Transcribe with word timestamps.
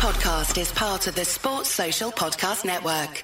podcast 0.00 0.58
is 0.58 0.72
part 0.72 1.06
of 1.08 1.14
the 1.14 1.26
Sports 1.26 1.68
Social 1.68 2.10
Podcast 2.10 2.64
Network. 2.64 3.22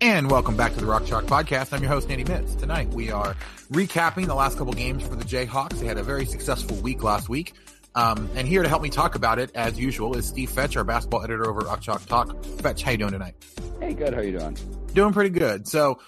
And 0.00 0.30
welcome 0.30 0.56
back 0.56 0.72
to 0.72 0.80
the 0.80 0.86
Rock 0.86 1.04
Chalk 1.04 1.24
Podcast. 1.24 1.74
I'm 1.74 1.82
your 1.82 1.90
host, 1.90 2.10
Andy 2.10 2.24
Mitts. 2.24 2.54
Tonight 2.54 2.88
we 2.94 3.10
are 3.10 3.36
recapping 3.70 4.26
the 4.26 4.34
last 4.34 4.56
couple 4.56 4.72
games 4.72 5.06
for 5.06 5.16
the 5.16 5.24
Jayhawks. 5.24 5.80
They 5.80 5.86
had 5.86 5.98
a 5.98 6.02
very 6.02 6.24
successful 6.24 6.78
week 6.78 7.02
last 7.02 7.28
week. 7.28 7.52
Um, 7.94 8.30
and 8.36 8.46
here 8.46 8.62
to 8.62 8.68
help 8.68 8.82
me 8.82 8.90
talk 8.90 9.14
about 9.14 9.38
it, 9.38 9.50
as 9.54 9.78
usual, 9.78 10.16
is 10.16 10.26
Steve 10.26 10.50
Fetch, 10.50 10.76
our 10.76 10.84
basketball 10.84 11.24
editor 11.24 11.48
over 11.48 11.68
at 11.68 11.80
Chalk 11.80 12.04
Talk. 12.06 12.44
Fetch, 12.60 12.82
how 12.82 12.92
you 12.92 12.98
doing 12.98 13.12
tonight? 13.12 13.34
Hey, 13.80 13.94
good. 13.94 14.14
How 14.14 14.20
you 14.20 14.38
doing? 14.38 14.56
Doing 14.94 15.12
pretty 15.12 15.30
good. 15.30 15.66
So 15.66 16.00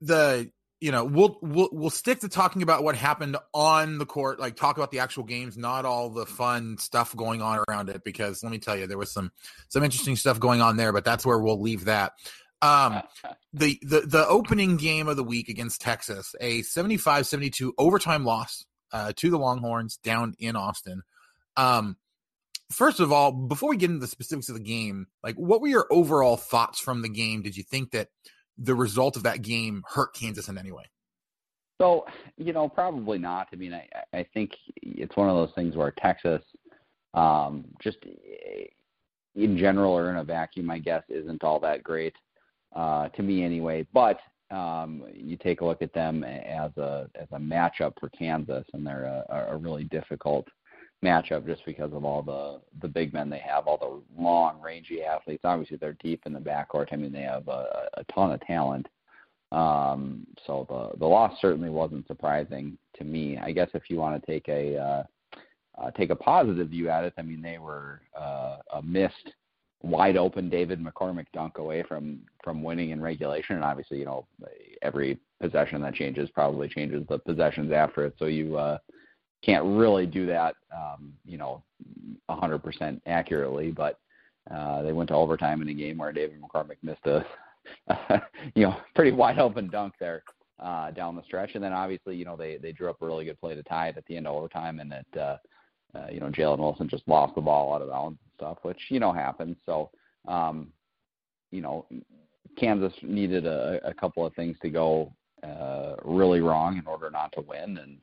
the 0.00 0.50
you 0.80 0.90
know 0.90 1.04
we'll 1.04 1.38
we'll 1.40 1.68
we'll 1.72 1.90
stick 1.90 2.20
to 2.20 2.28
talking 2.28 2.62
about 2.62 2.82
what 2.82 2.96
happened 2.96 3.36
on 3.54 3.98
the 3.98 4.06
court, 4.06 4.40
like 4.40 4.56
talk 4.56 4.76
about 4.76 4.90
the 4.90 4.98
actual 4.98 5.22
games, 5.22 5.56
not 5.56 5.84
all 5.84 6.10
the 6.10 6.26
fun 6.26 6.76
stuff 6.78 7.16
going 7.16 7.40
on 7.40 7.60
around 7.68 7.88
it. 7.88 8.02
Because 8.04 8.42
let 8.42 8.50
me 8.50 8.58
tell 8.58 8.76
you, 8.76 8.86
there 8.86 8.98
was 8.98 9.10
some 9.10 9.30
some 9.68 9.82
interesting 9.84 10.16
stuff 10.16 10.38
going 10.38 10.60
on 10.60 10.76
there, 10.76 10.92
but 10.92 11.04
that's 11.04 11.24
where 11.24 11.38
we'll 11.38 11.60
leave 11.60 11.86
that. 11.86 12.12
Um, 12.60 13.02
the, 13.52 13.78
the 13.82 14.00
the 14.00 14.26
opening 14.26 14.76
game 14.76 15.08
of 15.08 15.16
the 15.16 15.24
week 15.24 15.48
against 15.48 15.80
Texas, 15.80 16.34
a 16.40 16.60
75-72 16.60 17.72
overtime 17.78 18.24
loss 18.24 18.66
uh, 18.92 19.12
to 19.16 19.30
the 19.30 19.38
Longhorns 19.38 19.96
down 19.98 20.34
in 20.38 20.56
Austin. 20.56 21.02
Um, 21.56 21.96
first 22.70 23.00
of 23.00 23.12
all, 23.12 23.32
before 23.32 23.70
we 23.70 23.76
get 23.76 23.90
into 23.90 24.00
the 24.00 24.06
specifics 24.06 24.48
of 24.48 24.54
the 24.54 24.62
game, 24.62 25.06
like 25.22 25.36
what 25.36 25.60
were 25.60 25.68
your 25.68 25.86
overall 25.90 26.36
thoughts 26.36 26.80
from 26.80 27.02
the 27.02 27.08
game? 27.08 27.42
Did 27.42 27.56
you 27.56 27.62
think 27.62 27.92
that 27.92 28.08
the 28.58 28.74
result 28.74 29.16
of 29.16 29.22
that 29.24 29.42
game 29.42 29.82
hurt 29.94 30.14
Kansas 30.14 30.48
in 30.48 30.58
any 30.58 30.72
way? 30.72 30.84
So, 31.80 32.06
you 32.36 32.52
know, 32.52 32.68
probably 32.68 33.18
not. 33.18 33.48
I 33.52 33.56
mean, 33.56 33.74
I, 33.74 33.88
I 34.12 34.26
think 34.34 34.52
it's 34.82 35.16
one 35.16 35.28
of 35.28 35.36
those 35.36 35.54
things 35.54 35.76
where 35.76 35.92
Texas, 35.98 36.42
um, 37.14 37.64
just 37.82 37.98
in 39.34 39.58
general 39.58 39.92
or 39.92 40.10
in 40.10 40.16
a 40.16 40.24
vacuum, 40.24 40.70
I 40.70 40.78
guess, 40.78 41.02
isn't 41.08 41.42
all 41.42 41.58
that 41.60 41.82
great 41.82 42.14
uh, 42.74 43.08
to 43.08 43.22
me 43.22 43.42
anyway. 43.42 43.86
But 43.92 44.20
um, 44.50 45.04
you 45.14 45.36
take 45.36 45.60
a 45.60 45.64
look 45.64 45.82
at 45.82 45.94
them 45.94 46.24
as 46.24 46.70
a 46.76 47.08
as 47.14 47.26
a 47.32 47.38
matchup 47.38 47.94
for 47.98 48.10
Kansas, 48.10 48.64
and 48.74 48.86
they're 48.86 49.24
a, 49.28 49.48
a 49.50 49.56
really 49.56 49.84
difficult 49.84 50.46
matchup 51.02 51.46
just 51.46 51.64
because 51.64 51.92
of 51.92 52.04
all 52.04 52.22
the 52.22 52.60
the 52.80 52.88
big 52.88 53.12
men 53.12 53.28
they 53.28 53.38
have, 53.38 53.66
all 53.66 53.78
the 53.78 54.22
long, 54.22 54.60
rangy 54.60 55.02
athletes. 55.02 55.42
Obviously, 55.44 55.76
they're 55.76 55.96
deep 56.02 56.22
in 56.26 56.32
the 56.32 56.40
backcourt. 56.40 56.88
I 56.92 56.96
mean, 56.96 57.12
they 57.12 57.22
have 57.22 57.48
a, 57.48 57.88
a 57.94 58.04
ton 58.14 58.32
of 58.32 58.40
talent. 58.42 58.86
Um, 59.50 60.26
so 60.46 60.66
the 60.68 60.98
the 60.98 61.06
loss 61.06 61.32
certainly 61.40 61.70
wasn't 61.70 62.06
surprising 62.06 62.78
to 62.96 63.04
me. 63.04 63.38
I 63.38 63.52
guess 63.52 63.68
if 63.74 63.90
you 63.90 63.96
want 63.96 64.20
to 64.20 64.26
take 64.26 64.48
a 64.48 64.76
uh, 64.78 65.02
uh, 65.78 65.90
take 65.92 66.10
a 66.10 66.16
positive 66.16 66.68
view 66.68 66.88
at 66.88 67.04
it, 67.04 67.14
I 67.18 67.22
mean, 67.22 67.42
they 67.42 67.58
were 67.58 68.00
uh, 68.18 68.58
a 68.74 68.82
missed 68.82 69.32
wide 69.82 70.16
open 70.16 70.48
David 70.48 70.80
McCormack 70.82 71.26
dunk 71.32 71.58
away 71.58 71.82
from 71.82 72.20
from 72.42 72.62
winning 72.62 72.90
in 72.90 73.02
regulation, 73.02 73.56
and 73.56 73.64
obviously, 73.64 73.98
you 73.98 74.04
know, 74.04 74.26
every 74.82 75.18
possession 75.40 75.82
that 75.82 75.94
changes 75.94 76.30
probably 76.30 76.68
changes 76.68 77.04
the 77.08 77.18
possessions 77.18 77.72
after 77.72 78.06
it. 78.06 78.14
So 78.18 78.26
you 78.26 78.56
uh, 78.56 78.78
can't 79.44 79.64
really 79.64 80.06
do 80.06 80.26
that, 80.26 80.54
um, 80.74 81.12
you 81.24 81.38
know, 81.38 81.62
100% 82.30 83.00
accurately. 83.06 83.70
But 83.70 83.98
uh, 84.50 84.82
they 84.82 84.92
went 84.92 85.08
to 85.08 85.14
overtime 85.14 85.62
in 85.62 85.68
a 85.68 85.74
game 85.74 85.98
where 85.98 86.12
David 86.12 86.40
McCormack 86.40 86.78
missed 86.82 87.06
a, 87.06 87.24
you 88.54 88.64
know, 88.64 88.76
pretty 88.94 89.12
wide 89.12 89.38
open 89.38 89.68
dunk 89.68 89.94
there 90.00 90.22
uh, 90.62 90.90
down 90.92 91.16
the 91.16 91.22
stretch, 91.24 91.54
and 91.54 91.62
then 91.62 91.72
obviously, 91.72 92.16
you 92.16 92.24
know, 92.24 92.36
they 92.36 92.56
they 92.56 92.72
drew 92.72 92.90
up 92.90 93.02
a 93.02 93.06
really 93.06 93.24
good 93.24 93.40
play 93.40 93.54
to 93.54 93.62
tie 93.62 93.88
it 93.88 93.96
at 93.96 94.04
the 94.06 94.16
end 94.16 94.26
of 94.26 94.34
overtime, 94.34 94.80
and 94.80 94.92
that, 94.92 95.20
uh, 95.20 95.36
uh, 95.96 96.06
you 96.10 96.20
know, 96.20 96.30
Jalen 96.30 96.58
Wilson 96.58 96.88
just 96.88 97.06
lost 97.06 97.34
the 97.34 97.40
ball 97.40 97.74
out 97.74 97.82
of 97.82 97.90
bounds 97.90 98.18
and 98.22 98.32
stuff, 98.36 98.58
which 98.62 98.80
you 98.88 99.00
know 99.00 99.12
happens. 99.12 99.56
So, 99.66 99.90
um, 100.26 100.68
you 101.50 101.60
know, 101.60 101.86
Kansas 102.58 102.92
needed 103.02 103.46
a, 103.46 103.80
a 103.84 103.94
couple 103.94 104.24
of 104.24 104.34
things 104.34 104.56
to 104.62 104.70
go 104.70 105.12
uh, 105.42 105.96
really 106.04 106.40
wrong 106.40 106.78
in 106.78 106.86
order 106.86 107.10
not 107.10 107.32
to 107.32 107.40
win, 107.42 107.78
and 107.78 107.98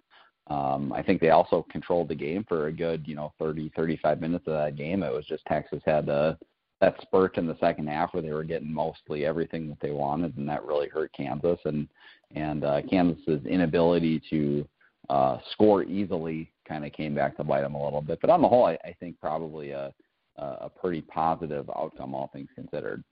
um, 0.49 0.91
I 0.91 1.03
think 1.03 1.21
they 1.21 1.29
also 1.29 1.65
controlled 1.69 2.09
the 2.09 2.15
game 2.15 2.43
for 2.47 2.67
a 2.67 2.71
good, 2.71 3.07
you 3.07 3.15
know, 3.15 3.33
30, 3.39 3.71
35 3.75 4.19
minutes 4.19 4.47
of 4.47 4.53
that 4.53 4.75
game. 4.75 5.03
It 5.03 5.13
was 5.13 5.25
just 5.25 5.45
Texas 5.45 5.81
had 5.85 6.09
a, 6.09 6.37
that 6.81 6.99
spurt 7.01 7.37
in 7.37 7.45
the 7.45 7.57
second 7.59 7.87
half 7.87 8.13
where 8.13 8.23
they 8.23 8.31
were 8.31 8.43
getting 8.43 8.73
mostly 8.73 9.25
everything 9.25 9.67
that 9.69 9.79
they 9.81 9.91
wanted, 9.91 10.37
and 10.37 10.49
that 10.49 10.65
really 10.65 10.87
hurt 10.87 11.11
Kansas. 11.13 11.59
And 11.65 11.87
and 12.35 12.63
uh, 12.63 12.81
Kansas's 12.89 13.45
inability 13.45 14.21
to 14.29 14.67
uh, 15.09 15.37
score 15.51 15.83
easily 15.83 16.51
kind 16.67 16.85
of 16.85 16.93
came 16.93 17.15
back 17.15 17.35
to 17.37 17.43
bite 17.43 17.61
them 17.61 17.75
a 17.75 17.83
little 17.83 18.01
bit. 18.01 18.19
But 18.21 18.29
on 18.29 18.41
the 18.41 18.47
whole, 18.47 18.65
I, 18.65 18.77
I 18.85 18.95
think 18.99 19.19
probably 19.19 19.71
a 19.71 19.93
a 20.39 20.69
pretty 20.69 21.01
positive 21.01 21.69
outcome, 21.69 22.15
all 22.15 22.29
things 22.31 22.49
considered. 22.55 23.03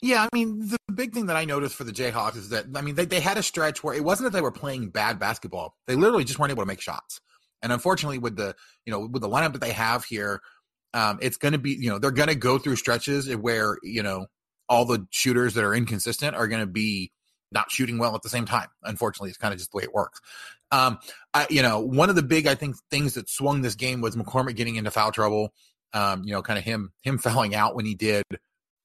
Yeah, 0.00 0.24
I 0.24 0.28
mean, 0.34 0.68
the 0.68 0.78
big 0.92 1.12
thing 1.12 1.26
that 1.26 1.36
I 1.36 1.44
noticed 1.44 1.74
for 1.74 1.84
the 1.84 1.92
Jayhawks 1.92 2.36
is 2.36 2.48
that, 2.48 2.66
I 2.74 2.80
mean, 2.80 2.94
they, 2.94 3.04
they 3.04 3.20
had 3.20 3.38
a 3.38 3.42
stretch 3.42 3.84
where 3.84 3.94
it 3.94 4.04
wasn't 4.04 4.30
that 4.30 4.36
they 4.36 4.42
were 4.42 4.52
playing 4.52 4.90
bad 4.90 5.18
basketball. 5.18 5.76
They 5.86 5.94
literally 5.94 6.24
just 6.24 6.38
weren't 6.38 6.50
able 6.50 6.62
to 6.62 6.66
make 6.66 6.80
shots. 6.80 7.20
And 7.62 7.72
unfortunately, 7.72 8.18
with 8.18 8.36
the, 8.36 8.56
you 8.84 8.92
know, 8.92 9.06
with 9.06 9.22
the 9.22 9.28
lineup 9.28 9.52
that 9.52 9.60
they 9.60 9.72
have 9.72 10.04
here, 10.04 10.40
um, 10.94 11.18
it's 11.22 11.36
going 11.36 11.52
to 11.52 11.58
be, 11.58 11.70
you 11.70 11.88
know, 11.88 11.98
they're 11.98 12.10
going 12.10 12.28
to 12.28 12.34
go 12.34 12.58
through 12.58 12.76
stretches 12.76 13.34
where, 13.36 13.78
you 13.82 14.02
know, 14.02 14.26
all 14.68 14.84
the 14.84 15.06
shooters 15.10 15.54
that 15.54 15.64
are 15.64 15.74
inconsistent 15.74 16.34
are 16.34 16.48
going 16.48 16.60
to 16.60 16.66
be 16.66 17.12
not 17.52 17.70
shooting 17.70 17.98
well 17.98 18.14
at 18.14 18.22
the 18.22 18.28
same 18.28 18.46
time. 18.46 18.68
Unfortunately, 18.82 19.28
it's 19.28 19.38
kind 19.38 19.52
of 19.52 19.58
just 19.58 19.70
the 19.70 19.76
way 19.76 19.84
it 19.84 19.94
works. 19.94 20.20
Um, 20.70 20.98
I, 21.34 21.46
you 21.50 21.62
know, 21.62 21.80
one 21.80 22.08
of 22.08 22.16
the 22.16 22.22
big, 22.22 22.46
I 22.46 22.54
think, 22.54 22.76
things 22.90 23.14
that 23.14 23.28
swung 23.28 23.62
this 23.62 23.74
game 23.74 24.00
was 24.00 24.16
McCormack 24.16 24.56
getting 24.56 24.76
into 24.76 24.90
foul 24.90 25.12
trouble. 25.12 25.52
Um, 25.92 26.22
you 26.24 26.32
know, 26.32 26.42
kind 26.42 26.58
of 26.58 26.64
him, 26.64 26.92
him 27.02 27.18
fouling 27.22 27.54
out 27.54 27.76
when 27.76 27.84
he 27.84 27.94
did 27.94 28.24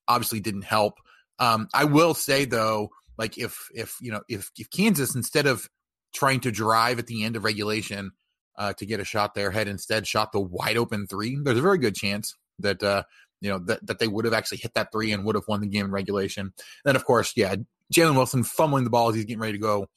obviously 0.08 0.40
didn't 0.40 0.64
help. 0.64 0.96
Um, 1.40 1.68
I 1.74 1.86
will 1.86 2.14
say 2.14 2.46
though, 2.46 2.90
like 3.18 3.38
if 3.38 3.70
if 3.74 3.98
you 4.02 4.12
know 4.12 4.22
if 4.28 4.52
if 4.58 4.70
Kansas 4.70 5.16
instead 5.16 5.48
of 5.48 5.68
trying 6.14 6.40
to 6.42 6.52
drive 6.52 7.00
at 7.00 7.08
the 7.08 7.24
end 7.24 7.36
of 7.36 7.44
regulation 7.44 8.12
uh, 8.58 8.74
to 8.74 8.86
get 8.86 9.00
a 9.00 9.06
shot 9.06 9.36
there 9.36 9.52
had 9.52 9.68
instead 9.68 10.08
shot 10.08 10.32
the 10.32 10.40
wide 10.40 10.78
open 10.78 11.08
three, 11.08 11.38
there's 11.44 11.60
a 11.60 11.62
very 11.62 11.78
good 11.78 11.96
chance 11.96 12.36
that 12.60 12.82
uh, 12.82 13.04
you 13.42 13.50
know 13.50 13.60
that 13.60 13.86
that 13.86 14.00
they 14.00 14.08
would 14.08 14.26
have 14.26 14.34
actually 14.34 14.60
hit 14.60 14.74
that 14.74 14.92
three 14.92 15.12
and 15.12 15.26
would 15.26 15.36
have 15.36 15.48
won 15.48 15.62
the 15.62 15.68
game 15.68 15.86
in 15.86 15.92
regulation. 15.92 16.54
Then 16.86 16.96
of 16.96 17.06
course, 17.06 17.34
yeah, 17.36 17.56
Jalen 17.94 18.16
Wilson 18.16 18.44
fumbling 18.44 18.84
the 18.84 18.90
ball 18.90 19.10
as 19.10 19.16
he's 19.16 19.26
getting 19.26 19.42
ready 19.42 19.54
to 19.54 19.60
go 19.60 19.88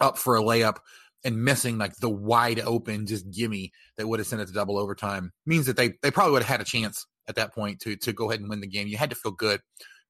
up 0.00 0.18
for 0.18 0.36
a 0.36 0.42
layup 0.42 0.78
and 1.24 1.44
missing 1.44 1.78
like 1.78 1.94
the 1.96 2.08
wide 2.08 2.60
open 2.60 3.06
just 3.06 3.30
gimme 3.30 3.72
that 3.96 4.08
would 4.08 4.20
have 4.20 4.26
sent 4.26 4.40
it 4.40 4.46
to 4.46 4.52
double 4.52 4.78
overtime 4.78 5.32
means 5.44 5.66
that 5.66 5.76
they 5.76 5.92
they 6.02 6.10
probably 6.10 6.32
would 6.32 6.42
have 6.42 6.48
had 6.48 6.60
a 6.60 6.64
chance 6.64 7.06
at 7.30 7.36
that 7.36 7.54
point 7.54 7.80
to 7.80 7.96
to 7.96 8.12
go 8.12 8.30
ahead 8.30 8.40
and 8.40 8.50
win 8.50 8.60
the 8.60 8.66
game. 8.66 8.88
You 8.88 8.98
had 8.98 9.10
to 9.10 9.16
feel 9.16 9.32
good 9.32 9.60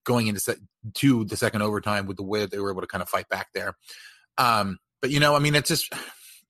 going 0.03 0.27
into 0.27 0.41
set, 0.41 0.57
to 0.95 1.23
the 1.25 1.37
second 1.37 1.61
overtime 1.61 2.07
with 2.07 2.17
the 2.17 2.23
way 2.23 2.39
that 2.39 2.51
they 2.51 2.59
were 2.59 2.71
able 2.71 2.81
to 2.81 2.87
kind 2.87 3.01
of 3.01 3.09
fight 3.09 3.29
back 3.29 3.47
there. 3.53 3.75
Um, 4.37 4.79
but 5.01 5.11
you 5.11 5.19
know, 5.19 5.35
I 5.35 5.39
mean, 5.39 5.55
it's 5.55 5.69
just 5.69 5.93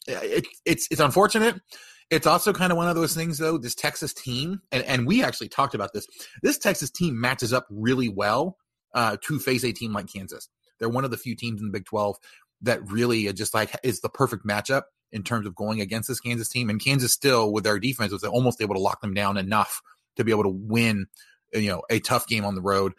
it, 0.08 0.48
it's 0.66 0.88
it's 0.90 1.02
unfortunate. 1.02 1.62
It's 2.10 2.28
also 2.28 2.52
kind 2.52 2.72
of 2.72 2.78
one 2.78 2.90
of 2.90 2.96
those 2.96 3.16
things, 3.16 3.38
though. 3.38 3.58
This 3.58 3.76
Texas 3.76 4.14
team, 4.14 4.62
and, 4.72 4.84
and 4.84 5.08
we 5.08 5.24
actually 5.24 5.48
talked 5.48 5.76
about 5.76 5.94
this. 5.94 6.06
This 6.42 6.58
Texas 6.58 6.92
team 6.92 7.20
matches 7.20 7.54
up 7.54 7.66
really 7.70 8.10
well 8.10 8.58
uh, 8.94 9.18
to 9.24 9.40
face 9.40 9.64
a 9.64 9.72
team 9.72 9.94
like 9.94 10.12
Kansas. 10.12 10.50
They're 10.80 10.90
one 10.90 11.06
of 11.06 11.12
the 11.12 11.18
few 11.18 11.36
teams 11.36 11.62
in 11.62 11.68
the 11.68 11.72
Big 11.72 11.86
Twelve 11.86 12.18
that 12.64 12.86
really 12.90 13.32
just 13.34 13.54
like 13.54 13.76
is 13.84 14.02
the 14.02 14.10
perfect 14.10 14.46
matchup 14.46 14.84
in 15.12 15.24
terms 15.24 15.48
of 15.48 15.56
going 15.56 15.82
against 15.82 16.08
this 16.08 16.20
Kansas 16.20 16.50
team. 16.50 16.70
And 16.70 16.84
Kansas 16.84 17.14
still, 17.14 17.52
with 17.52 17.64
their 17.64 17.80
defense, 17.80 18.12
was 18.12 18.24
almost 18.24 18.62
able 18.62 18.76
to 18.76 18.82
lock 18.82 19.02
them 19.02 19.14
down 19.14 19.38
enough 19.38 19.82
to 20.18 20.24
be 20.24 20.32
able 20.32 20.44
to 20.44 20.50
win, 20.50 21.08
you 21.54 21.70
know, 21.70 21.84
a 21.90 22.00
tough 22.00 22.28
game 22.28 22.46
on 22.46 22.56
the 22.56 22.62
road. 22.62 22.94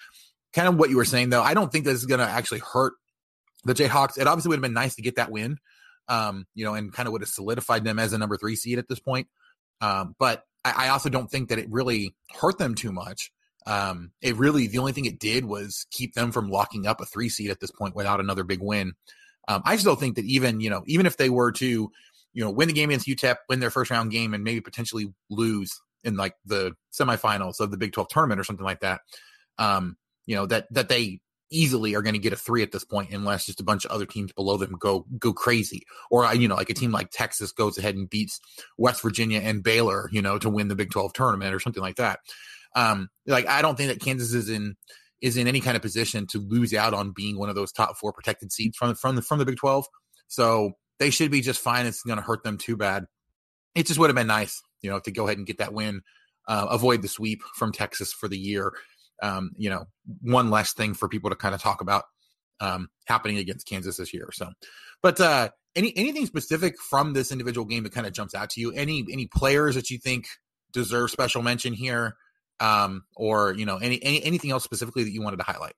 Kind 0.53 0.69
of 0.69 0.77
what 0.77 0.91
you 0.91 0.97
were 0.97 1.05
saying 1.05 1.31
though, 1.31 1.43
I 1.43 1.55
don't 1.55 1.71
think 1.71 1.85
this 1.85 1.99
is 1.99 2.07
going 2.07 2.21
to 2.21 2.27
actually 2.27 2.61
hurt 2.61 2.95
the 3.65 3.75
Jayhawks. 3.75 4.19
It 4.19 4.27
obviously 4.27 4.51
would 4.51 4.57
have 4.57 4.63
been 4.63 4.75
nice 4.75 4.97
to 4.97 5.03
get 5.03 5.17
that 5.17 5.31
win, 5.31 5.59
um, 6.09 6.47
you 6.55 6.65
know, 6.65 6.75
and 6.75 6.93
kind 6.93 7.07
of 7.07 7.13
would 7.13 7.23
have 7.23 7.29
solidified 7.29 7.85
them 7.85 7.99
as 7.99 8.13
a 8.13 8.19
number 8.19 8.37
three 8.37 8.57
seed 8.57 8.79
at 8.79 8.89
this 8.89 9.01
point. 9.01 9.29
Um, 9.81 10.15
but 10.19 10.45
I, 10.65 10.87
I, 10.87 10.89
also 10.91 11.09
don't 11.09 11.31
think 11.31 11.49
that 11.49 11.59
it 11.59 11.67
really 11.69 12.15
hurt 12.41 12.59
them 12.59 12.75
too 12.75 12.93
much. 12.93 13.33
Um, 13.67 14.13
it 14.21 14.37
really 14.37 14.69
the 14.69 14.79
only 14.79 14.93
thing 14.93 15.07
it 15.07 15.19
did 15.19 15.45
was 15.45 15.87
keep 15.91 16.15
them 16.15 16.33
from 16.33 16.51
locking 16.51 16.87
up 16.87 17.01
a 17.01 17.05
three 17.05 17.29
seed 17.29 17.51
at 17.51 17.61
this 17.61 17.71
point 17.71 17.97
without 17.97 18.21
another 18.21 18.45
big 18.45 18.61
win. 18.61 18.95
Um, 19.49 19.63
I 19.65 19.77
still 19.77 19.97
think 19.97 20.17
that 20.17 20.25
even 20.25 20.61
you 20.61 20.71
know 20.71 20.83
even 20.87 21.07
if 21.07 21.17
they 21.17 21.31
were 21.31 21.53
to 21.53 21.91
you 22.33 22.45
know 22.45 22.51
win 22.51 22.69
the 22.69 22.75
game 22.75 22.91
against 22.91 23.09
UTEP, 23.09 23.37
win 23.49 23.61
their 23.61 23.71
first 23.71 23.91
round 23.91 24.11
game, 24.11 24.35
and 24.35 24.45
maybe 24.45 24.61
potentially 24.61 25.13
lose 25.31 25.81
in 26.05 26.17
like 26.17 26.35
the 26.45 26.73
semifinals 26.93 27.61
of 27.61 27.71
the 27.71 27.77
Big 27.77 27.93
12 27.93 28.09
tournament 28.09 28.41
or 28.41 28.45
something 28.45 28.65
like 28.65 28.81
that. 28.81 29.01
Um, 29.59 29.97
you 30.27 30.37
know, 30.37 30.47
that 30.47 30.67
that 30.73 30.89
they 30.89 31.21
easily 31.51 31.95
are 31.95 32.03
going 32.03 32.15
to 32.15 32.19
get 32.19 32.33
a 32.33 32.37
three 32.37 32.63
at 32.63 32.73
this 32.73 32.85
point 32.85 33.13
unless 33.13 33.45
just 33.45 33.61
a 33.61 33.65
bunch 33.65 33.85
of 33.85 33.91
other 33.91 34.07
teams 34.07 34.33
below 34.33 34.57
them 34.57 34.75
go 34.79 35.05
go 35.19 35.35
crazy 35.35 35.83
or 36.11 36.25
uh, 36.25 36.33
you 36.33 36.49
know 36.49 36.55
like 36.55 36.71
a 36.71 36.75
team 36.75 36.91
like 36.91 37.11
Texas 37.11 37.53
goes 37.53 37.77
ahead 37.77 37.95
and 37.95 38.09
beats 38.09 38.41
West 38.79 39.03
Virginia 39.03 39.39
and 39.39 39.63
Baylor 39.63 40.09
you 40.13 40.23
know 40.23 40.39
to 40.39 40.49
win 40.49 40.69
the 40.69 40.75
Big 40.75 40.91
12 40.91 41.13
tournament 41.13 41.55
or 41.55 41.61
something 41.61 41.83
like 41.83 41.97
that 41.97 42.21
um, 42.75 43.09
like 43.27 43.47
I 43.47 43.63
don't 43.63 43.77
think 43.77 43.91
that 43.91 44.01
Kansas 44.01 44.33
is 44.33 44.49
in 44.49 44.77
is 45.21 45.37
in 45.37 45.47
any 45.47 45.61
kind 45.61 45.77
of 45.77 45.83
position 45.83 46.27
to 46.29 46.39
lose 46.39 46.75
out 46.75 46.95
on 46.95 47.13
being 47.13 47.39
one 47.39 47.49
of 47.49 47.55
those 47.55 47.73
top 47.73 47.97
four 47.97 48.13
protected 48.13 48.53
seeds 48.53 48.77
from 48.77 48.95
from 48.95 49.17
the 49.17 49.23
from 49.23 49.39
the 49.39 49.45
Big 49.45 49.57
Twelve. 49.57 49.87
So 50.29 50.73
they 50.99 51.11
should 51.11 51.31
be 51.31 51.41
just 51.41 51.61
fine. 51.61 51.87
It's 51.87 52.03
going 52.03 52.19
to 52.19 52.23
hurt 52.25 52.43
them 52.45 52.59
too 52.59 52.77
bad. 52.77 53.05
It 53.75 53.87
just 53.87 53.99
would 53.99 54.11
have 54.11 54.17
been 54.17 54.27
nice, 54.27 54.63
you 54.83 54.91
know, 54.91 55.01
to 55.01 55.11
go 55.11 55.25
ahead 55.25 55.39
and 55.39 55.47
get 55.47 55.59
that 55.59 55.73
win, 55.73 56.03
uh, 56.49 56.67
avoid 56.71 57.03
the 57.03 57.09
sweep 57.09 57.43
from 57.55 57.73
Texas 57.73 58.13
for 58.13 58.29
the 58.29 58.39
year. 58.39 58.73
Um, 59.23 59.53
you 59.57 59.71
know, 59.71 59.85
one 60.21 60.51
less 60.51 60.73
thing 60.73 60.95
for 60.95 61.09
people 61.09 61.31
to 61.31 61.37
kind 61.37 61.55
of 61.55 61.63
talk 61.63 61.81
about 61.81 62.05
um, 62.61 62.89
happening 63.07 63.39
against 63.39 63.67
Kansas 63.67 63.97
this 63.97 64.13
year. 64.13 64.31
So, 64.33 64.51
but 65.03 65.21
uh, 65.21 65.51
any 65.77 65.93
anything 65.97 66.27
specific 66.27 66.79
from 66.79 67.13
this 67.13 67.33
individual 67.33 67.67
game 67.67 67.85
that 67.85 67.93
kind 67.93 68.07
of 68.07 68.13
jumps 68.13 68.35
out 68.35 68.51
to 68.51 68.61
you? 68.61 68.73
Any 68.73 69.05
any 69.11 69.27
players 69.27 69.75
that 69.75 69.91
you 69.91 69.99
think 69.99 70.27
deserve 70.73 71.11
special 71.11 71.43
mention 71.43 71.73
here, 71.73 72.17
um, 72.61 73.05
or 73.17 73.55
you 73.55 73.67
know 73.67 73.77
any, 73.77 74.03
any 74.03 74.23
anything 74.25 74.51
else 74.51 74.65
specifically 74.65 75.05
that 75.05 75.13
you 75.13 75.23
wanted 75.23 75.39
to 75.39 75.45
highlight? 75.45 75.75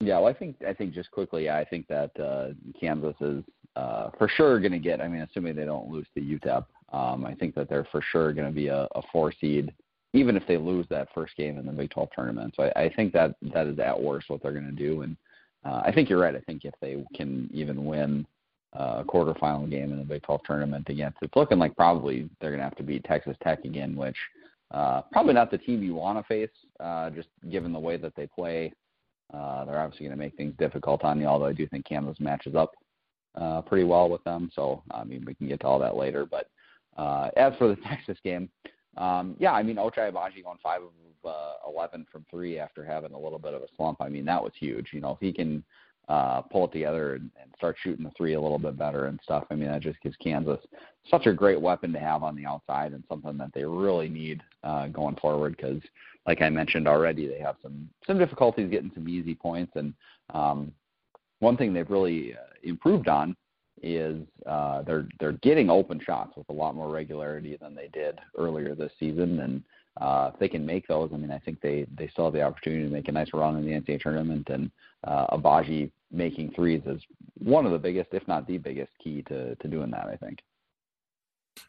Yeah, 0.00 0.18
well, 0.18 0.28
I 0.28 0.32
think 0.32 0.56
I 0.66 0.72
think 0.72 0.94
just 0.94 1.10
quickly, 1.10 1.50
I 1.50 1.64
think 1.64 1.86
that 1.88 2.10
uh, 2.18 2.48
Kansas 2.80 3.16
is 3.20 3.44
uh, 3.76 4.10
for 4.18 4.28
sure 4.28 4.58
going 4.60 4.72
to 4.72 4.78
get. 4.78 5.00
I 5.00 5.08
mean, 5.08 5.22
assuming 5.22 5.56
they 5.56 5.64
don't 5.64 5.88
lose 5.88 6.06
to 6.14 6.20
UTEP, 6.20 6.64
um, 6.92 7.24
I 7.24 7.34
think 7.34 7.54
that 7.54 7.68
they're 7.68 7.86
for 7.90 8.02
sure 8.10 8.32
going 8.32 8.48
to 8.48 8.54
be 8.54 8.68
a, 8.68 8.88
a 8.94 9.02
four 9.12 9.32
seed, 9.40 9.72
even 10.12 10.36
if 10.36 10.46
they 10.46 10.56
lose 10.56 10.86
that 10.90 11.08
first 11.14 11.36
game 11.36 11.58
in 11.58 11.66
the 11.66 11.72
Big 11.72 11.90
12 11.90 12.08
tournament. 12.14 12.54
So 12.56 12.64
I, 12.64 12.82
I 12.84 12.94
think 12.94 13.12
that 13.12 13.34
that 13.54 13.66
is 13.66 13.78
at 13.78 14.00
worst 14.00 14.28
what 14.28 14.42
they're 14.42 14.52
going 14.52 14.64
to 14.64 14.72
do. 14.72 15.02
And 15.02 15.16
uh, 15.64 15.82
I 15.84 15.92
think 15.92 16.08
you're 16.08 16.20
right. 16.20 16.34
I 16.34 16.40
think 16.40 16.64
if 16.64 16.74
they 16.80 17.04
can 17.14 17.48
even 17.52 17.84
win 17.84 18.26
uh, 18.78 19.02
a 19.02 19.04
quarterfinal 19.04 19.70
game 19.70 19.92
in 19.92 19.98
the 19.98 20.04
Big 20.04 20.22
12 20.22 20.40
tournament 20.46 20.88
against, 20.88 21.18
it's 21.22 21.36
looking 21.36 21.58
like 21.58 21.76
probably 21.76 22.28
they're 22.40 22.50
going 22.50 22.60
to 22.60 22.64
have 22.64 22.76
to 22.76 22.82
beat 22.82 23.04
Texas 23.04 23.36
Tech 23.42 23.64
again, 23.64 23.94
which 23.94 24.16
uh, 24.72 25.02
probably 25.12 25.34
not 25.34 25.50
the 25.50 25.58
team 25.58 25.82
you 25.82 25.94
want 25.94 26.18
to 26.18 26.24
face, 26.24 26.50
uh, 26.80 27.10
just 27.10 27.28
given 27.50 27.72
the 27.72 27.78
way 27.78 27.96
that 27.96 28.14
they 28.16 28.26
play. 28.26 28.72
Uh, 29.32 29.64
they're 29.64 29.80
obviously 29.80 30.06
going 30.06 30.16
to 30.16 30.22
make 30.22 30.36
things 30.36 30.54
difficult 30.58 31.04
on 31.04 31.20
you, 31.20 31.26
although 31.26 31.46
I 31.46 31.52
do 31.52 31.66
think 31.68 31.86
Kansas 31.86 32.18
matches 32.18 32.54
up 32.56 32.72
uh, 33.36 33.62
pretty 33.62 33.84
well 33.84 34.08
with 34.08 34.22
them. 34.24 34.50
So, 34.54 34.82
I 34.90 35.04
mean, 35.04 35.24
we 35.24 35.34
can 35.34 35.46
get 35.46 35.60
to 35.60 35.66
all 35.66 35.78
that 35.78 35.96
later. 35.96 36.26
But 36.26 36.48
uh, 36.96 37.30
as 37.36 37.54
for 37.56 37.68
the 37.68 37.76
Texas 37.88 38.18
game, 38.24 38.48
um, 38.96 39.36
yeah, 39.38 39.52
I 39.52 39.62
mean, 39.62 39.76
Ochai 39.76 40.10
Agbaji 40.10 40.44
going 40.44 40.58
5 40.62 40.82
of 40.82 40.90
uh, 41.24 41.52
11 41.68 42.06
from 42.10 42.24
three 42.30 42.58
after 42.58 42.84
having 42.84 43.12
a 43.12 43.18
little 43.18 43.38
bit 43.38 43.54
of 43.54 43.62
a 43.62 43.66
slump. 43.76 44.00
I 44.00 44.08
mean, 44.08 44.24
that 44.24 44.42
was 44.42 44.52
huge. 44.58 44.88
You 44.92 45.00
know, 45.00 45.12
if 45.12 45.18
he 45.20 45.32
can 45.32 45.62
uh, 46.08 46.42
pull 46.42 46.64
it 46.64 46.72
together 46.72 47.14
and, 47.14 47.30
and 47.40 47.52
start 47.56 47.76
shooting 47.82 48.04
the 48.04 48.10
three 48.16 48.34
a 48.34 48.40
little 48.40 48.58
bit 48.58 48.78
better 48.78 49.06
and 49.06 49.20
stuff, 49.22 49.44
I 49.50 49.54
mean, 49.54 49.68
that 49.68 49.82
just 49.82 50.00
gives 50.02 50.16
Kansas 50.16 50.58
such 51.10 51.26
a 51.26 51.32
great 51.32 51.60
weapon 51.60 51.92
to 51.92 51.98
have 51.98 52.22
on 52.22 52.36
the 52.36 52.46
outside 52.46 52.92
and 52.92 53.04
something 53.08 53.36
that 53.38 53.52
they 53.54 53.64
really 53.64 54.08
need 54.08 54.42
uh, 54.64 54.88
going 54.88 55.16
forward 55.16 55.56
because, 55.56 55.80
like 56.26 56.42
I 56.42 56.50
mentioned 56.50 56.88
already, 56.88 57.26
they 57.28 57.38
have 57.38 57.56
some 57.62 57.88
some 58.06 58.18
difficulties 58.18 58.70
getting 58.70 58.92
some 58.94 59.08
easy 59.08 59.34
points. 59.34 59.72
And 59.76 59.94
um, 60.34 60.72
one 61.38 61.56
thing 61.56 61.72
they've 61.72 61.88
really 61.88 62.34
uh, 62.34 62.54
improved 62.62 63.08
on 63.08 63.36
is 63.82 64.26
uh, 64.46 64.82
they're 64.82 65.08
they're 65.18 65.32
getting 65.32 65.70
open 65.70 66.00
shots 66.00 66.36
with 66.36 66.48
a 66.48 66.52
lot 66.52 66.74
more 66.74 66.88
regularity 66.88 67.56
than 67.60 67.74
they 67.74 67.88
did 67.92 68.18
earlier 68.36 68.74
this 68.74 68.92
season, 68.98 69.40
and 69.40 69.62
uh, 70.00 70.30
if 70.32 70.38
they 70.38 70.48
can 70.48 70.64
make 70.64 70.86
those, 70.86 71.10
I 71.12 71.16
mean, 71.16 71.30
I 71.30 71.38
think 71.38 71.60
they 71.60 71.86
they 71.96 72.08
still 72.08 72.24
have 72.24 72.34
the 72.34 72.42
opportunity 72.42 72.84
to 72.84 72.90
make 72.90 73.08
a 73.08 73.12
nice 73.12 73.32
run 73.32 73.56
in 73.56 73.64
the 73.64 73.72
NCAA 73.72 74.00
tournament. 74.00 74.48
And 74.48 74.70
uh, 75.04 75.36
Agbaji 75.36 75.90
making 76.10 76.52
threes 76.52 76.82
is 76.86 77.02
one 77.38 77.66
of 77.66 77.72
the 77.72 77.78
biggest, 77.78 78.10
if 78.12 78.26
not 78.28 78.46
the 78.46 78.58
biggest, 78.58 78.92
key 79.02 79.22
to 79.22 79.54
to 79.56 79.68
doing 79.68 79.90
that. 79.90 80.06
I 80.06 80.16
think. 80.16 80.40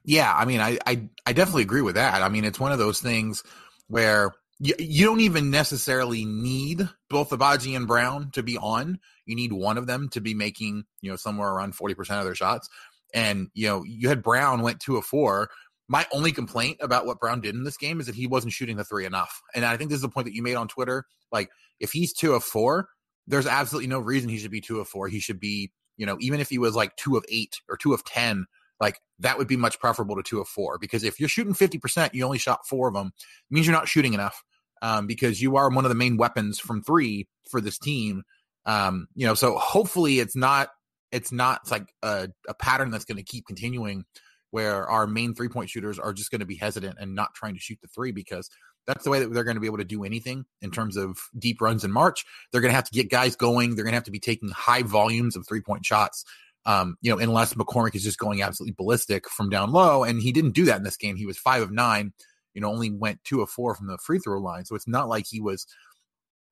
Yeah, 0.04 0.34
I 0.34 0.46
mean, 0.46 0.62
I 0.62 0.78
I, 0.86 1.04
I 1.26 1.34
definitely 1.34 1.64
agree 1.64 1.82
with 1.82 1.96
that. 1.96 2.22
I 2.22 2.30
mean, 2.30 2.46
it's 2.46 2.60
one 2.60 2.72
of 2.72 2.80
those 2.80 3.02
things 3.02 3.44
where 3.88 4.34
you, 4.64 4.76
you 4.78 5.06
don't 5.06 5.22
even 5.22 5.50
necessarily 5.50 6.24
need 6.24 6.88
both 7.10 7.32
Agbaji 7.32 7.76
and 7.76 7.88
Brown 7.88 8.30
to 8.32 8.44
be 8.44 8.60
on. 8.60 9.00
You 9.26 9.36
need 9.36 9.52
one 9.52 9.78
of 9.78 9.88
them 9.88 10.08
to 10.10 10.22
be 10.22 10.36
making, 10.36 10.84
you 11.02 11.10
know, 11.10 11.16
somewhere 11.16 11.50
around 11.50 11.76
40% 11.76 12.00
of 12.20 12.26
their 12.26 12.36
shots. 12.36 12.70
And, 13.12 13.50
you 13.56 13.68
know, 13.68 13.84
you 13.84 14.08
had 14.08 14.22
Brown 14.22 14.62
went 14.62 14.80
two 14.80 14.98
of 14.98 15.06
four. 15.06 15.50
My 15.88 16.06
only 16.14 16.32
complaint 16.32 16.78
about 16.80 17.08
what 17.08 17.20
Brown 17.20 17.42
did 17.42 17.56
in 17.56 17.64
this 17.64 17.76
game 17.76 18.00
is 18.00 18.06
that 18.06 18.14
he 18.14 18.28
wasn't 18.28 18.54
shooting 18.54 18.78
the 18.78 18.84
three 18.84 19.06
enough. 19.06 19.42
And 19.56 19.66
I 19.66 19.78
think 19.78 19.90
this 19.90 19.98
is 19.98 20.04
the 20.04 20.10
point 20.10 20.26
that 20.26 20.36
you 20.36 20.44
made 20.44 20.56
on 20.56 20.68
Twitter. 20.68 21.06
Like, 21.32 21.50
if 21.80 21.92
he's 21.92 22.14
two 22.14 22.34
of 22.34 22.44
four, 22.44 22.88
there's 23.26 23.48
absolutely 23.48 23.88
no 23.88 24.00
reason 24.00 24.30
he 24.30 24.38
should 24.38 24.52
be 24.52 24.62
two 24.62 24.80
of 24.80 24.88
four. 24.88 25.08
He 25.08 25.20
should 25.20 25.40
be, 25.40 25.72
you 25.98 26.06
know, 26.06 26.18
even 26.20 26.40
if 26.40 26.50
he 26.50 26.60
was 26.60 26.76
like 26.76 26.96
two 26.98 27.18
of 27.18 27.26
eight 27.30 27.60
or 27.68 27.78
two 27.78 27.94
of 27.94 28.06
10, 28.06 28.46
like 28.80 29.00
that 29.20 29.40
would 29.40 29.48
be 29.48 29.58
much 29.58 29.80
preferable 29.80 30.16
to 30.16 30.24
two 30.24 30.40
of 30.40 30.48
four. 30.48 30.78
Because 30.78 31.04
if 31.04 31.20
you're 31.20 31.30
shooting 31.30 31.54
50%, 31.54 32.14
you 32.14 32.24
only 32.24 32.38
shot 32.38 32.68
four 32.68 32.88
of 32.88 32.94
them, 32.94 33.12
means 33.50 33.66
you're 33.66 33.76
not 33.76 33.88
shooting 33.88 34.14
enough 34.14 34.44
um, 34.82 35.08
because 35.08 35.42
you 35.42 35.58
are 35.58 35.70
one 35.70 35.86
of 35.86 35.90
the 35.90 35.96
main 35.96 36.18
weapons 36.18 36.60
from 36.60 36.82
three 36.82 37.28
for 37.50 37.62
this 37.62 37.78
team. 37.78 38.24
Um, 38.66 39.08
you 39.16 39.26
know, 39.26 39.34
so 39.34 39.58
hopefully 39.58 40.20
it's 40.20 40.36
not 40.36 40.70
it's 41.12 41.32
not 41.32 41.62
it's 41.64 41.72
like 41.72 41.88
a, 42.04 42.30
a 42.48 42.54
pattern 42.54 42.90
that's 42.90 43.06
going 43.06 43.18
to 43.18 43.24
keep 43.24 43.46
continuing 43.46 44.06
where 44.52 44.88
our 44.90 45.08
main 45.08 45.34
three 45.34 45.50
point 45.50 45.70
shooters 45.70 46.00
are 46.00 46.14
just 46.14 46.32
going 46.32 46.40
to 46.40 46.46
be 46.46 46.56
hesitant 46.56 46.98
and 47.00 47.16
not 47.16 47.34
trying 47.34 47.54
to 47.54 47.60
shoot 47.60 47.80
the 47.82 47.88
three 47.88 48.12
because 48.12 48.50
that's 48.88 49.04
the 49.04 49.10
way 49.10 49.20
that 49.20 49.34
they're 49.34 49.44
going 49.44 49.56
to 49.56 49.62
be 49.62 49.68
able 49.68 49.78
to 49.78 49.86
do 49.86 50.04
anything 50.04 50.46
in 50.62 50.72
terms 50.72 50.98
of 50.98 51.18
deep 51.38 51.62
runs 51.62 51.84
in 51.84 51.92
March. 51.92 52.26
They're 52.52 52.62
going 52.62 52.72
to 52.72 52.76
have 52.76 52.90
to 52.90 52.94
get 52.94 53.10
guys 53.10 53.36
going. 53.36 53.76
They're 53.76 53.86
going 53.86 53.94
to 53.94 53.98
have 53.98 54.06
to 54.06 54.12
be 54.12 54.20
taking 54.20 54.50
high 54.50 54.84
volumes 54.84 55.36
of 55.36 55.48
three 55.48 55.62
point 55.62 55.86
shots. 55.86 56.26
Um, 56.66 56.98
you 57.02 57.12
know, 57.12 57.18
unless 57.18 57.56
McCormack 57.56 57.96
is 57.96 58.04
just 58.04 58.20
going 58.20 58.44
absolutely 58.44 58.76
ballistic 58.78 59.28
from 59.30 59.50
down 59.50 59.72
low, 59.72 60.04
and 60.04 60.22
he 60.22 60.32
didn't 60.32 60.52
do 60.52 60.66
that 60.66 60.78
in 60.78 60.84
this 60.84 60.98
game. 60.98 61.16
He 61.16 61.26
was 61.26 61.38
five 61.38 61.64
of 61.64 61.72
nine 61.72 62.14
you 62.54 62.62
know, 62.62 62.70
only 62.70 62.92
went 62.92 63.24
two 63.24 63.42
of 63.42 63.50
four 63.50 63.76
from 63.76 63.88
the 63.88 63.98
free 63.98 64.20
throw 64.20 64.40
line. 64.40 64.66
So 64.66 64.76
it's 64.76 64.88
not 64.88 65.10
like 65.10 65.26
he 65.28 65.42
was, 65.42 65.66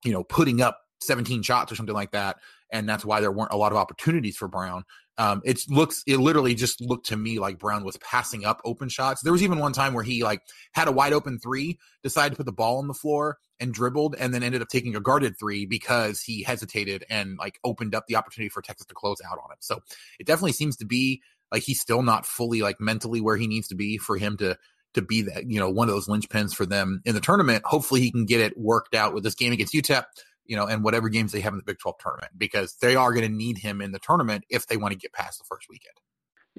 you 0.03 0.11
know, 0.11 0.23
putting 0.23 0.61
up 0.61 0.79
17 1.01 1.43
shots 1.43 1.71
or 1.71 1.75
something 1.75 1.95
like 1.95 2.11
that. 2.11 2.37
And 2.71 2.87
that's 2.87 3.05
why 3.05 3.19
there 3.19 3.31
weren't 3.31 3.53
a 3.53 3.57
lot 3.57 3.71
of 3.71 3.77
opportunities 3.77 4.37
for 4.37 4.47
Brown. 4.47 4.83
Um, 5.17 5.41
it 5.43 5.59
looks, 5.67 6.03
it 6.07 6.17
literally 6.17 6.55
just 6.55 6.79
looked 6.79 7.07
to 7.07 7.17
me 7.17 7.39
like 7.39 7.59
Brown 7.59 7.83
was 7.83 7.97
passing 7.97 8.45
up 8.45 8.61
open 8.63 8.87
shots. 8.87 9.21
There 9.21 9.33
was 9.33 9.43
even 9.43 9.59
one 9.59 9.73
time 9.73 9.93
where 9.93 10.03
he 10.03 10.23
like 10.23 10.41
had 10.73 10.87
a 10.87 10.93
wide 10.93 11.11
open 11.11 11.39
three, 11.39 11.77
decided 12.03 12.31
to 12.31 12.37
put 12.37 12.45
the 12.45 12.53
ball 12.53 12.77
on 12.77 12.87
the 12.87 12.93
floor 12.93 13.37
and 13.59 13.73
dribbled, 13.73 14.15
and 14.17 14.33
then 14.33 14.43
ended 14.43 14.61
up 14.61 14.69
taking 14.69 14.95
a 14.95 15.01
guarded 15.01 15.37
three 15.37 15.65
because 15.65 16.21
he 16.21 16.43
hesitated 16.43 17.03
and 17.09 17.37
like 17.37 17.59
opened 17.65 17.95
up 17.95 18.05
the 18.07 18.15
opportunity 18.15 18.49
for 18.49 18.61
Texas 18.61 18.87
to 18.87 18.93
close 18.93 19.17
out 19.29 19.39
on 19.43 19.51
him. 19.51 19.57
So 19.59 19.79
it 20.19 20.27
definitely 20.27 20.53
seems 20.53 20.77
to 20.77 20.85
be 20.85 21.21
like 21.51 21.63
he's 21.63 21.81
still 21.81 22.01
not 22.01 22.25
fully 22.25 22.61
like 22.61 22.79
mentally 22.79 23.19
where 23.19 23.35
he 23.35 23.47
needs 23.47 23.67
to 23.69 23.75
be 23.75 23.97
for 23.97 24.17
him 24.17 24.37
to 24.37 24.57
to 24.93 25.01
be 25.01 25.21
that 25.23 25.49
you 25.49 25.59
know 25.59 25.69
one 25.69 25.89
of 25.89 25.95
those 25.95 26.07
linchpins 26.07 26.53
for 26.53 26.65
them 26.65 27.01
in 27.05 27.15
the 27.15 27.21
tournament. 27.21 27.63
Hopefully, 27.65 28.01
he 28.01 28.11
can 28.11 28.25
get 28.25 28.41
it 28.41 28.57
worked 28.57 28.95
out 28.95 29.13
with 29.13 29.23
this 29.23 29.35
game 29.35 29.53
against 29.53 29.73
UTEP, 29.73 30.03
you 30.45 30.55
know, 30.55 30.65
and 30.65 30.83
whatever 30.83 31.09
games 31.09 31.31
they 31.31 31.41
have 31.41 31.53
in 31.53 31.57
the 31.57 31.63
Big 31.63 31.79
12 31.79 31.97
tournament 31.99 32.31
because 32.37 32.75
they 32.81 32.95
are 32.95 33.13
going 33.13 33.27
to 33.27 33.33
need 33.33 33.57
him 33.57 33.81
in 33.81 33.91
the 33.91 33.99
tournament 33.99 34.43
if 34.49 34.67
they 34.67 34.77
want 34.77 34.91
to 34.91 34.97
get 34.97 35.13
past 35.13 35.39
the 35.39 35.45
first 35.45 35.67
weekend. 35.69 35.95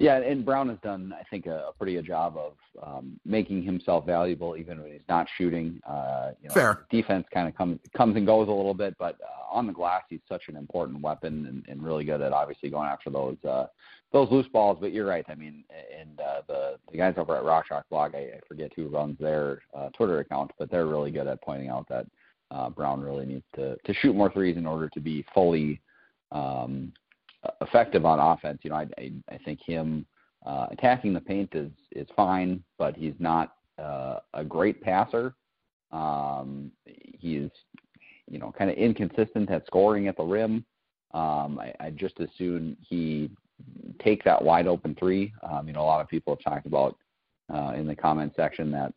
Yeah, 0.01 0.17
and 0.17 0.43
Brown 0.43 0.67
has 0.69 0.79
done, 0.81 1.13
I 1.13 1.23
think, 1.29 1.45
a, 1.45 1.67
a 1.69 1.73
pretty 1.73 1.93
good 1.93 2.05
job 2.05 2.35
of 2.35 2.53
um, 2.81 3.19
making 3.23 3.61
himself 3.61 4.03
valuable 4.03 4.57
even 4.57 4.81
when 4.81 4.91
he's 4.91 5.01
not 5.07 5.27
shooting. 5.37 5.79
Uh, 5.87 6.31
you 6.41 6.47
know, 6.47 6.53
Fair 6.55 6.85
defense 6.89 7.27
kind 7.31 7.47
of 7.47 7.55
comes 7.55 7.79
comes 7.95 8.15
and 8.15 8.25
goes 8.25 8.47
a 8.47 8.51
little 8.51 8.73
bit, 8.73 8.95
but 8.97 9.17
uh, 9.21 9.55
on 9.55 9.67
the 9.67 9.73
glass, 9.73 10.01
he's 10.09 10.19
such 10.27 10.43
an 10.47 10.55
important 10.55 11.01
weapon 11.01 11.45
and, 11.45 11.65
and 11.67 11.83
really 11.83 12.03
good 12.03 12.19
at 12.19 12.33
obviously 12.33 12.69
going 12.69 12.87
after 12.87 13.11
those 13.11 13.37
uh, 13.47 13.67
those 14.11 14.27
loose 14.31 14.47
balls. 14.47 14.79
But 14.81 14.91
you're 14.91 15.05
right. 15.05 15.25
I 15.29 15.35
mean, 15.35 15.63
and 15.99 16.19
uh, 16.19 16.41
the 16.47 16.77
the 16.91 16.97
guys 16.97 17.13
over 17.17 17.37
at 17.37 17.43
Rock 17.43 17.67
Chalk 17.67 17.87
Blog, 17.91 18.15
I, 18.15 18.19
I 18.19 18.39
forget 18.47 18.71
who 18.75 18.87
runs 18.87 19.19
their 19.19 19.61
uh, 19.75 19.89
Twitter 19.89 20.19
account, 20.19 20.49
but 20.57 20.71
they're 20.71 20.87
really 20.87 21.11
good 21.11 21.27
at 21.27 21.43
pointing 21.43 21.69
out 21.69 21.87
that 21.89 22.07
uh, 22.49 22.71
Brown 22.71 23.01
really 23.01 23.27
needs 23.27 23.45
to 23.55 23.75
to 23.75 23.93
shoot 23.93 24.15
more 24.15 24.31
threes 24.31 24.57
in 24.57 24.65
order 24.65 24.89
to 24.89 24.99
be 24.99 25.23
fully 25.31 25.79
um, 26.31 26.91
effective 27.61 28.05
on 28.05 28.19
offense. 28.19 28.59
You 28.63 28.71
know, 28.71 28.77
I 28.77 28.87
I, 28.97 29.11
I 29.29 29.37
think 29.45 29.59
him 29.65 30.05
uh, 30.45 30.67
attacking 30.71 31.13
the 31.13 31.21
paint 31.21 31.49
is 31.53 31.71
is 31.91 32.07
fine, 32.15 32.63
but 32.77 32.95
he's 32.95 33.13
not 33.19 33.55
uh, 33.77 34.19
a 34.33 34.43
great 34.43 34.81
passer. 34.81 35.35
Um, 35.91 36.71
he's 36.85 37.49
you 38.29 38.39
know 38.39 38.53
kind 38.57 38.69
of 38.69 38.77
inconsistent 38.77 39.49
at 39.51 39.65
scoring 39.67 40.07
at 40.07 40.17
the 40.17 40.23
rim. 40.23 40.65
Um, 41.13 41.59
I, 41.59 41.73
I 41.79 41.89
just 41.89 42.19
as 42.19 42.29
soon 42.37 42.77
he 42.79 43.29
take 44.03 44.23
that 44.23 44.41
wide 44.41 44.67
open 44.67 44.95
three. 44.97 45.33
Um, 45.43 45.67
you 45.67 45.73
know, 45.73 45.81
a 45.81 45.83
lot 45.83 46.01
of 46.01 46.07
people 46.07 46.35
have 46.35 46.53
talked 46.53 46.65
about 46.65 46.97
uh, 47.53 47.73
in 47.75 47.85
the 47.85 47.95
comment 47.95 48.33
section 48.35 48.71
that 48.71 48.93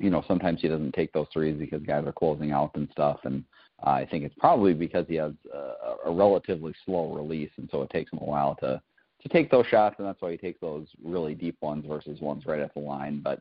you 0.00 0.10
know 0.10 0.24
sometimes 0.26 0.60
he 0.60 0.68
doesn't 0.68 0.92
take 0.92 1.12
those 1.12 1.28
threes 1.32 1.58
because 1.58 1.82
guys 1.82 2.04
are 2.06 2.12
closing 2.12 2.52
out 2.52 2.72
and 2.74 2.88
stuff. 2.92 3.20
And 3.24 3.44
I 3.82 4.04
think 4.06 4.24
it's 4.24 4.34
probably 4.38 4.74
because 4.74 5.06
he 5.08 5.14
has 5.16 5.32
a, 5.54 6.08
a 6.08 6.12
relatively 6.12 6.74
slow 6.84 7.12
release, 7.12 7.50
and 7.56 7.68
so 7.70 7.82
it 7.82 7.90
takes 7.90 8.12
him 8.12 8.18
a 8.20 8.24
while 8.24 8.56
to 8.56 8.80
to 9.22 9.28
take 9.28 9.50
those 9.50 9.66
shots, 9.66 9.96
and 9.98 10.06
that's 10.06 10.22
why 10.22 10.30
he 10.30 10.36
takes 10.36 10.60
those 10.60 10.86
really 11.02 11.34
deep 11.34 11.56
ones 11.60 11.84
versus 11.86 12.20
ones 12.20 12.46
right 12.46 12.60
at 12.60 12.72
the 12.74 12.80
line. 12.80 13.20
But 13.22 13.40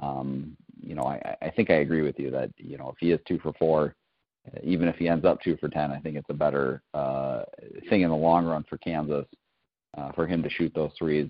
um, 0.00 0.56
you 0.80 0.94
know, 0.94 1.04
I, 1.04 1.36
I 1.42 1.50
think 1.50 1.70
I 1.70 1.76
agree 1.76 2.02
with 2.02 2.18
you 2.18 2.30
that 2.30 2.50
you 2.56 2.78
know 2.78 2.90
if 2.90 2.96
he 2.98 3.12
is 3.12 3.20
two 3.26 3.38
for 3.38 3.52
four, 3.54 3.94
even 4.62 4.88
if 4.88 4.96
he 4.96 5.08
ends 5.08 5.24
up 5.24 5.40
two 5.40 5.56
for 5.56 5.68
ten, 5.68 5.90
I 5.90 6.00
think 6.00 6.16
it's 6.16 6.30
a 6.30 6.34
better 6.34 6.82
uh, 6.92 7.42
thing 7.88 8.02
in 8.02 8.10
the 8.10 8.16
long 8.16 8.44
run 8.44 8.64
for 8.68 8.78
Kansas 8.78 9.26
uh, 9.96 10.12
for 10.12 10.26
him 10.26 10.42
to 10.42 10.50
shoot 10.50 10.72
those 10.74 10.92
threes, 10.98 11.28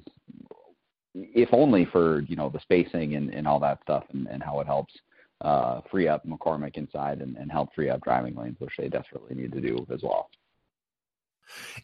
if 1.14 1.48
only 1.52 1.84
for 1.84 2.20
you 2.22 2.36
know 2.36 2.48
the 2.48 2.60
spacing 2.60 3.16
and, 3.16 3.32
and 3.32 3.46
all 3.46 3.60
that 3.60 3.80
stuff 3.82 4.04
and, 4.12 4.26
and 4.28 4.42
how 4.42 4.60
it 4.60 4.66
helps 4.66 4.94
uh, 5.40 5.80
free 5.90 6.08
up 6.08 6.26
McCormack 6.26 6.76
inside 6.76 7.20
and, 7.20 7.36
and 7.36 7.50
help 7.50 7.74
free 7.74 7.90
up 7.90 8.02
driving 8.02 8.34
lanes, 8.34 8.56
which 8.58 8.72
they 8.78 8.88
desperately 8.88 9.34
need 9.34 9.52
to 9.52 9.60
do 9.60 9.86
as 9.92 10.02
well. 10.02 10.30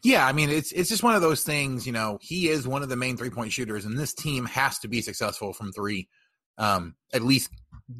Yeah, 0.03 0.25
I 0.25 0.33
mean 0.33 0.49
it's 0.49 0.71
it's 0.71 0.89
just 0.89 1.03
one 1.03 1.15
of 1.15 1.21
those 1.21 1.43
things. 1.43 1.85
You 1.85 1.93
know, 1.93 2.19
he 2.21 2.49
is 2.49 2.67
one 2.67 2.83
of 2.83 2.89
the 2.89 2.97
main 2.97 3.15
three 3.15 3.29
point 3.29 3.51
shooters, 3.53 3.85
and 3.85 3.97
this 3.97 4.13
team 4.13 4.45
has 4.45 4.79
to 4.79 4.87
be 4.87 5.01
successful 5.01 5.53
from 5.53 5.71
three, 5.71 6.09
um, 6.57 6.95
at 7.13 7.21
least 7.21 7.49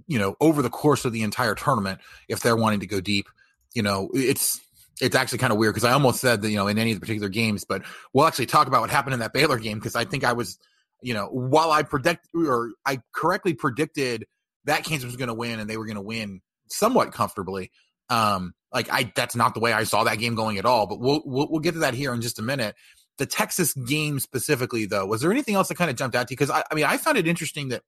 you 0.07 0.19
know 0.19 0.35
over 0.41 0.61
the 0.61 0.69
course 0.69 1.05
of 1.05 1.13
the 1.13 1.23
entire 1.23 1.55
tournament 1.55 1.99
if 2.27 2.41
they're 2.41 2.57
wanting 2.57 2.81
to 2.81 2.87
go 2.87 2.99
deep. 2.99 3.27
You 3.73 3.81
know, 3.81 4.09
it's 4.13 4.59
it's 5.01 5.15
actually 5.15 5.37
kind 5.39 5.53
of 5.53 5.57
weird 5.57 5.73
because 5.73 5.87
I 5.87 5.93
almost 5.93 6.19
said 6.19 6.41
that 6.41 6.49
you 6.49 6.57
know 6.57 6.67
in 6.67 6.77
any 6.77 6.91
of 6.91 6.97
the 6.97 7.01
particular 7.01 7.29
games, 7.29 7.63
but 7.63 7.83
we'll 8.11 8.27
actually 8.27 8.47
talk 8.47 8.67
about 8.67 8.81
what 8.81 8.89
happened 8.89 9.13
in 9.13 9.21
that 9.21 9.33
Baylor 9.33 9.57
game 9.57 9.79
because 9.79 9.95
I 9.95 10.03
think 10.03 10.23
I 10.23 10.33
was, 10.33 10.59
you 11.01 11.13
know, 11.13 11.27
while 11.27 11.71
I 11.71 11.83
predict 11.83 12.27
or 12.35 12.71
I 12.85 13.01
correctly 13.13 13.53
predicted 13.53 14.25
that 14.65 14.83
Kansas 14.83 15.05
was 15.05 15.17
going 15.17 15.27
to 15.27 15.33
win 15.33 15.59
and 15.59 15.69
they 15.69 15.77
were 15.77 15.85
going 15.85 15.95
to 15.95 16.01
win 16.01 16.41
somewhat 16.67 17.11
comfortably. 17.11 17.71
Um, 18.09 18.53
like 18.71 18.91
I, 18.91 19.11
that's 19.15 19.35
not 19.35 19.53
the 19.53 19.59
way 19.59 19.73
I 19.73 19.83
saw 19.83 20.03
that 20.03 20.19
game 20.19 20.35
going 20.35 20.57
at 20.57 20.65
all. 20.65 20.87
But 20.87 20.99
we'll, 20.99 21.21
we'll 21.25 21.47
we'll 21.49 21.59
get 21.59 21.73
to 21.73 21.79
that 21.79 21.93
here 21.93 22.13
in 22.13 22.21
just 22.21 22.39
a 22.39 22.43
minute. 22.43 22.75
The 23.17 23.25
Texas 23.25 23.73
game 23.73 24.19
specifically, 24.19 24.85
though, 24.85 25.05
was 25.05 25.21
there 25.21 25.31
anything 25.31 25.55
else 25.55 25.67
that 25.67 25.75
kind 25.75 25.91
of 25.91 25.95
jumped 25.95 26.15
out 26.15 26.27
to 26.27 26.33
you? 26.33 26.37
Because 26.37 26.49
I, 26.49 26.63
I 26.71 26.75
mean, 26.75 26.85
I 26.85 26.97
found 26.97 27.17
it 27.17 27.27
interesting 27.27 27.69
that 27.69 27.83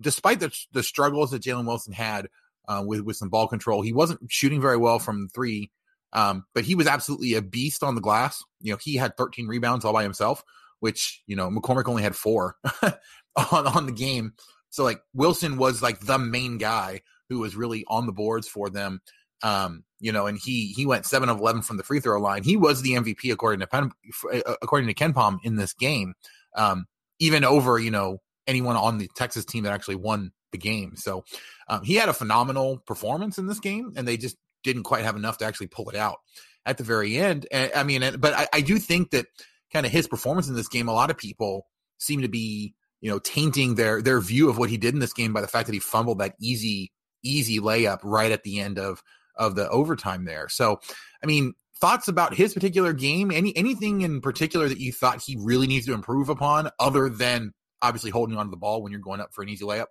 despite 0.00 0.40
the 0.40 0.54
the 0.72 0.82
struggles 0.82 1.30
that 1.30 1.42
Jalen 1.42 1.66
Wilson 1.66 1.92
had 1.92 2.28
uh, 2.68 2.82
with 2.86 3.00
with 3.00 3.16
some 3.16 3.30
ball 3.30 3.48
control, 3.48 3.82
he 3.82 3.92
wasn't 3.92 4.20
shooting 4.30 4.60
very 4.60 4.76
well 4.76 4.98
from 4.98 5.28
three. 5.28 5.70
Um, 6.12 6.44
but 6.54 6.64
he 6.64 6.74
was 6.74 6.86
absolutely 6.86 7.34
a 7.34 7.42
beast 7.42 7.82
on 7.82 7.94
the 7.94 8.00
glass. 8.00 8.42
You 8.60 8.72
know, 8.72 8.78
he 8.82 8.96
had 8.96 9.16
13 9.18 9.46
rebounds 9.46 9.84
all 9.84 9.92
by 9.92 10.02
himself, 10.02 10.42
which 10.80 11.22
you 11.26 11.36
know 11.36 11.50
McCormack 11.50 11.88
only 11.88 12.02
had 12.02 12.16
four 12.16 12.56
on 12.82 13.66
on 13.66 13.86
the 13.86 13.92
game. 13.92 14.34
So 14.78 14.84
like 14.84 15.02
Wilson 15.12 15.56
was 15.56 15.82
like 15.82 15.98
the 15.98 16.20
main 16.20 16.56
guy 16.56 17.00
who 17.28 17.40
was 17.40 17.56
really 17.56 17.84
on 17.88 18.06
the 18.06 18.12
boards 18.12 18.46
for 18.46 18.70
them. 18.70 19.00
Um, 19.42 19.82
you 19.98 20.12
know, 20.12 20.28
and 20.28 20.38
he 20.38 20.68
he 20.68 20.86
went 20.86 21.04
seven 21.04 21.28
of 21.28 21.40
eleven 21.40 21.62
from 21.62 21.78
the 21.78 21.82
free 21.82 21.98
throw 21.98 22.20
line. 22.20 22.44
He 22.44 22.56
was 22.56 22.80
the 22.80 22.92
MVP 22.92 23.32
according 23.32 23.58
to 23.58 23.66
Pen, 23.66 23.90
uh, 24.32 24.54
according 24.62 24.86
to 24.86 24.94
KenPom 24.94 25.38
in 25.42 25.56
this 25.56 25.72
game, 25.72 26.14
um, 26.54 26.86
even 27.18 27.42
over 27.42 27.76
you 27.80 27.90
know 27.90 28.20
anyone 28.46 28.76
on 28.76 28.98
the 28.98 29.10
Texas 29.16 29.44
team 29.44 29.64
that 29.64 29.72
actually 29.72 29.96
won 29.96 30.30
the 30.52 30.58
game. 30.58 30.94
So 30.94 31.24
um, 31.68 31.82
he 31.82 31.96
had 31.96 32.08
a 32.08 32.12
phenomenal 32.14 32.78
performance 32.86 33.36
in 33.36 33.48
this 33.48 33.58
game, 33.58 33.94
and 33.96 34.06
they 34.06 34.16
just 34.16 34.36
didn't 34.62 34.84
quite 34.84 35.02
have 35.02 35.16
enough 35.16 35.38
to 35.38 35.44
actually 35.44 35.66
pull 35.66 35.90
it 35.90 35.96
out 35.96 36.18
at 36.66 36.78
the 36.78 36.84
very 36.84 37.16
end. 37.18 37.48
I 37.52 37.82
mean, 37.82 38.04
but 38.20 38.32
I, 38.32 38.46
I 38.52 38.60
do 38.60 38.78
think 38.78 39.10
that 39.10 39.26
kind 39.72 39.84
of 39.84 39.90
his 39.90 40.06
performance 40.06 40.46
in 40.46 40.54
this 40.54 40.68
game, 40.68 40.86
a 40.86 40.94
lot 40.94 41.10
of 41.10 41.18
people 41.18 41.66
seem 41.98 42.22
to 42.22 42.28
be 42.28 42.76
you 43.00 43.10
know 43.10 43.18
tainting 43.18 43.74
their 43.74 44.02
their 44.02 44.20
view 44.20 44.48
of 44.48 44.58
what 44.58 44.70
he 44.70 44.76
did 44.76 44.94
in 44.94 45.00
this 45.00 45.12
game 45.12 45.32
by 45.32 45.40
the 45.40 45.48
fact 45.48 45.66
that 45.66 45.74
he 45.74 45.80
fumbled 45.80 46.18
that 46.18 46.34
easy 46.40 46.92
easy 47.22 47.58
layup 47.58 47.98
right 48.02 48.32
at 48.32 48.42
the 48.42 48.60
end 48.60 48.78
of 48.78 49.02
of 49.36 49.54
the 49.54 49.68
overtime 49.70 50.24
there. 50.24 50.48
So, 50.48 50.80
I 51.22 51.26
mean, 51.26 51.54
thoughts 51.80 52.08
about 52.08 52.34
his 52.34 52.54
particular 52.54 52.92
game? 52.92 53.30
Any 53.30 53.56
anything 53.56 54.02
in 54.02 54.20
particular 54.20 54.68
that 54.68 54.78
you 54.78 54.92
thought 54.92 55.22
he 55.22 55.36
really 55.38 55.66
needs 55.66 55.86
to 55.86 55.94
improve 55.94 56.28
upon, 56.28 56.70
other 56.78 57.08
than 57.08 57.52
obviously 57.80 58.10
holding 58.10 58.36
onto 58.36 58.50
the 58.50 58.56
ball 58.56 58.82
when 58.82 58.92
you're 58.92 59.00
going 59.00 59.20
up 59.20 59.32
for 59.32 59.42
an 59.42 59.48
easy 59.48 59.64
layup? 59.64 59.86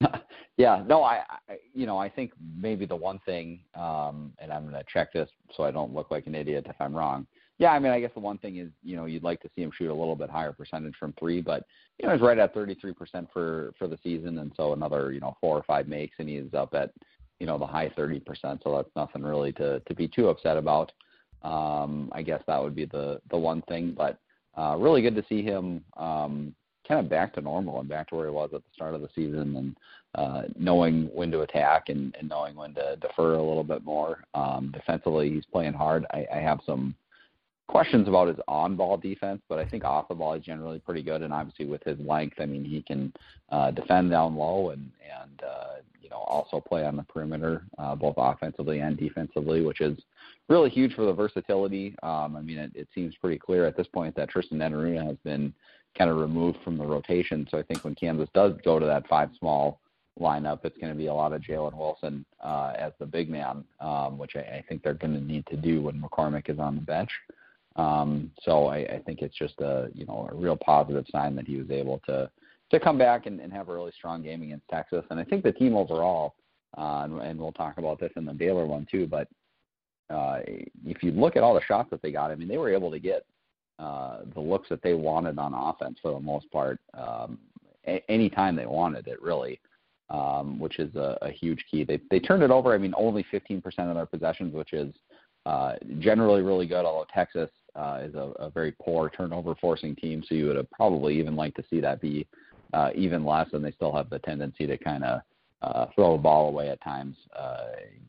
yeah, 0.56 0.82
no, 0.86 1.02
I, 1.04 1.22
I, 1.48 1.56
you 1.72 1.86
know, 1.86 1.98
I 1.98 2.08
think 2.08 2.32
maybe 2.56 2.84
the 2.84 2.96
one 2.96 3.20
thing, 3.20 3.60
um, 3.76 4.32
and 4.38 4.52
I'm 4.52 4.62
going 4.62 4.74
to 4.74 4.84
check 4.92 5.12
this 5.12 5.30
so 5.52 5.62
I 5.62 5.70
don't 5.70 5.94
look 5.94 6.10
like 6.10 6.26
an 6.26 6.34
idiot 6.34 6.66
if 6.68 6.76
I'm 6.80 6.94
wrong. 6.94 7.26
Yeah, 7.58 7.70
I 7.70 7.78
mean, 7.78 7.92
I 7.92 8.00
guess 8.00 8.10
the 8.14 8.20
one 8.20 8.38
thing 8.38 8.56
is, 8.56 8.70
you 8.82 8.96
know, 8.96 9.04
you'd 9.04 9.22
like 9.22 9.40
to 9.42 9.50
see 9.54 9.62
him 9.62 9.70
shoot 9.76 9.90
a 9.90 9.94
little 9.94 10.16
bit 10.16 10.28
higher 10.28 10.52
percentage 10.52 10.96
from 10.98 11.14
three, 11.18 11.40
but 11.40 11.64
you 11.98 12.06
know, 12.06 12.12
he's 12.12 12.22
right 12.22 12.38
at 12.38 12.54
33% 12.54 12.94
for 13.32 13.72
for 13.78 13.86
the 13.86 13.98
season, 14.02 14.38
and 14.38 14.52
so 14.56 14.72
another, 14.72 15.12
you 15.12 15.20
know, 15.20 15.36
four 15.40 15.56
or 15.56 15.62
five 15.62 15.86
makes, 15.86 16.16
and 16.18 16.28
he's 16.28 16.52
up 16.52 16.74
at 16.74 16.90
you 17.38 17.46
know 17.46 17.58
the 17.58 17.66
high 17.66 17.88
30%. 17.90 18.22
So 18.62 18.76
that's 18.76 18.90
nothing 18.96 19.22
really 19.22 19.52
to 19.52 19.80
to 19.80 19.94
be 19.94 20.08
too 20.08 20.28
upset 20.28 20.56
about. 20.56 20.92
Um, 21.42 22.10
I 22.12 22.22
guess 22.22 22.42
that 22.46 22.62
would 22.62 22.74
be 22.74 22.86
the 22.86 23.20
the 23.30 23.38
one 23.38 23.62
thing, 23.62 23.94
but 23.96 24.18
uh, 24.56 24.76
really 24.78 25.02
good 25.02 25.16
to 25.16 25.24
see 25.28 25.42
him 25.42 25.84
um, 25.96 26.54
kind 26.86 27.00
of 27.00 27.08
back 27.08 27.34
to 27.34 27.40
normal 27.40 27.80
and 27.80 27.88
back 27.88 28.08
to 28.08 28.14
where 28.16 28.26
he 28.26 28.32
was 28.32 28.50
at 28.54 28.62
the 28.62 28.70
start 28.74 28.94
of 28.94 29.00
the 29.00 29.08
season, 29.14 29.56
and 29.56 29.76
uh, 30.14 30.42
knowing 30.56 31.06
when 31.12 31.30
to 31.30 31.40
attack 31.40 31.88
and, 31.88 32.14
and 32.18 32.28
knowing 32.28 32.54
when 32.54 32.74
to 32.74 32.96
defer 33.00 33.34
a 33.34 33.42
little 33.42 33.64
bit 33.64 33.84
more. 33.84 34.24
Um, 34.34 34.70
defensively, 34.72 35.30
he's 35.30 35.44
playing 35.46 35.72
hard. 35.72 36.06
I, 36.12 36.26
I 36.32 36.38
have 36.38 36.60
some 36.64 36.94
questions 37.66 38.08
about 38.08 38.28
his 38.28 38.36
on-ball 38.46 38.98
defense, 38.98 39.40
but 39.48 39.58
I 39.58 39.64
think 39.64 39.84
off 39.84 40.08
the 40.08 40.14
ball 40.14 40.34
he's 40.34 40.44
generally 40.44 40.78
pretty 40.78 41.02
good. 41.02 41.22
And 41.22 41.32
obviously 41.32 41.66
with 41.66 41.82
his 41.84 41.98
length, 42.00 42.36
I 42.38 42.46
mean 42.46 42.64
he 42.64 42.82
can 42.82 43.12
uh, 43.50 43.70
defend 43.70 44.10
down 44.10 44.36
low 44.36 44.70
and 44.70 44.90
and 45.22 45.42
uh, 45.42 45.76
you 46.00 46.10
know 46.10 46.18
also 46.18 46.60
play 46.60 46.84
on 46.84 46.96
the 46.96 47.02
perimeter, 47.04 47.64
uh, 47.78 47.94
both 47.94 48.14
offensively 48.16 48.80
and 48.80 48.96
defensively, 48.96 49.62
which 49.62 49.80
is 49.80 49.98
really 50.48 50.70
huge 50.70 50.94
for 50.94 51.06
the 51.06 51.12
versatility. 51.12 51.96
Um, 52.02 52.36
I 52.36 52.42
mean 52.42 52.58
it, 52.58 52.72
it 52.74 52.88
seems 52.94 53.14
pretty 53.16 53.38
clear 53.38 53.66
at 53.66 53.76
this 53.76 53.88
point 53.88 54.14
that 54.16 54.28
Tristan 54.28 54.58
Enaruna 54.58 55.06
has 55.06 55.16
been 55.24 55.52
kind 55.96 56.10
of 56.10 56.18
removed 56.18 56.58
from 56.64 56.76
the 56.76 56.84
rotation. 56.84 57.46
So 57.50 57.58
I 57.58 57.62
think 57.62 57.84
when 57.84 57.94
Kansas 57.94 58.28
does 58.34 58.52
go 58.64 58.78
to 58.78 58.86
that 58.86 59.06
five 59.08 59.30
small 59.38 59.80
lineup, 60.20 60.60
it's 60.64 60.76
going 60.78 60.92
to 60.92 60.98
be 60.98 61.06
a 61.06 61.14
lot 61.14 61.32
of 61.32 61.40
Jalen 61.40 61.74
Wilson 61.74 62.24
uh, 62.42 62.72
as 62.76 62.92
the 62.98 63.06
big 63.06 63.30
man, 63.30 63.64
um, 63.80 64.18
which 64.18 64.36
I, 64.36 64.40
I 64.40 64.64
think 64.68 64.82
they're 64.82 64.94
going 64.94 65.14
to 65.14 65.20
need 65.20 65.46
to 65.46 65.56
do 65.56 65.82
when 65.82 66.00
McCormack 66.00 66.50
is 66.50 66.58
on 66.58 66.76
the 66.76 66.82
bench. 66.82 67.10
Um, 67.76 68.30
so 68.42 68.66
I, 68.66 68.78
I 68.78 69.02
think 69.04 69.20
it's 69.20 69.36
just 69.36 69.60
a 69.60 69.88
you 69.94 70.06
know 70.06 70.28
a 70.30 70.34
real 70.34 70.56
positive 70.56 71.06
sign 71.10 71.34
that 71.36 71.46
he 71.46 71.56
was 71.56 71.70
able 71.70 72.00
to 72.06 72.30
to 72.70 72.80
come 72.80 72.98
back 72.98 73.26
and, 73.26 73.40
and 73.40 73.52
have 73.52 73.68
a 73.68 73.74
really 73.74 73.92
strong 73.96 74.22
game 74.22 74.42
against 74.42 74.68
Texas. 74.68 75.04
And 75.10 75.20
I 75.20 75.24
think 75.24 75.42
the 75.42 75.52
team 75.52 75.76
overall, 75.76 76.34
uh, 76.76 77.02
and, 77.04 77.20
and 77.20 77.38
we'll 77.38 77.52
talk 77.52 77.78
about 77.78 78.00
this 78.00 78.12
in 78.16 78.24
the 78.24 78.32
Baylor 78.32 78.66
one 78.66 78.86
too, 78.90 79.06
but 79.06 79.28
uh, 80.10 80.40
if 80.84 81.02
you 81.02 81.12
look 81.12 81.36
at 81.36 81.42
all 81.42 81.54
the 81.54 81.62
shots 81.62 81.90
that 81.90 82.02
they 82.02 82.12
got, 82.12 82.30
I 82.30 82.34
mean, 82.34 82.48
they 82.48 82.58
were 82.58 82.72
able 82.72 82.90
to 82.90 82.98
get 82.98 83.24
uh, 83.78 84.18
the 84.34 84.40
looks 84.40 84.68
that 84.68 84.82
they 84.82 84.94
wanted 84.94 85.38
on 85.38 85.54
offense 85.54 85.98
for 86.00 86.12
the 86.12 86.20
most 86.20 86.50
part, 86.50 86.78
um, 86.94 87.38
a- 87.86 88.02
anytime 88.10 88.54
they 88.54 88.66
wanted 88.66 89.06
it, 89.08 89.20
really, 89.22 89.60
um, 90.10 90.58
which 90.58 90.78
is 90.78 90.94
a, 90.94 91.18
a 91.22 91.30
huge 91.30 91.64
key. 91.70 91.84
They 91.84 92.00
they 92.10 92.20
turned 92.20 92.42
it 92.42 92.50
over. 92.50 92.74
I 92.74 92.78
mean, 92.78 92.94
only 92.96 93.24
15% 93.32 93.64
of 93.64 93.94
their 93.94 94.06
possessions, 94.06 94.54
which 94.54 94.72
is 94.72 94.94
uh, 95.46 95.74
generally 95.98 96.42
really 96.42 96.66
good. 96.66 96.84
Although 96.84 97.06
Texas 97.12 97.50
is 98.02 98.14
a, 98.14 98.32
a 98.38 98.50
very 98.50 98.72
poor 98.80 99.10
turnover 99.10 99.54
forcing 99.60 99.94
team, 99.96 100.22
so 100.26 100.34
you 100.34 100.46
would 100.46 100.56
have 100.56 100.70
probably 100.70 101.18
even 101.18 101.36
like 101.36 101.54
to 101.54 101.64
see 101.68 101.80
that 101.80 102.00
be 102.00 102.26
uh, 102.72 102.90
even 102.94 103.24
less, 103.24 103.48
and 103.52 103.64
they 103.64 103.72
still 103.72 103.94
have 103.94 104.10
the 104.10 104.18
tendency 104.20 104.66
to 104.66 104.76
kind 104.76 105.04
of 105.04 105.20
uh, 105.62 105.86
throw 105.94 106.14
a 106.14 106.18
ball 106.18 106.48
away 106.48 106.68
at 106.68 106.82
times. 106.82 107.16
Uh, 107.36 107.66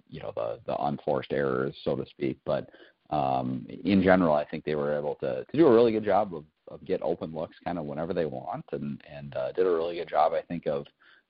you 0.09 0.19
know, 0.19 0.31
the 0.35 0.59
the 0.65 0.75
unforced 0.85 1.31
errors, 1.31 1.75
so 1.83 1.95
to 1.95 2.05
speak. 2.07 2.37
But 2.45 2.69
um, 3.09 3.65
in 3.83 4.01
general, 4.01 4.33
I 4.33 4.45
think 4.45 4.65
they 4.65 4.75
were 4.75 4.97
able 4.97 5.15
to 5.15 5.45
to 5.45 5.57
do 5.57 5.67
a 5.67 5.73
really 5.73 5.91
good 5.91 6.05
job 6.05 6.33
of 6.35 6.45
of 6.69 6.83
get 6.83 7.01
open 7.03 7.33
looks 7.33 7.55
kind 7.63 7.77
of 7.77 7.85
whenever 7.85 8.13
they 8.13 8.25
want, 8.25 8.65
and 8.71 9.01
and 9.11 9.35
uh, 9.35 9.51
did 9.51 9.65
a 9.65 9.71
really 9.71 9.95
good 9.95 10.09
job, 10.09 10.33
I 10.33 10.41
think, 10.41 10.67
of 10.67 10.85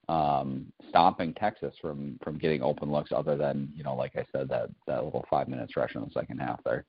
um, 0.08 0.72
stopping 0.88 1.34
Texas 1.34 1.74
from 1.80 2.18
from 2.22 2.38
getting 2.38 2.62
open 2.62 2.90
looks, 2.90 3.12
other 3.12 3.36
than 3.36 3.70
you 3.76 3.84
know, 3.84 3.94
like 3.94 4.16
I 4.16 4.24
said, 4.32 4.48
that 4.48 4.70
that 4.86 5.04
little 5.04 5.26
five 5.30 5.48
minute 5.48 5.68
stretch 5.68 5.94
in 5.94 6.02
the 6.02 6.10
second 6.12 6.38
half 6.38 6.62
there. 6.64 6.84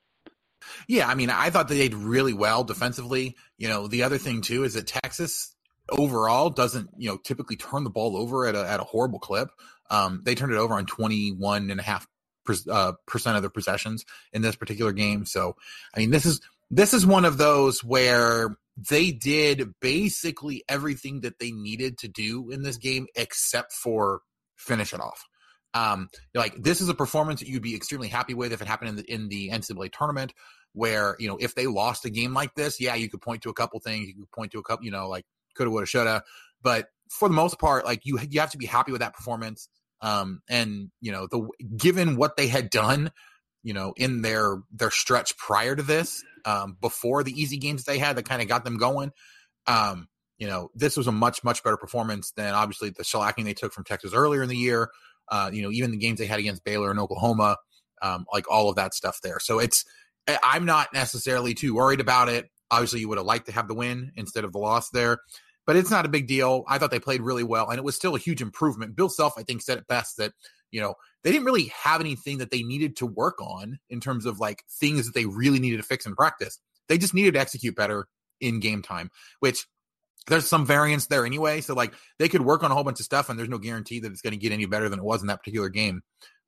Yeah, 0.88 1.08
I 1.08 1.16
mean, 1.16 1.30
I 1.30 1.50
thought 1.50 1.68
they 1.68 1.88
did 1.88 1.96
really 1.96 2.34
well 2.34 2.64
defensively. 2.64 3.36
You 3.58 3.68
know, 3.68 3.88
the 3.88 4.04
other 4.04 4.18
thing 4.18 4.42
too 4.42 4.64
is 4.64 4.74
that 4.74 4.88
Texas 4.88 5.56
overall 5.90 6.50
doesn't, 6.50 6.90
you 6.98 7.10
know, 7.10 7.18
typically 7.18 7.56
turn 7.56 7.84
the 7.84 7.90
ball 7.90 8.18
over 8.18 8.46
at 8.46 8.56
a 8.56 8.68
at 8.68 8.80
a 8.80 8.84
horrible 8.84 9.20
clip. 9.20 9.50
Um, 9.90 10.22
they 10.24 10.36
turned 10.36 10.54
it 10.54 10.58
over 10.58 10.74
on 10.74 10.86
21 10.86 11.70
and 11.70 11.80
a 11.80 11.84
half 11.84 12.08
uh, 12.70 12.94
percent 13.06 13.36
of 13.36 13.44
their 13.44 13.50
possessions 13.50 14.06
in 14.34 14.42
this 14.42 14.56
particular 14.56 14.92
game. 14.92 15.26
So, 15.26 15.56
I 15.96 16.00
mean, 16.00 16.12
this 16.12 16.26
is 16.26 16.42
this 16.70 16.94
is 16.94 17.06
one 17.06 17.26
of 17.26 17.38
those 17.38 17.84
where 17.84 18.58
they 18.90 19.12
did 19.12 19.74
basically 19.80 20.64
everything 20.70 21.22
that 21.22 21.40
they 21.40 21.52
needed 21.52 21.98
to 22.00 22.08
do 22.08 22.52
in 22.52 22.64
this 22.64 22.78
game 22.78 23.08
except 23.16 23.74
for 23.74 24.22
finish 24.56 24.94
it 24.94 25.00
off. 25.00 25.26
Um, 25.78 26.10
like 26.34 26.56
this 26.56 26.82
is 26.82 26.90
a 26.90 26.94
performance 26.94 27.42
that 27.42 27.50
you'd 27.50 27.62
be 27.62 27.76
extremely 27.76 28.08
happy 28.08 28.34
with 28.34 28.52
if 28.52 28.62
it 28.62 28.68
happened 28.68 28.90
in 28.90 28.96
the 28.96 29.14
in 29.14 29.28
the 29.30 29.50
NCAA 29.50 29.92
tournament. 29.92 30.34
Where 30.74 31.16
you 31.20 31.28
know 31.28 31.38
if 31.40 31.56
they 31.56 31.68
lost 31.68 32.06
a 32.06 32.10
game 32.10 32.34
like 32.34 32.54
this, 32.56 32.80
yeah, 32.80 32.96
you 32.96 33.10
could 33.10 33.22
point 33.22 33.44
to 33.44 33.50
a 33.50 33.54
couple 33.54 33.80
things. 33.80 34.08
You 34.08 34.16
could 34.16 34.32
point 34.32 34.52
to 34.52 34.60
a 34.60 34.64
couple, 34.64 34.86
you 34.86 34.92
know, 34.92 35.08
like 35.08 35.26
coulda, 35.56 35.72
woulda, 35.72 35.86
shoulda. 35.86 36.24
But 36.62 36.88
for 37.10 37.28
the 37.28 37.36
most 37.36 37.60
part, 37.60 37.86
like 37.86 38.06
you 38.06 38.20
you 38.30 38.40
have 38.40 38.52
to 38.52 38.58
be 38.58 38.66
happy 38.66 38.92
with 38.92 39.02
that 39.02 39.14
performance. 39.14 39.70
Um, 40.02 40.42
and 40.48 40.92
you 41.02 41.12
know 41.12 41.28
the 41.28 41.48
given 41.76 42.16
what 42.16 42.38
they 42.38 42.48
had 42.48 42.70
done, 42.70 43.12
you 43.64 43.74
know, 43.74 43.94
in 43.98 44.22
their 44.22 44.58
their 44.72 44.92
stretch 44.92 45.36
prior 45.38 45.76
to 45.76 45.84
this, 45.84 46.24
um, 46.46 46.78
before 46.80 47.24
the 47.24 47.40
easy 47.40 47.58
games 47.58 47.84
they 47.84 47.98
had 47.98 48.16
that 48.18 48.30
kind 48.30 48.42
of 48.42 48.48
got 48.48 48.64
them 48.64 48.78
going. 48.78 49.12
Um, 49.66 50.08
you 50.38 50.46
know, 50.46 50.70
this 50.76 50.96
was 50.96 51.08
a 51.08 51.12
much 51.12 51.44
much 51.44 51.64
better 51.64 51.78
performance 51.78 52.32
than 52.32 52.54
obviously 52.54 52.92
the 52.92 53.04
shellacking 53.04 53.46
they 53.46 53.56
took 53.56 53.74
from 53.74 53.84
Texas 53.84 54.14
earlier 54.14 54.44
in 54.44 54.50
the 54.50 54.58
year 54.58 54.92
uh, 55.30 55.50
you 55.54 55.62
know, 55.62 55.72
even 55.72 55.92
the 55.92 55.98
games 55.98 56.20
they 56.20 56.26
had 56.26 56.40
against 56.40 56.64
Baylor 56.64 56.92
and 56.92 57.00
Oklahoma, 57.00 57.58
um, 58.02 58.26
like 58.32 58.50
all 58.50 58.70
of 58.70 58.76
that 58.76 58.94
stuff 58.94 59.20
there. 59.22 59.40
So 59.40 59.60
it's, 59.60 59.86
I'm 60.44 60.66
not 60.66 60.94
necessarily 60.94 61.54
too 61.54 61.76
worried 61.76 62.00
about 62.00 62.30
it. 62.30 62.50
Obviously, 62.70 63.00
you 63.00 63.10
would 63.10 63.18
have 63.18 63.28
liked 63.28 63.46
to 63.46 63.54
have 63.54 63.68
the 63.68 63.74
win 63.74 64.12
instead 64.16 64.44
of 64.44 64.52
the 64.52 64.60
loss 64.60 64.90
there, 64.90 65.20
but 65.66 65.76
it's 65.76 65.92
not 65.92 66.06
a 66.06 66.10
big 66.10 66.28
deal. 66.28 66.64
I 66.68 66.78
thought 66.78 66.92
they 66.92 67.00
played 67.00 67.22
really 67.22 67.44
well, 67.44 67.70
and 67.70 67.78
it 67.78 67.84
was 67.84 67.96
still 67.96 68.16
a 68.16 68.20
huge 68.20 68.42
improvement. 68.42 68.96
Bill 68.96 69.10
Self, 69.10 69.34
I 69.38 69.44
think, 69.44 69.62
said 69.62 69.78
it 69.78 69.88
best 69.88 70.18
that 70.18 70.34
you 70.72 70.82
know 70.82 70.96
they 71.24 71.32
didn't 71.32 71.46
really 71.46 71.72
have 71.84 72.02
anything 72.02 72.40
that 72.40 72.52
they 72.52 72.64
needed 72.64 72.98
to 72.98 73.06
work 73.06 73.42
on 73.42 73.80
in 73.90 74.02
terms 74.02 74.26
of 74.26 74.40
like 74.40 74.64
things 74.70 75.06
that 75.06 75.14
they 75.14 75.26
really 75.26 75.60
needed 75.60 75.78
to 75.78 75.84
fix 75.84 76.06
in 76.06 76.16
practice. 76.16 76.60
They 76.90 76.98
just 76.98 77.14
needed 77.14 77.36
to 77.36 77.40
execute 77.40 77.76
better 77.76 78.08
in 78.42 78.60
game 78.60 78.82
time, 78.82 79.12
which 79.40 79.66
there's 80.28 80.48
some 80.48 80.66
variance 80.66 81.08
there 81.08 81.26
anyway. 81.26 81.62
So 81.62 81.74
like 81.74 81.94
they 82.20 82.30
could 82.30 82.42
work 82.42 82.64
on 82.64 82.72
a 82.72 82.74
whole 82.74 82.84
bunch 82.84 83.00
of 83.00 83.06
stuff, 83.06 83.30
and 83.30 83.38
there's 83.38 83.50
no 83.50 83.58
guarantee 83.58 84.00
that 84.00 84.12
it's 84.12 84.22
going 84.22 84.32
to 84.32 84.38
get 84.38 84.52
any 84.52 84.66
better 84.66 84.90
than 84.90 85.00
it 85.00 85.06
was 85.06 85.22
in 85.22 85.28
that 85.28 85.40
particular 85.40 85.70
game. 85.70 86.02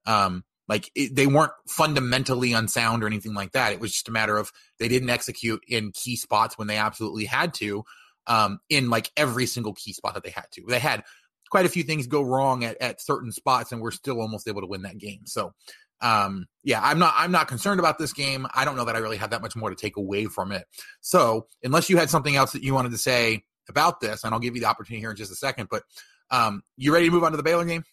Um, 0.05 0.43
like 0.67 0.91
it, 0.95 1.15
they 1.15 1.27
weren't 1.27 1.51
fundamentally 1.67 2.53
unsound 2.53 3.03
or 3.03 3.07
anything 3.07 3.33
like 3.33 3.53
that. 3.53 3.73
It 3.73 3.79
was 3.79 3.91
just 3.91 4.09
a 4.09 4.11
matter 4.11 4.37
of 4.37 4.51
they 4.79 4.87
didn't 4.87 5.09
execute 5.09 5.61
in 5.67 5.91
key 5.93 6.15
spots 6.15 6.57
when 6.57 6.67
they 6.67 6.77
absolutely 6.77 7.25
had 7.25 7.53
to. 7.55 7.83
Um, 8.27 8.59
in 8.69 8.91
like 8.91 9.11
every 9.17 9.47
single 9.47 9.73
key 9.73 9.91
spot 9.91 10.13
that 10.13 10.23
they 10.23 10.29
had 10.29 10.45
to. 10.51 10.63
They 10.67 10.77
had 10.77 11.03
quite 11.49 11.65
a 11.65 11.69
few 11.69 11.83
things 11.83 12.07
go 12.07 12.21
wrong 12.21 12.63
at, 12.63 12.79
at 12.79 13.01
certain 13.01 13.31
spots, 13.31 13.71
and 13.71 13.81
we're 13.81 13.91
still 13.91 14.21
almost 14.21 14.47
able 14.47 14.61
to 14.61 14.67
win 14.67 14.83
that 14.83 14.97
game. 14.97 15.21
So, 15.25 15.53
um, 16.01 16.45
yeah, 16.63 16.79
I'm 16.81 16.99
not 16.99 17.13
I'm 17.17 17.31
not 17.31 17.47
concerned 17.47 17.79
about 17.79 17.97
this 17.97 18.13
game. 18.13 18.47
I 18.53 18.65
don't 18.65 18.75
know 18.75 18.85
that 18.85 18.95
I 18.95 18.99
really 18.99 19.17
have 19.17 19.31
that 19.31 19.41
much 19.41 19.55
more 19.55 19.69
to 19.69 19.75
take 19.75 19.97
away 19.97 20.25
from 20.25 20.51
it. 20.51 20.65
So, 21.01 21.47
unless 21.63 21.89
you 21.89 21.97
had 21.97 22.09
something 22.09 22.35
else 22.35 22.51
that 22.53 22.63
you 22.63 22.73
wanted 22.73 22.91
to 22.91 22.97
say 22.97 23.43
about 23.69 24.01
this, 24.01 24.23
and 24.23 24.33
I'll 24.33 24.39
give 24.39 24.55
you 24.55 24.61
the 24.61 24.67
opportunity 24.67 25.01
here 25.01 25.11
in 25.11 25.15
just 25.15 25.31
a 25.31 25.35
second. 25.35 25.69
But 25.69 25.83
um, 26.31 26.63
you 26.77 26.93
ready 26.93 27.05
to 27.05 27.11
move 27.11 27.23
on 27.23 27.31
to 27.31 27.37
the 27.37 27.43
Baylor 27.43 27.65
game? 27.65 27.83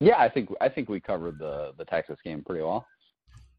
Yeah, 0.00 0.18
I 0.18 0.28
think 0.28 0.50
I 0.60 0.68
think 0.68 0.88
we 0.88 1.00
covered 1.00 1.38
the 1.38 1.72
the 1.76 1.84
Texas 1.84 2.18
game 2.24 2.42
pretty 2.42 2.62
well. 2.62 2.86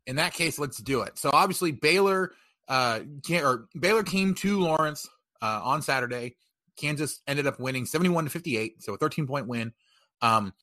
In 0.07 0.15
that 0.15 0.33
case, 0.33 0.57
let's 0.57 0.77
do 0.77 1.01
it. 1.01 1.17
So 1.17 1.29
obviously 1.31 1.71
Baylor 1.71 2.31
uh 2.67 3.01
can 3.25 3.43
or 3.45 3.67
Baylor 3.79 4.03
came 4.03 4.33
to 4.35 4.59
Lawrence 4.59 5.07
uh, 5.41 5.61
on 5.63 5.81
Saturday. 5.81 6.35
Kansas 6.77 7.21
ended 7.27 7.45
up 7.45 7.59
winning 7.59 7.85
71 7.85 8.23
to 8.23 8.29
58, 8.31 8.81
so 8.81 8.93
a 8.93 8.97
13 8.97 9.27
point 9.27 9.47
win. 9.47 9.73
Um, 10.21 10.53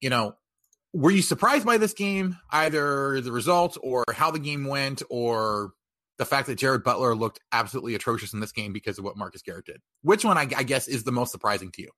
you 0.00 0.10
know, 0.10 0.34
were 0.92 1.10
you 1.10 1.22
surprised 1.22 1.66
by 1.66 1.76
this 1.76 1.92
game, 1.92 2.36
either 2.50 3.20
the 3.20 3.30
results 3.32 3.76
or 3.76 4.04
how 4.12 4.30
the 4.30 4.38
game 4.38 4.64
went, 4.64 5.02
or 5.10 5.72
the 6.18 6.24
fact 6.24 6.48
that 6.48 6.56
Jared 6.56 6.82
Butler 6.82 7.14
looked 7.14 7.40
absolutely 7.52 7.94
atrocious 7.94 8.32
in 8.32 8.40
this 8.40 8.52
game 8.52 8.72
because 8.72 8.98
of 8.98 9.04
what 9.04 9.16
Marcus 9.16 9.42
Garrett 9.42 9.66
did? 9.66 9.80
Which 10.02 10.24
one, 10.24 10.36
I, 10.36 10.48
I 10.56 10.64
guess, 10.64 10.88
is 10.88 11.04
the 11.04 11.12
most 11.12 11.32
surprising 11.32 11.70
to 11.72 11.82
you? 11.82 11.90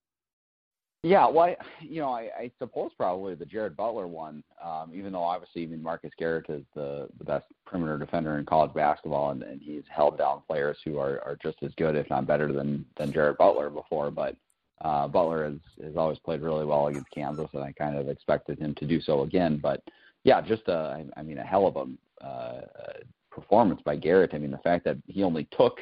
Yeah, 1.03 1.29
well, 1.29 1.47
I, 1.47 1.57
you 1.81 2.03
know, 2.03 2.11
I, 2.11 2.29
I 2.39 2.51
suppose 2.59 2.91
probably 2.95 3.35
the 3.35 3.47
Jared 3.47 3.75
Butler 3.75 4.07
one, 4.07 4.45
um, 4.63 4.93
even 4.95 5.13
though 5.13 5.23
obviously 5.23 5.63
even 5.63 5.83
Marcus 5.83 6.11
Garrett 6.19 6.51
is 6.51 6.65
the, 6.75 7.09
the 7.17 7.25
best 7.25 7.47
perimeter 7.65 7.97
defender 7.97 8.37
in 8.37 8.45
college 8.45 8.75
basketball, 8.75 9.31
and, 9.31 9.43
and 9.43 9.63
he's 9.63 9.85
held 9.89 10.19
down 10.19 10.43
players 10.47 10.77
who 10.85 10.99
are, 10.99 11.23
are 11.25 11.39
just 11.43 11.57
as 11.63 11.73
good, 11.77 11.97
if 11.97 12.11
not 12.11 12.27
better, 12.27 12.53
than 12.53 12.85
than 12.99 13.13
Jared 13.13 13.39
Butler 13.39 13.71
before. 13.71 14.11
But 14.11 14.37
uh, 14.83 15.09
Butler 15.09 15.45
has 15.45 15.59
has 15.83 15.97
always 15.97 16.19
played 16.19 16.43
really 16.43 16.67
well 16.67 16.89
against 16.89 17.11
Kansas, 17.13 17.49
and 17.55 17.65
I 17.65 17.73
kind 17.73 17.97
of 17.97 18.11
expected 18.11 18.59
him 18.59 18.75
to 18.75 18.85
do 18.85 19.01
so 19.01 19.23
again. 19.23 19.57
But 19.57 19.83
yeah, 20.25 20.43
just 20.43 20.69
a, 20.69 21.07
I 21.17 21.23
mean, 21.23 21.39
a 21.39 21.45
hell 21.45 21.67
of 21.67 21.77
a 21.77 22.27
uh, 22.27 22.61
performance 23.31 23.81
by 23.85 23.97
Garrett. 23.97 24.35
I 24.35 24.39
mean, 24.39 24.51
the 24.51 24.59
fact 24.59 24.85
that 24.85 24.97
he 25.07 25.23
only 25.23 25.49
took 25.57 25.79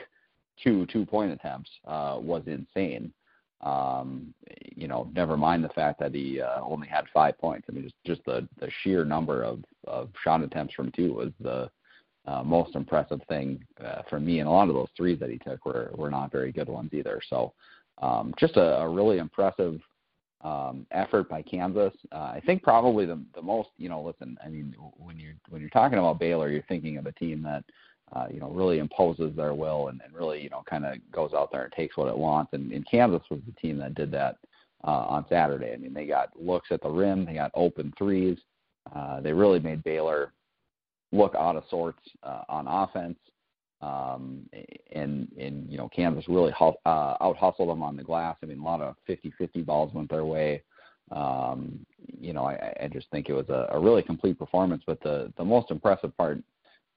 two 0.62 0.86
two 0.86 1.04
point 1.06 1.32
attempts 1.32 1.70
uh, 1.86 2.18
was 2.20 2.42
insane. 2.46 3.12
Um, 3.60 4.32
you 4.76 4.86
know, 4.86 5.10
never 5.14 5.36
mind 5.36 5.64
the 5.64 5.68
fact 5.70 5.98
that 6.00 6.14
he 6.14 6.40
uh, 6.40 6.60
only 6.62 6.86
had 6.86 7.06
five 7.12 7.36
points. 7.38 7.66
I 7.68 7.72
mean, 7.72 7.84
just 7.84 7.96
just 8.04 8.24
the 8.24 8.48
the 8.60 8.70
sheer 8.82 9.04
number 9.04 9.42
of 9.42 9.64
of 9.86 10.10
shot 10.22 10.42
attempts 10.42 10.74
from 10.74 10.92
two 10.92 11.14
was 11.14 11.32
the 11.40 11.70
uh, 12.26 12.42
most 12.42 12.76
impressive 12.76 13.20
thing 13.28 13.64
uh, 13.84 14.02
for 14.08 14.20
me. 14.20 14.40
And 14.40 14.48
a 14.48 14.52
lot 14.52 14.68
of 14.68 14.74
those 14.74 14.90
threes 14.96 15.18
that 15.20 15.30
he 15.30 15.38
took 15.38 15.64
were 15.64 15.90
were 15.94 16.10
not 16.10 16.32
very 16.32 16.52
good 16.52 16.68
ones 16.68 16.90
either. 16.92 17.20
So, 17.28 17.52
um, 18.00 18.34
just 18.38 18.56
a, 18.56 18.80
a 18.80 18.88
really 18.88 19.18
impressive 19.18 19.80
um, 20.42 20.86
effort 20.92 21.28
by 21.28 21.42
Kansas. 21.42 21.92
Uh, 22.12 22.32
I 22.34 22.42
think 22.46 22.62
probably 22.62 23.06
the 23.06 23.20
the 23.34 23.42
most. 23.42 23.70
You 23.76 23.88
know, 23.88 24.02
listen. 24.02 24.38
I 24.44 24.48
mean, 24.48 24.74
when 24.96 25.18
you're 25.18 25.34
when 25.48 25.60
you're 25.60 25.70
talking 25.70 25.98
about 25.98 26.20
Baylor, 26.20 26.48
you're 26.48 26.62
thinking 26.62 26.96
of 26.96 27.06
a 27.06 27.12
team 27.12 27.42
that 27.42 27.64
uh, 28.12 28.26
you 28.32 28.40
know, 28.40 28.50
really 28.50 28.78
imposes 28.78 29.34
their 29.36 29.54
will 29.54 29.88
and, 29.88 30.00
and 30.04 30.14
really, 30.14 30.40
you 30.42 30.48
know, 30.48 30.62
kind 30.68 30.84
of 30.84 30.96
goes 31.12 31.32
out 31.34 31.52
there 31.52 31.64
and 31.64 31.72
takes 31.72 31.96
what 31.96 32.08
it 32.08 32.16
wants. 32.16 32.52
And, 32.52 32.72
and 32.72 32.88
Kansas 32.90 33.22
was 33.30 33.40
the 33.46 33.52
team 33.60 33.78
that 33.78 33.94
did 33.94 34.10
that 34.12 34.36
uh, 34.84 35.04
on 35.08 35.26
Saturday. 35.28 35.72
I 35.72 35.76
mean, 35.76 35.92
they 35.92 36.06
got 36.06 36.30
looks 36.40 36.68
at 36.70 36.82
the 36.82 36.88
rim, 36.88 37.24
they 37.24 37.34
got 37.34 37.50
open 37.54 37.92
threes. 37.98 38.38
Uh, 38.94 39.20
they 39.20 39.32
really 39.32 39.60
made 39.60 39.84
Baylor 39.84 40.32
look 41.12 41.34
out 41.34 41.56
of 41.56 41.64
sorts 41.68 42.00
uh, 42.22 42.42
on 42.48 42.66
offense. 42.66 43.18
Um, 43.80 44.48
and, 44.92 45.28
and, 45.38 45.70
you 45.70 45.78
know, 45.78 45.88
Kansas 45.94 46.28
really 46.28 46.52
uh, 46.60 46.72
out 46.86 47.36
hustled 47.38 47.68
them 47.68 47.82
on 47.82 47.96
the 47.96 48.02
glass. 48.02 48.36
I 48.42 48.46
mean, 48.46 48.58
a 48.58 48.64
lot 48.64 48.80
of 48.80 48.96
50 49.06 49.32
50 49.38 49.62
balls 49.62 49.94
went 49.94 50.10
their 50.10 50.24
way. 50.24 50.62
Um, 51.10 51.86
you 52.20 52.32
know, 52.32 52.44
I, 52.44 52.74
I 52.82 52.88
just 52.88 53.08
think 53.10 53.28
it 53.28 53.34
was 53.34 53.48
a, 53.48 53.68
a 53.70 53.78
really 53.78 54.02
complete 54.02 54.38
performance. 54.38 54.82
But 54.86 55.00
the, 55.02 55.32
the 55.36 55.44
most 55.44 55.70
impressive 55.70 56.16
part 56.16 56.38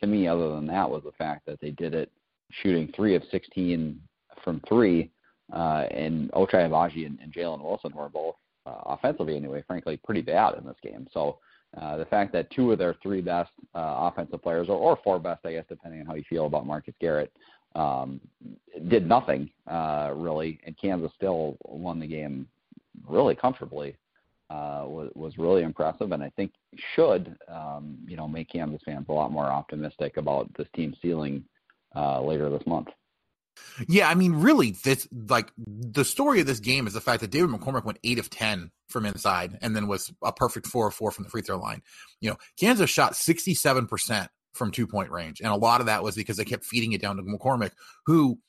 to 0.01 0.07
me, 0.07 0.27
other 0.27 0.49
than 0.55 0.65
that, 0.67 0.89
was 0.89 1.03
the 1.03 1.11
fact 1.11 1.45
that 1.45 1.61
they 1.61 1.71
did 1.71 1.93
it 1.93 2.11
shooting 2.63 2.91
three 2.95 3.15
of 3.15 3.23
16 3.31 3.99
from 4.43 4.61
three, 4.67 5.11
uh, 5.53 5.85
and 5.91 6.31
Ochai 6.31 6.67
Agbaji 6.67 7.05
and, 7.05 7.19
and 7.21 7.33
Jalen 7.33 7.61
Wilson 7.63 7.91
were 7.95 8.09
both 8.09 8.35
uh, 8.65 8.81
offensively 8.85 9.35
anyway, 9.35 9.63
frankly, 9.67 9.97
pretty 9.97 10.21
bad 10.21 10.55
in 10.57 10.65
this 10.65 10.77
game. 10.81 11.07
So 11.13 11.39
uh, 11.79 11.97
the 11.97 12.05
fact 12.05 12.33
that 12.33 12.49
two 12.51 12.71
of 12.71 12.77
their 12.77 12.95
three 13.01 13.21
best 13.21 13.51
uh, 13.75 14.09
offensive 14.11 14.41
players, 14.41 14.67
or, 14.67 14.77
or 14.77 14.99
four 15.03 15.19
best, 15.19 15.45
I 15.45 15.53
guess, 15.53 15.65
depending 15.69 16.01
on 16.01 16.05
how 16.05 16.15
you 16.15 16.23
feel 16.29 16.45
about 16.45 16.65
Marcus 16.65 16.93
Garrett, 16.99 17.31
um, 17.75 18.19
did 18.89 19.07
nothing 19.07 19.49
uh, 19.67 20.11
really, 20.13 20.59
and 20.65 20.77
Kansas 20.77 21.11
still 21.15 21.57
won 21.63 21.99
the 21.99 22.07
game 22.07 22.47
really 23.07 23.35
comfortably 23.35 23.95
uh, 24.49 24.83
was, 24.85 25.09
was 25.15 25.37
really 25.37 25.63
impressive, 25.63 26.11
and 26.11 26.21
I 26.21 26.29
think 26.31 26.51
should 26.93 27.37
um, 27.47 27.97
you 28.05 28.17
know 28.17 28.27
make 28.27 28.49
Kansas 28.51 28.81
fans 28.83 29.05
a 29.07 29.13
lot 29.13 29.31
more 29.31 29.45
optimistic 29.45 30.17
about 30.17 30.49
this 30.57 30.67
team 30.75 30.93
ceiling 31.01 31.43
uh, 31.95 32.21
later 32.21 32.49
this 32.49 32.65
month. 32.67 32.89
Yeah, 33.87 34.09
I 34.09 34.15
mean, 34.15 34.33
really, 34.33 34.71
this 34.83 35.07
like 35.29 35.51
the 35.57 36.05
story 36.05 36.39
of 36.39 36.47
this 36.47 36.59
game 36.59 36.87
is 36.87 36.93
the 36.93 37.01
fact 37.01 37.21
that 37.21 37.31
David 37.31 37.49
McCormack 37.49 37.85
went 37.85 37.99
eight 38.03 38.19
of 38.19 38.29
ten 38.29 38.71
from 38.89 39.05
inside, 39.05 39.57
and 39.61 39.75
then 39.75 39.87
was 39.87 40.11
a 40.23 40.31
perfect 40.31 40.67
four 40.67 40.87
of 40.87 40.93
four 40.93 41.11
from 41.11 41.23
the 41.23 41.29
free 41.29 41.41
throw 41.41 41.57
line. 41.57 41.81
You 42.19 42.31
know, 42.31 42.37
Kansas 42.59 42.89
shot 42.89 43.15
sixty 43.15 43.53
seven 43.53 43.87
percent 43.87 44.29
from 44.53 44.71
two 44.71 44.87
point 44.87 45.11
range, 45.11 45.41
and 45.41 45.51
a 45.51 45.55
lot 45.55 45.79
of 45.79 45.87
that 45.87 46.03
was 46.03 46.15
because 46.15 46.37
they 46.37 46.45
kept 46.45 46.65
feeding 46.65 46.93
it 46.93 47.01
down 47.01 47.17
to 47.17 47.23
McCormack, 47.23 47.71
who, 48.05 48.39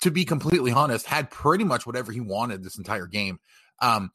to 0.00 0.10
be 0.10 0.24
completely 0.24 0.72
honest, 0.72 1.06
had 1.06 1.30
pretty 1.30 1.64
much 1.64 1.86
whatever 1.86 2.12
he 2.12 2.20
wanted 2.20 2.62
this 2.62 2.78
entire 2.78 3.06
game. 3.06 3.38
Um, 3.80 4.10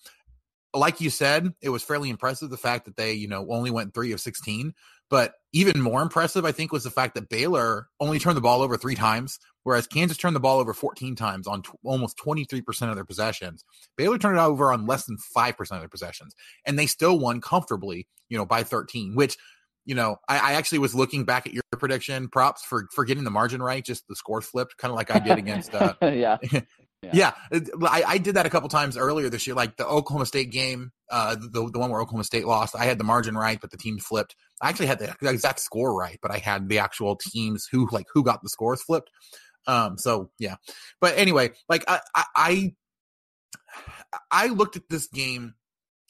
like 0.74 1.02
you 1.02 1.10
said, 1.10 1.54
it 1.62 1.70
was 1.70 1.84
fairly 1.84 2.10
impressive 2.10 2.50
the 2.50 2.58
fact 2.58 2.86
that 2.86 2.98
they, 2.98 3.14
you 3.14 3.28
know, 3.28 3.48
only 3.50 3.72
went 3.72 3.94
three 3.94 4.12
of 4.12 4.22
16. 4.22 4.74
But 5.10 5.36
even 5.54 5.82
more 5.82 6.02
impressive, 6.02 6.44
I 6.44 6.52
think, 6.52 6.72
was 6.74 6.84
the 6.84 6.92
fact 6.92 7.16
that 7.16 7.30
Baylor 7.30 7.88
only 8.00 8.20
turned 8.20 8.36
the 8.36 8.42
ball 8.42 8.62
over 8.62 8.76
three 8.76 8.96
times, 8.96 9.40
whereas 9.64 9.88
Kansas 9.88 10.18
turned 10.18 10.36
the 10.36 10.42
ball 10.42 10.60
over 10.60 10.74
14 10.74 11.16
times 11.16 11.48
on 11.48 11.62
t- 11.62 11.70
almost 11.84 12.18
23% 12.18 12.90
of 12.90 12.96
their 12.96 13.06
possessions. 13.06 13.64
Baylor 13.96 14.18
turned 14.18 14.38
it 14.38 14.42
over 14.42 14.74
on 14.74 14.86
less 14.86 15.06
than 15.06 15.18
5% 15.36 15.60
of 15.60 15.80
their 15.80 15.88
possessions, 15.88 16.36
and 16.66 16.78
they 16.78 16.88
still 16.88 17.18
won 17.18 17.40
comfortably, 17.40 18.06
you 18.28 18.38
know, 18.38 18.46
by 18.46 18.64
13, 18.64 19.16
which, 19.16 19.38
you 19.86 19.96
know, 19.96 20.18
I, 20.28 20.40
I 20.40 20.54
actually 20.54 20.80
was 20.80 20.94
looking 20.94 21.24
back 21.24 21.48
at 21.48 21.54
your 21.54 21.64
prediction 21.80 22.28
props 22.28 22.66
for, 22.66 22.88
for 22.94 23.06
getting 23.06 23.24
the 23.24 23.32
margin 23.32 23.62
right, 23.62 23.86
just 23.86 24.06
the 24.10 24.16
score 24.16 24.42
flipped, 24.42 24.76
kind 24.76 24.92
of 24.92 24.98
like 24.98 25.16
I 25.16 25.20
did 25.20 25.38
against, 25.38 25.74
uh, 25.74 25.94
yeah. 26.02 26.38
Yeah, 27.14 27.34
yeah 27.52 27.60
I, 27.84 28.04
I, 28.08 28.18
did 28.18 28.36
that 28.36 28.46
a 28.46 28.50
couple 28.50 28.70
times 28.70 28.98
earlier 28.98 29.30
this 29.30 29.48
year, 29.48 29.56
like 29.56 29.78
the 29.78 29.86
Oklahoma 29.86 30.26
State 30.26 30.52
game, 30.52 30.92
uh, 31.10 31.36
the 31.36 31.70
the 31.72 31.80
one 31.80 31.90
where 31.90 32.02
Oklahoma 32.02 32.24
State 32.24 32.46
lost. 32.46 32.76
I 32.76 32.86
had 32.86 32.98
the 32.98 33.04
margin 33.04 33.36
right, 33.36 33.60
but 33.60 33.72
the 33.72 33.78
team 33.78 33.98
flipped. 34.00 34.36
I 34.62 34.70
actually 34.70 34.88
had 34.88 35.00
the 35.00 35.30
exact 35.30 35.60
score 35.60 35.98
right, 35.98 36.20
but 36.22 36.32
I 36.32 36.38
had 36.38 36.70
the 36.70 36.80
actual 36.80 37.16
teams 37.16 37.68
who 37.72 37.88
like 37.92 38.06
who 38.14 38.24
got 38.24 38.42
the 38.44 38.50
scores 38.50 38.82
flipped. 38.82 39.10
Um, 39.68 39.98
so 39.98 40.32
yeah, 40.40 40.56
but 41.02 41.18
anyway, 41.18 41.52
like 41.70 41.84
I 41.88 42.00
I 42.36 42.76
I 44.32 44.48
looked 44.48 44.76
at 44.76 44.90
this 44.90 45.08
game 45.08 45.56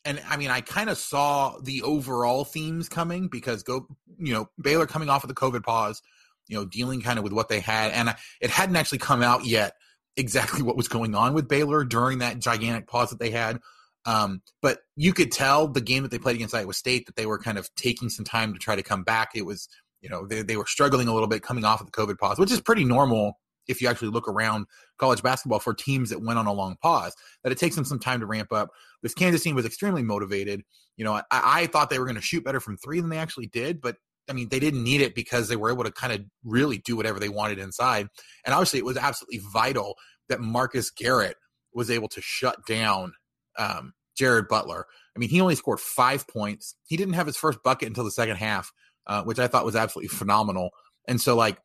and 0.08 0.22
I 0.30 0.38
mean, 0.38 0.50
I 0.50 0.62
kind 0.62 0.90
of 0.90 0.98
saw 0.98 1.58
the 1.62 1.82
overall 1.82 2.46
themes 2.46 2.88
coming 2.88 3.28
because 3.28 3.64
go, 3.64 3.88
you 4.18 4.34
know, 4.34 4.50
Baylor 4.60 4.88
coming 4.88 5.10
off 5.10 5.26
of 5.26 5.28
the 5.28 5.36
COVID 5.36 5.64
pause, 5.64 6.02
you 6.48 6.56
know, 6.56 6.66
dealing 6.66 7.02
kind 7.02 7.20
of 7.20 7.24
with 7.24 7.34
what 7.34 7.50
they 7.50 7.60
had, 7.60 7.92
and 7.92 8.16
it 8.40 8.50
hadn't 8.50 8.78
actually 8.78 9.00
come 9.00 9.22
out 9.22 9.46
yet 9.46 9.74
exactly 10.18 10.62
what 10.62 10.76
was 10.76 10.88
going 10.88 11.16
on 11.16 11.34
with 11.34 11.48
Baylor 11.48 11.86
during 11.86 12.20
that 12.20 12.40
gigantic 12.40 12.88
pause 12.88 13.12
that 13.12 13.20
they 13.20 13.32
had. 13.32 13.60
Um, 14.06 14.42
but 14.62 14.80
you 14.96 15.14
could 15.14 15.32
tell 15.32 15.68
the 15.68 15.82
game 15.82 16.04
that 16.04 16.12
they 16.12 16.20
played 16.20 16.36
against 16.36 16.56
Iowa 16.56 16.74
State 16.74 17.06
that 17.06 17.16
they 17.16 17.26
were 17.26 17.40
kind 17.40 17.58
of 17.58 17.70
taking 17.76 18.10
some 18.10 18.26
time 18.26 18.54
to 18.54 18.60
try 18.60 18.76
to 18.76 18.84
come 18.84 19.04
back. 19.04 19.32
It 19.36 19.46
was, 19.46 19.68
you 20.02 20.10
know, 20.10 20.26
they, 20.26 20.42
they 20.42 20.58
were 20.58 20.66
struggling 20.66 21.08
a 21.08 21.14
little 21.14 21.28
bit 21.28 21.44
coming 21.44 21.66
off 21.66 21.82
of 21.82 21.88
the 21.88 21.92
COVID 21.92 22.18
pause, 22.18 22.40
which 22.40 22.52
is 22.52 22.62
pretty 22.62 22.86
normal 22.86 23.38
if 23.68 23.82
you 23.82 23.90
actually 23.90 24.08
look 24.08 24.30
around 24.30 24.66
college 24.98 25.22
basketball 25.22 25.60
for 25.60 25.74
teams 25.74 26.10
that 26.10 26.22
went 26.22 26.40
on 26.40 26.48
a 26.48 26.54
long 26.54 26.78
pause, 26.82 27.14
that 27.44 27.52
it 27.52 27.58
takes 27.58 27.76
them 27.76 27.84
some 27.84 28.00
time 28.00 28.22
to 28.22 28.26
ramp 28.26 28.52
up. 28.54 28.70
This 29.04 29.14
Kansas 29.14 29.44
team 29.44 29.56
was 29.56 29.66
extremely 29.66 30.04
motivated. 30.04 30.64
You 30.96 31.04
know, 31.04 31.14
I, 31.14 31.24
I 31.32 31.68
thought 31.68 31.90
they 31.90 32.00
were 32.00 32.06
going 32.06 32.16
to 32.16 32.22
shoot 32.22 32.46
better 32.46 32.62
from 32.62 32.78
three 32.78 33.02
than 33.02 33.10
they 33.10 33.18
actually 33.18 33.48
did, 33.48 33.82
but 33.82 33.98
I 34.30 34.34
mean, 34.34 34.50
they 34.50 34.60
didn't 34.60 34.84
need 34.84 35.02
it 35.02 35.16
because 35.16 35.48
they 35.48 35.56
were 35.56 35.72
able 35.72 35.84
to 35.84 35.92
kind 35.92 36.14
of 36.14 36.22
really 36.44 36.78
do 36.80 36.96
whatever 36.96 37.20
they 37.20 37.30
wanted 37.30 37.60
inside. 37.60 38.08
And 38.46 38.54
obviously, 38.54 38.80
it 38.80 38.86
was 38.86 38.98
absolutely 38.98 39.42
vital 39.52 39.96
that 40.30 40.42
Marcus 40.42 40.92
Garrett 40.92 41.38
was 41.74 41.90
able 41.90 42.08
to 42.10 42.22
shut 42.22 42.66
down 42.66 43.14
um, 43.58 43.94
Jared 44.18 44.48
Butler. 44.48 44.86
I 45.16 45.20
mean, 45.20 45.30
he 45.30 45.42
only 45.42 45.56
scored 45.56 45.80
five 45.80 46.28
points. 46.28 46.76
He 46.86 46.98
didn't 46.98 47.14
have 47.14 47.28
his 47.28 47.38
first 47.38 47.60
bucket 47.64 47.88
until 47.88 48.04
the 48.04 48.12
second 48.12 48.38
half, 48.38 48.72
uh, 49.06 49.24
which 49.24 49.40
I 49.40 49.48
thought 49.48 49.66
was 49.66 49.76
absolutely 49.76 50.10
phenomenal. 50.10 50.72
And 51.08 51.22
so, 51.22 51.36
like, 51.36 51.58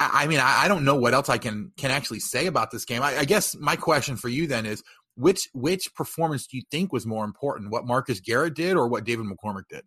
I, 0.00 0.24
I 0.24 0.26
mean, 0.26 0.40
I, 0.40 0.64
I, 0.64 0.68
don't 0.68 0.84
know 0.84 0.96
what 0.96 1.14
else 1.14 1.28
I 1.28 1.38
can 1.38 1.72
can 1.76 1.90
actually 1.90 2.20
say 2.20 2.46
about 2.46 2.70
this 2.70 2.84
game. 2.84 3.02
I, 3.02 3.18
I 3.18 3.24
guess 3.24 3.54
my 3.56 3.76
question 3.76 4.16
for 4.16 4.28
you 4.28 4.46
then 4.46 4.66
is, 4.66 4.82
which 5.16 5.48
which 5.52 5.94
performance 5.94 6.46
do 6.46 6.56
you 6.56 6.62
think 6.70 6.92
was 6.92 7.06
more 7.06 7.24
important? 7.24 7.70
What 7.70 7.86
Marcus 7.86 8.20
Garrett 8.20 8.54
did, 8.54 8.76
or 8.76 8.88
what 8.88 9.04
David 9.04 9.26
McCormack 9.26 9.64
did? 9.68 9.82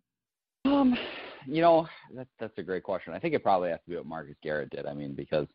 Um, 0.64 0.96
you 1.46 1.60
know, 1.60 1.86
that's 2.14 2.28
that's 2.38 2.58
a 2.58 2.62
great 2.62 2.82
question. 2.82 3.12
I 3.12 3.18
think 3.18 3.34
it 3.34 3.42
probably 3.42 3.70
has 3.70 3.80
to 3.84 3.90
be 3.90 3.96
what 3.96 4.06
Marcus 4.06 4.36
Garrett 4.42 4.70
did. 4.70 4.86
I 4.86 4.94
mean, 4.94 5.14
because 5.14 5.46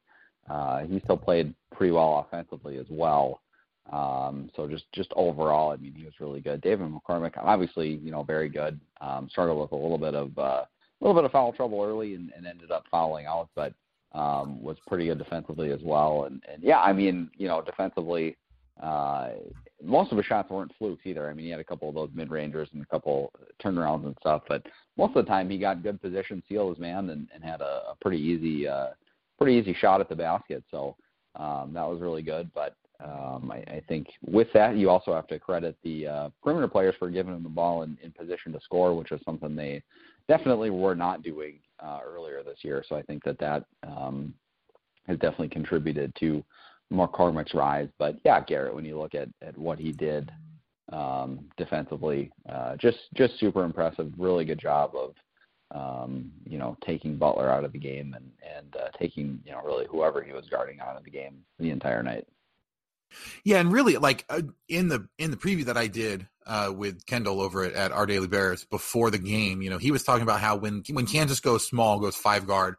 uh, 0.50 0.80
he 0.80 1.00
still 1.04 1.18
played 1.18 1.54
pretty 1.76 1.92
well 1.92 2.26
offensively 2.28 2.78
as 2.78 2.88
well. 2.90 3.42
Um, 3.92 4.50
so 4.56 4.68
just 4.68 4.86
just 4.94 5.12
overall, 5.16 5.72
I 5.72 5.78
mean, 5.78 5.94
he 5.94 6.04
was 6.04 6.14
really 6.20 6.40
good. 6.40 6.62
David 6.62 6.88
McCormack, 6.88 7.34
obviously, 7.38 7.96
you 7.96 8.12
know, 8.12 8.24
very 8.24 8.50
good. 8.50 8.80
Um, 9.02 9.28
struggled 9.30 9.60
with 9.60 9.72
a 9.72 9.76
little 9.76 9.98
bit 9.98 10.16
of 10.16 10.38
uh, 10.38 10.64
a 10.64 10.68
little 11.02 11.20
bit 11.20 11.26
of 11.26 11.32
foul 11.32 11.52
trouble 11.52 11.84
early 11.84 12.16
and, 12.16 12.32
and 12.36 12.46
ended 12.46 12.72
up 12.72 12.86
fouling 12.92 13.26
out, 13.26 13.50
but 13.56 13.74
um, 14.14 14.62
was 14.62 14.78
pretty 14.88 15.06
good 15.08 15.18
defensively 15.18 15.72
as 15.72 15.80
well. 15.84 16.26
And, 16.26 16.44
and 16.52 16.62
yeah, 16.62 16.80
I 16.80 16.94
mean, 16.94 17.30
you 17.38 17.48
know, 17.48 17.62
defensively, 17.62 18.38
uh, 18.82 19.30
most 19.84 20.12
of 20.12 20.18
his 20.18 20.26
shots 20.26 20.50
weren't 20.50 20.72
flukes 20.78 21.06
either. 21.06 21.30
I 21.30 21.34
mean, 21.34 21.46
he 21.46 21.52
had 21.52 21.60
a 21.60 21.64
couple 21.66 21.90
of 21.90 21.96
those 21.96 22.10
mid 22.14 22.32
rangers 22.32 22.70
and 22.74 22.82
a 22.82 22.86
couple 22.86 23.32
turnarounds 23.64 24.06
and 24.06 24.16
stuff, 24.20 24.44
but 24.48 24.66
most 24.98 25.16
of 25.16 25.26
the 25.26 25.30
time 25.30 25.50
he 25.50 25.58
got 25.58 25.84
good 25.84 26.02
position, 26.02 26.44
sealed 26.48 26.76
his 26.76 26.82
man, 26.82 27.10
and, 27.10 27.28
and 27.34 27.44
had 27.44 27.62
a, 27.62 27.84
a 27.92 27.96
pretty 28.02 28.18
easy, 28.18 28.68
uh, 28.68 28.88
pretty 29.38 29.58
easy 29.58 29.76
shot 29.80 30.02
at 30.02 30.10
the 30.10 30.16
basket. 30.16 30.64
So 30.72 30.96
um, 31.36 31.72
that 31.74 31.88
was 31.88 32.02
really 32.02 32.22
good. 32.22 32.52
But 32.54 32.76
um, 33.04 33.52
I, 33.52 33.58
I 33.72 33.84
think 33.88 34.08
with 34.26 34.48
that, 34.54 34.78
you 34.78 34.90
also 34.90 35.14
have 35.14 35.28
to 35.28 35.40
credit 35.40 35.76
the 35.84 36.08
uh, 36.08 36.30
perimeter 36.44 36.68
players 36.68 36.96
for 37.00 37.10
giving 37.10 37.34
him 37.34 37.44
the 37.44 37.50
ball 37.50 37.84
in, 37.84 37.98
in 38.04 38.12
position 38.12 38.52
to 38.54 38.60
score, 38.62 38.96
which 38.96 39.12
is 39.12 39.22
something 39.26 39.56
they 39.56 39.82
definitely 40.28 40.70
were 40.70 40.96
not 40.96 41.24
doing 41.24 41.60
uh, 41.80 42.00
earlier 42.06 42.44
this 42.44 42.60
year. 42.62 42.84
So 42.88 42.96
I 42.96 43.02
think 43.02 43.24
that 43.24 43.40
that 43.40 43.66
um, 43.84 44.34
has 45.08 45.18
definitely 45.18 45.50
contributed 45.50 46.14
to 46.20 46.44
McCormack's 46.92 47.54
rise. 47.54 47.90
But 47.98 48.18
yeah, 48.24 48.42
Garrett, 48.42 48.76
when 48.76 48.86
you 48.86 49.00
look 49.00 49.16
at, 49.16 49.30
at 49.42 49.58
what 49.58 49.80
he 49.80 49.92
did 49.92 50.32
um, 50.92 51.46
defensively, 51.58 52.32
uh, 52.50 52.76
just 52.76 52.98
just 53.16 53.40
super 53.40 53.64
impressive. 53.64 54.12
Really 54.18 54.46
good 54.46 54.60
job 54.60 54.92
of 54.96 55.14
um, 55.74 56.32
you 56.46 56.58
know 56.58 56.78
taking 56.86 57.18
Butler 57.18 57.50
out 57.50 57.64
of 57.64 57.72
the 57.72 57.80
game 57.80 58.14
and 58.14 58.32
and 58.58 58.76
uh, 58.76 58.90
taking 59.00 59.40
you 59.46 59.52
know 59.52 59.62
really 59.64 59.88
whoever 59.90 60.22
he 60.22 60.34
was 60.34 60.46
guarding 60.50 60.80
out 60.80 60.98
of 60.98 61.04
the 61.04 61.12
game 61.12 61.44
the 61.60 61.70
entire 61.70 62.04
night. 62.04 62.28
Yeah, 63.44 63.60
and 63.60 63.72
really, 63.72 63.98
like 63.98 64.26
uh, 64.30 64.42
in 64.68 64.88
the 64.88 65.08
in 65.18 65.32
the 65.32 65.38
preview 65.38 65.66
that 65.66 65.78
I 65.78 65.88
did 65.88 66.28
uh, 66.46 66.72
with 66.76 67.06
Kendall 67.06 67.42
over 67.42 67.64
at, 67.64 67.74
at 67.74 67.92
Our 67.92 68.06
Daily 68.06 68.28
Bears 68.28 68.66
before 68.66 69.12
the 69.12 69.20
game, 69.20 69.62
you 69.62 69.70
know, 69.70 69.78
he 69.78 69.92
was 69.92 70.04
talking 70.04 70.24
about 70.24 70.40
how 70.40 70.56
when 70.56 70.84
when 70.92 71.06
Kansas 71.06 71.40
goes 71.40 71.68
small, 71.68 72.00
goes 72.00 72.16
five 72.16 72.48
guard, 72.48 72.76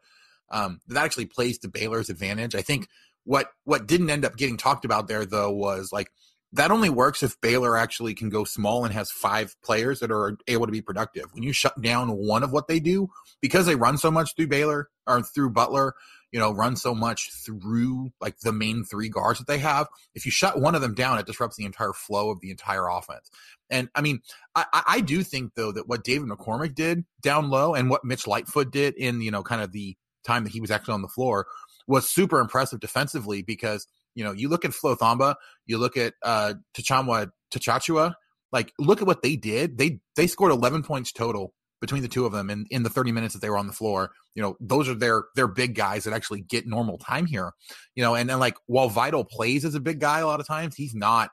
um, 0.49 0.81
that 0.87 1.03
actually 1.03 1.25
plays 1.25 1.59
to 1.59 1.67
Baylor's 1.67 2.09
advantage. 2.09 2.55
I 2.55 2.61
think 2.61 2.87
what 3.25 3.47
what 3.63 3.87
didn't 3.87 4.09
end 4.09 4.25
up 4.25 4.37
getting 4.37 4.57
talked 4.57 4.85
about 4.85 5.07
there 5.07 5.25
though 5.25 5.51
was 5.51 5.91
like 5.91 6.11
that 6.53 6.69
only 6.69 6.89
works 6.89 7.23
if 7.23 7.41
Baylor 7.41 7.75
actually 7.75 8.13
can 8.13 8.29
go 8.29 8.43
small 8.43 8.85
and 8.85 8.93
has 8.93 9.09
five 9.09 9.55
players 9.63 9.99
that 9.99 10.11
are 10.11 10.37
able 10.47 10.67
to 10.67 10.71
be 10.71 10.83
productive. 10.83 11.25
When 11.33 11.41
you 11.41 11.51
shut 11.51 11.81
down 11.81 12.09
one 12.09 12.43
of 12.43 12.51
what 12.51 12.67
they 12.67 12.79
do, 12.79 13.09
because 13.41 13.65
they 13.65 13.75
run 13.75 13.97
so 13.97 14.11
much 14.11 14.35
through 14.35 14.47
Baylor 14.47 14.89
or 15.07 15.23
through 15.23 15.49
Butler, 15.49 15.95
you 16.31 16.39
know, 16.39 16.51
run 16.51 16.75
so 16.75 16.93
much 16.93 17.31
through 17.43 18.11
like 18.21 18.39
the 18.39 18.51
main 18.51 18.83
three 18.83 19.09
guards 19.09 19.39
that 19.39 19.47
they 19.47 19.57
have. 19.57 19.87
If 20.13 20.25
you 20.27 20.31
shut 20.31 20.61
one 20.61 20.75
of 20.75 20.81
them 20.81 20.93
down, 20.93 21.17
it 21.17 21.25
disrupts 21.25 21.57
the 21.57 21.65
entire 21.65 21.93
flow 21.93 22.29
of 22.29 22.39
the 22.39 22.51
entire 22.51 22.87
offense. 22.87 23.31
And 23.71 23.89
I 23.95 24.01
mean, 24.01 24.21
I, 24.53 24.65
I 24.73 25.01
do 25.01 25.23
think 25.23 25.55
though 25.55 25.71
that 25.71 25.87
what 25.87 26.03
David 26.03 26.29
McCormack 26.29 26.75
did 26.75 27.03
down 27.21 27.49
low 27.49 27.73
and 27.73 27.89
what 27.89 28.05
Mitch 28.05 28.27
Lightfoot 28.27 28.71
did 28.71 28.93
in, 28.95 29.21
you 29.21 29.31
know, 29.31 29.41
kind 29.41 29.61
of 29.61 29.71
the 29.71 29.97
time 30.23 30.43
that 30.43 30.53
he 30.53 30.61
was 30.61 30.71
actually 30.71 30.93
on 30.93 31.01
the 31.01 31.07
floor 31.07 31.47
was 31.87 32.09
super 32.09 32.39
impressive 32.39 32.79
defensively 32.79 33.41
because, 33.41 33.87
you 34.15 34.23
know, 34.23 34.31
you 34.31 34.49
look 34.49 34.65
at 34.65 34.73
Flo 34.73 34.95
Thamba, 34.95 35.35
you 35.65 35.77
look 35.77 35.97
at 35.97 36.13
uh 36.23 36.53
Tchamwa 36.75 37.29
Tchatchoua, 37.53 38.13
like 38.51 38.73
look 38.79 39.01
at 39.01 39.07
what 39.07 39.21
they 39.21 39.35
did. 39.35 39.77
They 39.77 39.99
they 40.15 40.27
scored 40.27 40.51
11 40.51 40.83
points 40.83 41.11
total 41.11 41.53
between 41.83 42.01
the 42.01 42.07
two 42.07 42.25
of 42.25 42.31
them 42.31 42.49
in, 42.49 42.65
in 42.71 42.83
the 42.83 42.89
30 42.89 43.11
minutes 43.11 43.33
that 43.33 43.41
they 43.41 43.49
were 43.49 43.57
on 43.57 43.67
the 43.67 43.73
floor. 43.73 44.11
You 44.35 44.41
know, 44.41 44.55
those 44.61 44.87
are 44.87 44.95
their 44.95 45.25
their 45.35 45.49
big 45.49 45.75
guys 45.75 46.05
that 46.05 46.13
actually 46.13 46.39
get 46.39 46.65
normal 46.65 46.97
time 46.97 47.25
here. 47.25 47.51
You 47.93 48.03
know, 48.03 48.15
and 48.15 48.29
then 48.29 48.39
like 48.39 48.55
while 48.67 48.87
Vital 48.87 49.25
plays 49.25 49.65
as 49.65 49.75
a 49.75 49.81
big 49.81 49.99
guy 49.99 50.19
a 50.19 50.25
lot 50.25 50.39
of 50.39 50.47
times, 50.47 50.75
he's 50.75 50.95
not, 50.95 51.31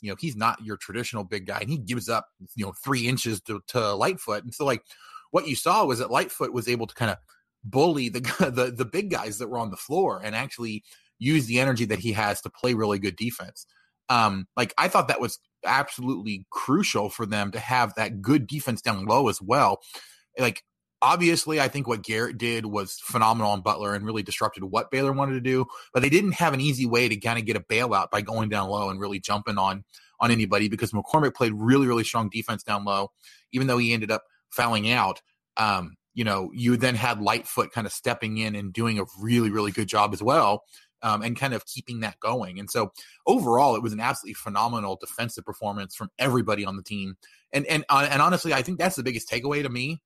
you 0.00 0.08
know, 0.08 0.16
he's 0.18 0.36
not 0.36 0.64
your 0.64 0.78
traditional 0.78 1.24
big 1.24 1.46
guy. 1.46 1.58
And 1.58 1.68
he 1.68 1.76
gives 1.76 2.08
up, 2.08 2.28
you 2.54 2.64
know, 2.64 2.72
three 2.82 3.06
inches 3.06 3.42
to, 3.42 3.60
to 3.68 3.94
Lightfoot. 3.94 4.42
And 4.42 4.54
so 4.54 4.64
like 4.64 4.82
what 5.32 5.46
you 5.46 5.54
saw 5.54 5.84
was 5.84 5.98
that 5.98 6.10
Lightfoot 6.10 6.54
was 6.54 6.66
able 6.66 6.86
to 6.86 6.94
kind 6.94 7.10
of 7.10 7.18
bully 7.64 8.08
the 8.08 8.20
the 8.54 8.72
the 8.76 8.84
big 8.84 9.10
guys 9.10 9.38
that 9.38 9.48
were 9.48 9.58
on 9.58 9.70
the 9.70 9.76
floor 9.76 10.20
and 10.22 10.34
actually 10.34 10.82
use 11.18 11.46
the 11.46 11.60
energy 11.60 11.84
that 11.84 11.98
he 11.98 12.12
has 12.12 12.40
to 12.40 12.50
play 12.50 12.74
really 12.74 12.98
good 12.98 13.16
defense. 13.16 13.66
Um, 14.08 14.46
like 14.56 14.74
I 14.76 14.88
thought 14.88 15.08
that 15.08 15.20
was 15.20 15.38
absolutely 15.64 16.46
crucial 16.50 17.10
for 17.10 17.26
them 17.26 17.52
to 17.52 17.60
have 17.60 17.94
that 17.94 18.22
good 18.22 18.46
defense 18.46 18.82
down 18.82 19.04
low 19.04 19.28
as 19.28 19.40
well. 19.40 19.80
Like 20.38 20.64
obviously, 21.02 21.60
I 21.60 21.68
think 21.68 21.86
what 21.86 22.02
Garrett 22.02 22.38
did 22.38 22.66
was 22.66 22.98
phenomenal 23.02 23.52
on 23.52 23.62
Butler 23.62 23.94
and 23.94 24.04
really 24.04 24.22
disrupted 24.22 24.64
what 24.64 24.90
Baylor 24.90 25.12
wanted 25.12 25.34
to 25.34 25.40
do. 25.40 25.66
But 25.92 26.02
they 26.02 26.08
didn't 26.08 26.32
have 26.32 26.54
an 26.54 26.60
easy 26.60 26.86
way 26.86 27.08
to 27.08 27.16
kind 27.16 27.38
of 27.38 27.44
get 27.44 27.56
a 27.56 27.60
bailout 27.60 28.10
by 28.10 28.22
going 28.22 28.48
down 28.48 28.68
low 28.68 28.90
and 28.90 29.00
really 29.00 29.20
jumping 29.20 29.58
on 29.58 29.84
on 30.18 30.30
anybody 30.30 30.68
because 30.68 30.92
McCormack 30.92 31.34
played 31.34 31.52
really 31.54 31.86
really 31.86 32.04
strong 32.04 32.28
defense 32.30 32.62
down 32.62 32.84
low, 32.84 33.10
even 33.52 33.66
though 33.66 33.78
he 33.78 33.92
ended 33.92 34.10
up 34.10 34.24
fouling 34.50 34.90
out. 34.90 35.20
Um, 35.56 35.96
you 36.14 36.24
know, 36.24 36.50
you 36.52 36.76
then 36.76 36.94
had 36.94 37.20
Lightfoot 37.20 37.72
kind 37.72 37.86
of 37.86 37.92
stepping 37.92 38.38
in 38.38 38.54
and 38.54 38.72
doing 38.72 38.98
a 38.98 39.04
really 39.20 39.50
really 39.50 39.72
good 39.72 39.88
job 39.88 40.12
as 40.12 40.22
well 40.22 40.64
um, 41.02 41.22
and 41.22 41.36
kind 41.36 41.54
of 41.54 41.66
keeping 41.66 42.00
that 42.00 42.20
going. 42.20 42.58
And 42.58 42.70
so 42.70 42.92
overall, 43.26 43.74
it 43.76 43.82
was 43.82 43.92
an 43.92 44.00
absolutely 44.00 44.34
phenomenal 44.34 44.96
defensive 45.00 45.44
performance 45.44 45.94
from 45.94 46.10
everybody 46.18 46.64
on 46.64 46.76
the 46.76 46.82
team. 46.82 47.16
And 47.52 47.66
and 47.66 47.84
uh, 47.88 48.06
and 48.10 48.22
honestly, 48.22 48.52
I 48.52 48.62
think 48.62 48.78
that's 48.78 48.96
the 48.96 49.02
biggest 49.02 49.30
takeaway 49.30 49.62
to 49.62 49.68
me 49.68 50.00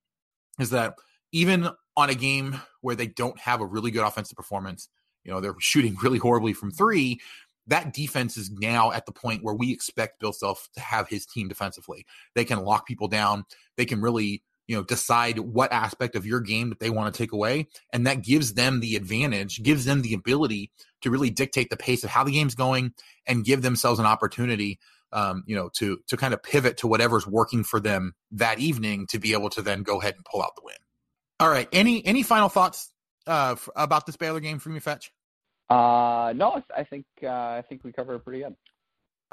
is 0.59 0.71
that 0.71 0.95
even 1.33 1.69
on 1.97 2.11
a 2.11 2.15
game 2.15 2.61
where 2.81 2.95
they 2.95 3.07
don't 3.07 3.39
have 3.41 3.61
a 3.61 3.67
really 3.67 3.91
good 3.91 4.07
offensive 4.07 4.37
performance, 4.37 4.89
you 5.25 5.33
know, 5.33 5.41
they're 5.41 5.55
shooting 5.59 5.97
really 6.03 6.19
horribly 6.19 6.53
from 6.53 6.71
three. 6.71 7.21
That 7.67 7.95
defense 7.95 8.37
is 8.37 8.51
now 8.51 8.93
at 8.93 9.07
the 9.07 9.13
point 9.13 9.43
where 9.43 9.55
we 9.55 9.73
expect 9.73 10.21
Bill 10.21 10.33
Self 10.33 10.69
to 10.75 10.81
have 10.81 11.09
his 11.09 11.27
team 11.27 11.49
defensively. 11.49 12.07
They 12.35 12.45
can 12.45 12.63
lock 12.63 12.87
people 12.87 13.09
down. 13.09 13.45
They 13.77 13.87
can 13.87 14.01
really 14.03 14.43
you 14.67 14.77
know 14.77 14.83
decide 14.83 15.39
what 15.39 15.73
aspect 15.73 16.17
of 16.17 16.27
your 16.27 16.41
game 16.41 16.71
that 16.71 16.81
they 16.81 16.91
want 16.91 17.13
to 17.13 17.19
take 17.19 17.33
away 17.33 17.67
and 17.93 18.07
that 18.07 18.23
gives 18.23 18.55
them 18.55 18.81
the 18.81 18.97
advantage 18.97 19.63
gives 19.63 19.85
them 19.85 20.03
the 20.03 20.15
ability 20.15 20.71
to 21.03 21.11
really 21.11 21.31
dictate 21.31 21.71
the 21.71 21.77
pace 21.77 22.05
of 22.05 22.11
how 22.11 22.25
the 22.25 22.33
game's 22.33 22.55
going 22.55 22.93
and 23.27 23.45
give 23.45 23.63
themselves 23.63 23.99
an 23.99 24.07
opportunity 24.07 24.79
um, 25.13 25.45
you 25.47 25.55
know 25.55 25.69
to 25.75 25.99
to 26.09 26.17
kind 26.17 26.35
of 26.35 26.43
pivot 26.43 26.79
to 26.79 26.87
whatever's 26.87 27.27
working 27.27 27.65
for 27.65 27.81
them 27.81 28.15
that 28.33 28.59
evening 28.59 29.07
to 29.09 29.19
be 29.19 29.33
able 29.33 29.51
to 29.51 29.63
then 29.63 29.83
go 29.83 30.01
ahead 30.01 30.15
and 30.15 30.25
pull 30.25 30.43
out 30.43 30.57
the 30.57 30.63
win. 30.65 30.77
All 31.41 31.49
right 31.49 31.69
any 31.73 32.05
any 32.05 32.23
final 32.23 32.49
thoughts 32.49 32.93
uh, 33.27 33.53
f- 33.53 33.69
about 33.77 34.07
this 34.07 34.17
baylor 34.17 34.41
game 34.41 34.59
from 34.59 34.75
you 34.75 34.81
fetch? 34.81 35.13
Uh 35.71 36.33
no 36.37 36.63
i 36.77 36.85
think 36.85 37.07
uh, 37.23 37.29
i 37.29 37.63
think 37.69 37.85
we 37.85 37.93
covered 37.93 38.17
it 38.17 38.25
pretty 38.25 38.43
good 38.43 38.55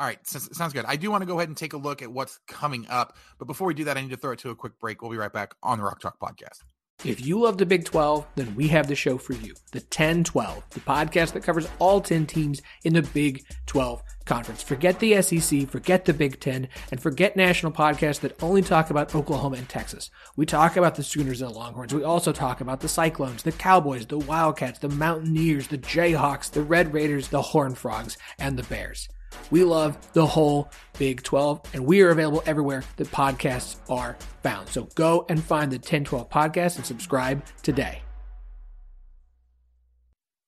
all 0.01 0.07
right, 0.07 0.17
sounds 0.25 0.73
good. 0.73 0.83
I 0.87 0.95
do 0.95 1.11
want 1.11 1.21
to 1.21 1.27
go 1.27 1.37
ahead 1.37 1.47
and 1.47 1.55
take 1.55 1.73
a 1.73 1.77
look 1.77 2.01
at 2.01 2.11
what's 2.11 2.39
coming 2.47 2.87
up, 2.89 3.15
but 3.37 3.45
before 3.45 3.67
we 3.67 3.75
do 3.75 3.83
that, 3.83 3.97
I 3.97 4.01
need 4.01 4.09
to 4.09 4.17
throw 4.17 4.31
it 4.31 4.39
to 4.39 4.49
a 4.49 4.55
quick 4.55 4.79
break. 4.79 5.03
We'll 5.03 5.11
be 5.11 5.17
right 5.17 5.31
back 5.31 5.53
on 5.61 5.77
the 5.77 5.83
Rock 5.83 6.01
Chalk 6.01 6.19
Podcast. 6.19 6.63
If 7.05 7.23
you 7.23 7.39
love 7.39 7.59
the 7.59 7.67
Big 7.67 7.85
12, 7.85 8.25
then 8.33 8.55
we 8.55 8.67
have 8.69 8.87
the 8.87 8.95
show 8.95 9.19
for 9.19 9.33
you. 9.33 9.53
The 9.73 9.79
10 9.79 10.23
12, 10.23 10.63
the 10.71 10.79
podcast 10.79 11.33
that 11.33 11.43
covers 11.43 11.67
all 11.77 12.01
10 12.01 12.25
teams 12.25 12.63
in 12.83 12.93
the 12.93 13.03
Big 13.03 13.45
12 13.67 14.01
conference. 14.25 14.63
Forget 14.63 14.97
the 14.97 15.21
SEC, 15.21 15.69
forget 15.69 16.05
the 16.05 16.15
Big 16.15 16.39
10, 16.39 16.67
and 16.89 16.99
forget 16.99 17.35
national 17.35 17.71
podcasts 17.71 18.21
that 18.21 18.41
only 18.41 18.63
talk 18.63 18.89
about 18.89 19.13
Oklahoma 19.13 19.57
and 19.57 19.69
Texas. 19.69 20.09
We 20.35 20.47
talk 20.47 20.77
about 20.77 20.95
the 20.95 21.03
Sooners 21.03 21.43
and 21.43 21.51
the 21.51 21.59
Longhorns. 21.59 21.93
We 21.93 22.03
also 22.03 22.31
talk 22.31 22.59
about 22.59 22.79
the 22.79 22.89
Cyclones, 22.89 23.43
the 23.43 23.51
Cowboys, 23.51 24.07
the 24.07 24.17
Wildcats, 24.17 24.79
the 24.79 24.89
Mountaineers, 24.89 25.67
the 25.67 25.77
Jayhawks, 25.77 26.49
the 26.49 26.63
Red 26.63 26.91
Raiders, 26.91 27.27
the 27.27 27.43
Horned 27.43 27.77
Frogs, 27.77 28.17
and 28.39 28.57
the 28.57 28.63
Bears. 28.63 29.07
We 29.49 29.63
love 29.63 29.97
the 30.13 30.25
whole 30.25 30.69
Big 30.97 31.23
12, 31.23 31.61
and 31.73 31.85
we 31.85 32.01
are 32.01 32.09
available 32.09 32.43
everywhere 32.45 32.83
that 32.97 33.07
podcasts 33.07 33.77
are 33.89 34.17
found. 34.43 34.69
So 34.69 34.83
go 34.95 35.25
and 35.29 35.43
find 35.43 35.71
the 35.71 35.77
1012 35.77 36.29
podcast 36.29 36.77
and 36.77 36.85
subscribe 36.85 37.43
today. 37.63 38.01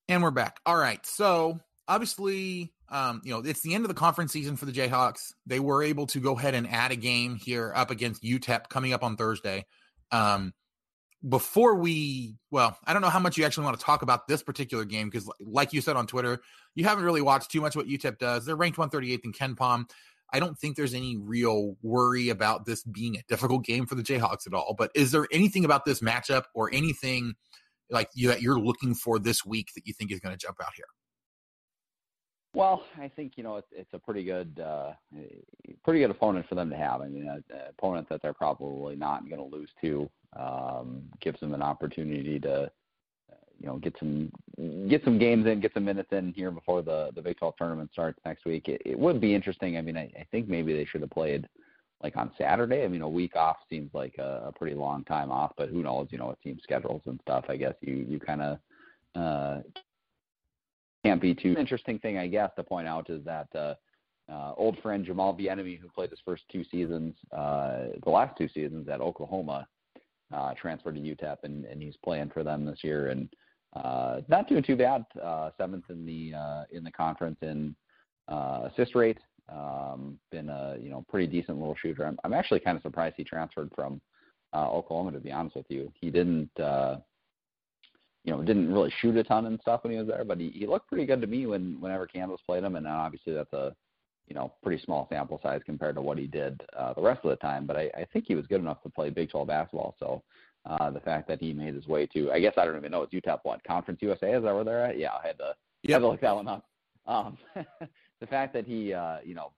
And 0.08 0.22
we're 0.22 0.32
back. 0.32 0.60
All 0.65 0.78
right. 0.78 1.04
So 1.06 1.60
obviously, 1.88 2.74
um, 2.89 3.22
you 3.24 3.32
know, 3.32 3.39
it's 3.39 3.62
the 3.62 3.74
end 3.74 3.86
of 3.86 3.88
the 3.88 3.96
conference 3.96 4.32
season 4.32 4.58
for 4.58 4.65
the 4.65 4.72
Jayhawks. 4.72 5.34
They 5.46 5.60
were 5.60 5.82
able 5.82 6.08
to 6.08 6.19
go 6.19 6.38
ahead 6.38 6.54
and 6.54 6.69
add 6.69 6.91
a 6.91 6.96
game 6.96 7.36
here 7.36 7.74
up 7.76 7.89
against 7.89 8.24
UTEP 8.24 8.69
coming 8.69 8.93
up 8.93 9.04
on 9.04 9.15
Thursday. 9.15 9.65
Um, 10.12 10.54
before 11.27 11.75
we, 11.75 12.36
well, 12.51 12.77
I 12.86 12.93
don't 12.93 13.01
know 13.01 13.09
how 13.09 13.19
much 13.19 13.38
you 13.38 13.45
actually 13.45 13.65
want 13.65 13.79
to 13.79 13.86
talk 13.86 14.01
about 14.01 14.27
this 14.27 14.43
particular 14.43 14.83
game 14.83 15.09
because, 15.09 15.29
like 15.39 15.71
you 15.71 15.81
said 15.81 15.95
on 15.95 16.05
Twitter, 16.05 16.39
you 16.75 16.83
haven't 16.83 17.05
really 17.05 17.21
watched 17.21 17.51
too 17.51 17.62
much 17.62 17.75
what 17.75 17.88
UTEP 17.88 18.17
does. 18.17 18.45
They're 18.45 18.55
ranked 18.55 18.77
138th 18.77 19.23
in 19.23 19.31
KenPom. 19.31 19.89
I 20.33 20.39
don't 20.39 20.57
think 20.57 20.75
there's 20.75 20.93
any 20.93 21.15
real 21.15 21.77
worry 21.81 22.29
about 22.29 22.65
this 22.65 22.83
being 22.83 23.15
a 23.15 23.23
difficult 23.29 23.63
game 23.63 23.86
for 23.86 23.95
the 23.95 24.03
Jayhawks 24.03 24.47
at 24.47 24.53
all. 24.53 24.75
But 24.77 24.91
is 24.95 25.12
there 25.12 25.27
anything 25.31 25.63
about 25.63 25.86
this 25.86 26.01
matchup 26.01 26.45
or 26.55 26.69
anything 26.73 27.36
like 27.89 28.09
you 28.15 28.27
that 28.29 28.41
you're 28.41 28.59
looking 28.59 28.95
for 28.95 29.19
this 29.19 29.45
week 29.45 29.69
that 29.75 29.86
you 29.86 29.93
think 29.93 30.12
is 30.12 30.19
going 30.19 30.36
to 30.36 30.45
jump 30.45 30.57
out 30.62 30.73
here? 30.75 30.86
Well, 32.55 32.83
I 32.99 33.07
think 33.07 33.33
you 33.36 33.43
know 33.43 33.57
it's, 33.57 33.69
it's 33.71 33.93
a 33.93 33.99
pretty 33.99 34.23
good, 34.23 34.59
uh, 34.59 34.91
pretty 35.83 35.99
good 36.01 36.12
opponent 36.12 36.47
for 36.47 36.55
them 36.55 36.69
to 36.69 36.75
have. 36.75 37.01
I 37.01 37.07
mean, 37.07 37.27
an 37.27 37.43
opponent 37.69 38.09
that 38.09 38.21
they're 38.21 38.33
probably 38.33 38.95
not 38.95 39.27
going 39.27 39.39
to 39.39 39.55
lose 39.55 39.71
to 39.81 40.09
um, 40.39 41.04
gives 41.22 41.39
them 41.39 41.54
an 41.54 41.62
opportunity 41.62 42.39
to, 42.39 42.72
you 43.60 43.67
know, 43.67 43.78
get 43.78 43.96
some 44.00 44.32
get 44.89 45.04
some 45.04 45.17
games 45.17 45.46
in, 45.48 45.62
get 45.62 45.74
some 45.74 45.86
minutes 45.86 46.10
in 46.12 46.34
here 46.34 46.52
before 46.52 46.82
the 46.82 47.12
the 47.15 47.22
Big 47.22 47.38
12 47.38 47.56
tournament 47.58 47.89
starts 47.91 48.19
next 48.26 48.46
week. 48.46 48.67
It, 48.67 48.82
it 48.86 48.98
would 48.98 49.22
be 49.22 49.34
interesting. 49.34 49.78
I 49.78 49.82
mean, 49.82 49.98
I, 49.98 50.12
I 50.19 50.26
think 50.32 50.48
maybe 50.48 50.74
they 50.74 50.86
should 50.86 51.02
have 51.02 51.12
played 51.12 51.48
like 52.02 52.17
on 52.17 52.32
Saturday. 52.38 52.84
I 52.84 52.88
mean, 52.88 53.02
a 53.02 53.10
week 53.10 53.36
off 53.36 53.58
seems 53.69 53.89
like 53.93 54.15
a, 54.17 54.46
a 54.48 54.52
pretty 54.52 54.76
long 54.76 55.06
time 55.06 55.32
off, 55.32 55.54
but 55.58 55.69
who 55.69 55.82
knows? 55.82 56.08
You 56.12 56.17
know, 56.17 56.28
with 56.28 56.41
team 56.41 56.60
schedules 56.62 57.02
and 57.06 57.19
stuff. 57.22 57.46
I 57.48 57.56
guess 57.56 57.76
you 57.82 58.06
you 58.08 58.19
kind 58.19 58.41
of 58.41 58.60
uh, 59.15 59.62
can't 61.04 61.22
be 61.22 61.34
too 61.34 61.56
interesting 61.58 62.00
thing, 62.00 62.17
I 62.17 62.28
guess, 62.28 62.52
to 62.56 62.63
point 62.63 62.88
out 62.88 63.10
is 63.10 63.24
that 63.26 63.48
uh, 63.56 63.76
uh, 64.32 64.54
old 64.56 64.78
friend 64.82 65.06
Jamal 65.06 65.34
Bieniemy, 65.34 65.80
who 65.80 65.89
played 65.89 66.10
his 66.10 66.19
first 66.26 66.43
two 66.52 66.63
seasons, 66.72 67.13
uh, 67.36 67.88
the 68.04 68.10
last 68.10 68.38
two 68.38 68.48
seasons 68.48 68.88
at 68.88 69.02
Oklahoma, 69.02 69.67
uh, 70.34 70.54
transferred 70.60 70.96
to 70.96 71.02
UTEP, 71.02 71.38
and, 71.43 71.65
and 71.65 71.82
he's 71.82 71.96
playing 72.04 72.32
for 72.34 72.43
them 72.43 72.65
this 72.65 72.80
year, 72.84 73.10
and 73.10 73.30
uh, 73.76 74.22
not 74.28 74.48
doing 74.48 74.63
too 74.63 74.76
bad. 74.76 75.06
Uh, 75.22 75.50
seventh 75.58 75.86
in 75.89 76.06
the 76.06 76.34
uh, 76.38 76.63
in 76.72 76.84
the 76.84 76.91
conference 76.91 77.38
in 77.41 77.76
uh, 78.28 78.69
assist 78.72 78.96
rate. 78.96 79.19
Um, 79.50 80.17
been 80.32 80.50
a 80.50 80.78
you 80.80 80.89
know 80.89 81.06
pretty 81.10 81.28
decent 81.28 81.60
little 81.60 81.76
shooter. 81.82 82.06
I'm, 82.06 82.17
I'm 82.24 82.34
actually 82.34 82.60
kind 82.60 82.78
of 82.78 82.84
surprised 82.84 83.15
he 83.17 83.24
transferred 83.24 83.72
from 83.76 84.02
uh, 84.54 84.69
Oklahoma. 84.69 85.12
To 85.12 85.19
be 85.19 85.32
honest 85.32 85.56
with 85.56 85.65
you, 85.69 85.91
he 86.00 86.10
didn't. 86.10 86.52
Uh, 86.60 86.98
you 88.26 88.32
know, 88.32 88.41
didn't 88.41 88.72
really 88.72 88.93
shoot 89.02 89.17
a 89.17 89.24
ton 89.26 89.48
and 89.48 89.60
stuff 89.60 89.84
when 89.84 89.91
he 89.91 90.00
was 90.00 90.08
there, 90.08 90.24
but 90.24 90.39
he, 90.39 90.50
he 90.52 90.65
looked 90.65 90.88
pretty 90.88 91.06
good 91.06 91.19
to 91.19 91.28
me 91.28 91.46
when 91.46 91.76
whenever 91.82 92.08
Kansas 92.08 92.39
played 92.46 92.63
him, 92.63 92.78
and 92.78 92.88
obviously 92.88 93.34
that's 93.34 93.52
a 93.52 93.76
you 94.27 94.36
know 94.36 94.53
pretty 94.62 94.83
small 94.83 95.07
sample 95.09 95.39
size 95.43 95.62
compared 95.65 95.95
to 95.95 96.01
what 96.01 96.17
he 96.17 96.27
did 96.27 96.62
uh, 96.77 96.93
the 96.93 97.01
rest 97.01 97.21
of 97.23 97.29
the 97.29 97.36
time. 97.38 97.65
But 97.65 97.77
I, 97.77 97.89
I 97.95 98.05
think 98.12 98.25
he 98.27 98.36
was 98.36 98.47
good 98.47 98.62
enough 98.62 98.81
to 98.83 98.89
play 98.89 99.09
Big 99.09 99.29
12 99.29 99.47
basketball. 99.47 99.95
So 99.99 100.23
uh, 100.65 100.91
the 100.91 100.99
fact 100.99 101.27
that 101.27 101.39
he 101.39 101.53
made 101.53 101.75
his 101.75 101.88
way 101.88 102.05
to, 102.07 102.31
I 102.31 102.39
guess 102.39 102.53
I 102.57 102.65
don't 102.65 102.77
even 102.77 102.91
know, 102.91 103.03
it's 103.03 103.13
UTEP 103.13 103.39
what 103.43 103.63
Conference 103.63 103.99
USA 104.01 104.33
is 104.33 104.43
that 104.43 104.53
where 104.53 104.63
they're 104.63 104.86
at? 104.86 104.97
Yeah, 104.97 105.12
I 105.12 105.27
had 105.27 105.38
to, 105.39 105.55
yep. 105.83 105.95
had 105.95 105.99
to 105.99 106.07
look 106.07 106.21
that 106.21 106.36
one 106.36 106.47
up. 106.47 106.65
Um, 107.05 107.38
the 108.21 108.27
fact 108.27 108.53
that 108.53 108.65
he 108.65 108.93
uh, 108.93 109.17
you 109.23 109.36
know 109.36 109.51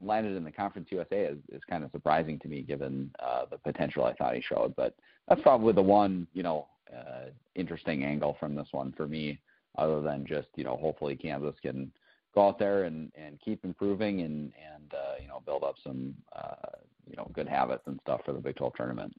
landed 0.00 0.36
in 0.36 0.44
the 0.44 0.52
Conference 0.52 0.88
USA 0.90 1.24
is, 1.24 1.38
is 1.50 1.62
kind 1.68 1.82
of 1.82 1.90
surprising 1.90 2.38
to 2.40 2.48
me 2.48 2.62
given 2.62 3.10
uh, 3.20 3.46
the 3.50 3.58
potential 3.58 4.04
I 4.04 4.14
thought 4.14 4.34
he 4.34 4.42
showed. 4.42 4.76
But 4.76 4.94
that's 5.28 5.42
probably 5.42 5.72
the 5.72 5.82
one 5.82 6.26
you 6.32 6.42
know 6.42 6.68
uh, 6.96 7.30
interesting 7.54 8.04
angle 8.04 8.36
from 8.38 8.54
this 8.54 8.68
one 8.70 8.92
for 8.96 9.08
me, 9.08 9.40
other 9.76 10.00
than 10.00 10.24
just 10.24 10.48
you 10.54 10.64
know 10.64 10.76
hopefully 10.76 11.16
Kansas 11.16 11.56
can 11.62 11.90
go 12.34 12.48
out 12.48 12.58
there 12.58 12.84
and 12.84 13.12
and 13.14 13.38
keep 13.44 13.64
improving 13.64 14.20
and 14.20 14.52
and 14.72 14.94
uh, 14.94 15.14
you 15.20 15.28
know 15.28 15.40
build 15.44 15.64
up 15.64 15.76
some 15.82 16.14
uh, 16.34 16.78
you 17.06 17.16
know 17.16 17.28
good 17.32 17.48
habits 17.48 17.84
and 17.86 17.98
stuff 18.02 18.20
for 18.24 18.32
the 18.32 18.40
Big 18.40 18.56
12 18.56 18.74
tournament. 18.74 19.14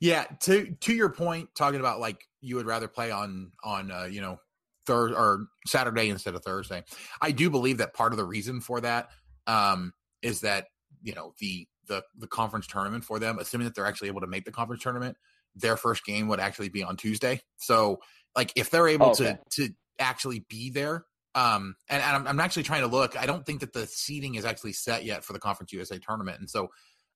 Yeah, 0.00 0.24
to 0.42 0.74
to 0.80 0.94
your 0.94 1.10
point, 1.10 1.48
talking 1.56 1.80
about 1.80 2.00
like 2.00 2.26
you 2.40 2.56
would 2.56 2.66
rather 2.66 2.88
play 2.88 3.10
on 3.10 3.52
on 3.62 3.90
uh, 3.90 4.04
you 4.04 4.20
know 4.20 4.38
Thursday 4.86 5.16
or 5.16 5.46
Saturday 5.66 6.10
instead 6.10 6.34
of 6.34 6.44
Thursday. 6.44 6.84
I 7.20 7.30
do 7.30 7.50
believe 7.50 7.78
that 7.78 7.94
part 7.94 8.12
of 8.12 8.18
the 8.18 8.24
reason 8.24 8.60
for 8.60 8.80
that 8.80 9.08
um, 9.46 9.92
is 10.22 10.40
that 10.40 10.66
you 11.02 11.14
know 11.14 11.32
the 11.38 11.66
the 11.86 12.02
the 12.18 12.26
conference 12.26 12.66
tournament 12.66 13.04
for 13.04 13.18
them, 13.18 13.38
assuming 13.38 13.66
that 13.66 13.74
they're 13.74 13.86
actually 13.86 14.08
able 14.08 14.20
to 14.20 14.26
make 14.26 14.44
the 14.44 14.52
conference 14.52 14.82
tournament, 14.82 15.16
their 15.54 15.76
first 15.76 16.04
game 16.04 16.28
would 16.28 16.40
actually 16.40 16.68
be 16.68 16.82
on 16.82 16.96
Tuesday. 16.96 17.40
So 17.56 18.00
like 18.36 18.52
if 18.56 18.70
they're 18.70 18.88
able 18.88 19.10
okay. 19.10 19.38
to 19.50 19.66
to 19.66 19.74
actually 19.98 20.44
be 20.48 20.70
there, 20.70 21.04
um, 21.34 21.76
and, 21.88 22.02
and 22.02 22.16
I'm, 22.16 22.26
I'm 22.26 22.40
actually 22.40 22.62
trying 22.62 22.82
to 22.82 22.86
look. 22.86 23.20
I 23.20 23.26
don't 23.26 23.44
think 23.44 23.60
that 23.60 23.72
the 23.72 23.86
seating 23.86 24.36
is 24.36 24.44
actually 24.44 24.72
set 24.72 25.04
yet 25.04 25.24
for 25.24 25.32
the 25.32 25.38
Conference 25.38 25.72
USA 25.72 25.98
tournament, 25.98 26.38
and 26.40 26.48
so 26.48 26.68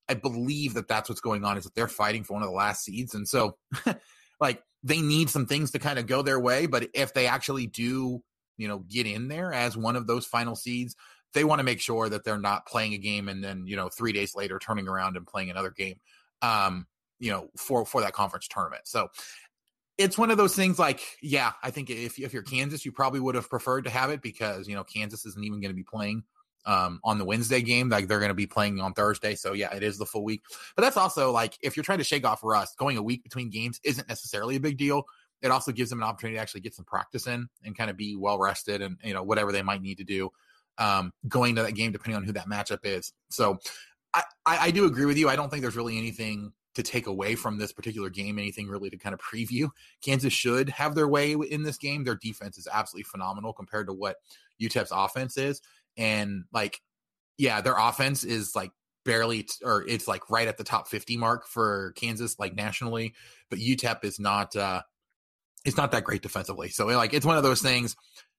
I 0.09 0.15
believe 0.15 0.75
that 0.75 0.89
that's 0.89 1.09
what's 1.09 1.21
going 1.21 1.45
on 1.45 1.57
is 1.59 1.65
that 1.65 1.75
they're 1.75 1.89
fighting 1.89 2.25
for 2.25 2.35
one 2.35 2.43
of 2.43 2.49
the 2.49 2.55
last 2.55 2.85
seeds, 2.85 3.15
and 3.15 3.29
so 3.29 3.57
like 4.41 4.63
they 4.83 5.01
need 5.01 5.31
some 5.31 5.47
things 5.47 5.71
to 5.73 5.79
kind 5.79 5.99
of 5.99 6.07
go 6.07 6.23
their 6.23 6.41
way. 6.41 6.67
But 6.67 6.89
if 6.95 7.15
they 7.15 7.27
actually 7.27 7.67
do, 7.67 8.23
you 8.57 8.69
know, 8.69 8.79
get 8.89 9.07
in 9.07 9.29
there 9.29 9.53
as 9.53 9.77
one 9.77 9.97
of 9.97 10.07
those 10.07 10.27
final 10.27 10.57
seeds, 10.57 10.97
they 11.35 11.45
want 11.45 11.59
to 11.59 11.65
make 11.65 11.81
sure 11.81 12.09
that 12.09 12.25
they're 12.25 12.39
not 12.39 12.67
playing 12.67 12.95
a 12.95 12.99
game 12.99 13.29
and 13.29 13.45
then 13.45 13.67
you 13.67 13.77
know 13.77 13.89
three 13.89 14.13
days 14.13 14.35
later 14.35 14.59
turning 14.59 14.89
around 14.89 15.17
and 15.17 15.27
playing 15.27 15.51
another 15.51 15.71
game. 15.71 16.01
Um, 16.43 16.87
you 17.21 17.31
know, 17.31 17.49
for 17.57 17.85
for 17.85 18.01
that 18.01 18.13
conference 18.13 18.49
tournament. 18.49 18.83
So 18.87 19.09
it's 19.99 20.17
one 20.17 20.31
of 20.31 20.39
those 20.39 20.55
things 20.55 20.79
like, 20.79 21.01
yeah, 21.21 21.53
I 21.63 21.71
think 21.71 21.91
if 21.91 22.19
if 22.19 22.33
you're 22.33 22.43
Kansas, 22.43 22.85
you 22.85 22.93
probably 22.93 23.21
would 23.21 23.35
have 23.35 23.51
preferred 23.51 23.83
to 23.83 23.91
have 23.91 24.11
it 24.11 24.23
because 24.23 24.69
you 24.69 24.75
know 24.75 24.85
Kansas 24.85 25.27
isn't 25.27 25.45
even 25.45 25.61
going 25.61 25.71
to 25.71 25.77
be 25.77 25.85
playing 25.85 26.23
um, 26.65 27.01
on 27.05 27.19
the 27.19 27.25
Wednesday 27.25 27.61
game. 27.61 27.89
Like 27.89 28.07
they're 28.07 28.21
going 28.21 28.31
to 28.31 28.35
be 28.35 28.47
playing 28.47 28.81
on 28.81 28.93
Thursday. 28.95 29.35
So 29.35 29.53
yeah, 29.53 29.75
it 29.75 29.83
is 29.83 29.99
the 29.99 30.07
full 30.07 30.25
week. 30.25 30.43
But 30.77 30.83
that's 30.83 30.97
also 30.97 31.33
like 31.33 31.59
if 31.61 31.77
you're 31.77 31.85
trying 31.85 31.99
to 31.99 32.05
shake 32.05 32.25
off 32.25 32.45
rust, 32.45 32.79
going 32.79 32.97
a 32.97 33.03
week 33.03 33.25
between 33.25 33.51
games 33.51 33.81
isn't 33.85 34.09
necessarily 34.09 34.57
a 34.57 34.61
big 34.61 34.79
deal. 34.79 35.05
It 35.43 35.51
also 35.51 35.71
gives 35.73 35.91
them 35.91 36.01
an 36.01 36.09
opportunity 36.09 36.37
to 36.37 36.43
actually 36.43 36.63
get 36.63 36.75
some 36.75 36.85
practice 36.85 37.27
in 37.27 37.49
and 37.65 37.77
kind 37.77 37.91
of 37.91 37.97
be 37.97 38.17
well 38.17 38.39
rested 38.39 38.83
and 38.83 38.97
you 39.03 39.15
know 39.15 39.23
whatever 39.23 39.53
they 39.53 39.63
might 39.63 39.83
need 39.83 39.99
to 39.99 40.05
do 40.05 40.31
um, 40.79 41.13
going 41.27 41.57
to 41.57 41.63
that 41.63 41.73
game 41.73 41.93
depending 41.93 42.17
on 42.17 42.25
who 42.25 42.33
that 42.33 42.49
matchup 42.49 42.81
is. 42.85 43.13
So 43.31 43.59
I, 44.15 44.23
I, 44.47 44.59
I 44.59 44.71
do 44.71 44.87
agree 44.87 45.07
with 45.07 45.19
you. 45.19 45.29
I 45.29 45.37
don't 45.37 45.51
think 45.51 45.63
there's 45.63 45.77
really 45.77 45.99
anything 45.99 46.53
to 46.79 46.83
take 46.85 47.09
away 47.09 47.35
from 47.35 47.59
this 47.59 47.73
particular 47.73 48.09
game, 48.09 48.39
anything 48.39 48.69
really 48.69 48.89
to 48.89 48.97
kind 48.97 49.13
of 49.13 49.21
preview. 49.21 49.69
Kansas 50.01 50.33
should 50.33 50.69
have 50.69 50.95
their 50.95 51.09
way 51.09 51.33
in 51.33 51.65
this 51.65 51.77
game. 51.77 52.05
Their 52.05 52.15
defense 52.15 52.57
is 52.57 52.69
absolutely 52.73 53.03
phenomenal 53.03 53.53
compared 53.53 53.89
to 53.89 53.93
what 53.93 54.17
UTEP's 54.63 54.93
offense 54.93 55.37
is. 55.37 55.61
And 55.97 56.45
like, 56.53 56.81
yeah, 57.37 57.61
their 57.61 57.75
offense 57.77 58.23
is 58.23 58.55
like 58.55 58.71
barely, 59.05 59.43
t- 59.43 59.65
or 59.65 59.85
it's 59.89 60.07
like 60.07 60.31
right 60.31 60.47
at 60.47 60.57
the 60.57 60.63
top 60.63 60.87
50 60.87 61.17
mark 61.17 61.49
for 61.49 61.93
Kansas, 61.97 62.39
like 62.39 62.55
nationally, 62.55 63.13
but 63.51 63.59
UTEP 63.59 64.05
is 64.05 64.21
not, 64.21 64.55
uh, 64.55 64.83
it's 65.65 65.77
not 65.77 65.91
that 65.91 66.05
great 66.05 66.23
defensively. 66.23 66.69
So 66.69 66.87
like, 66.87 67.13
it's 67.13 67.27
one 67.27 67.37
of 67.37 67.43
those 67.43 67.61
things. 67.61 67.97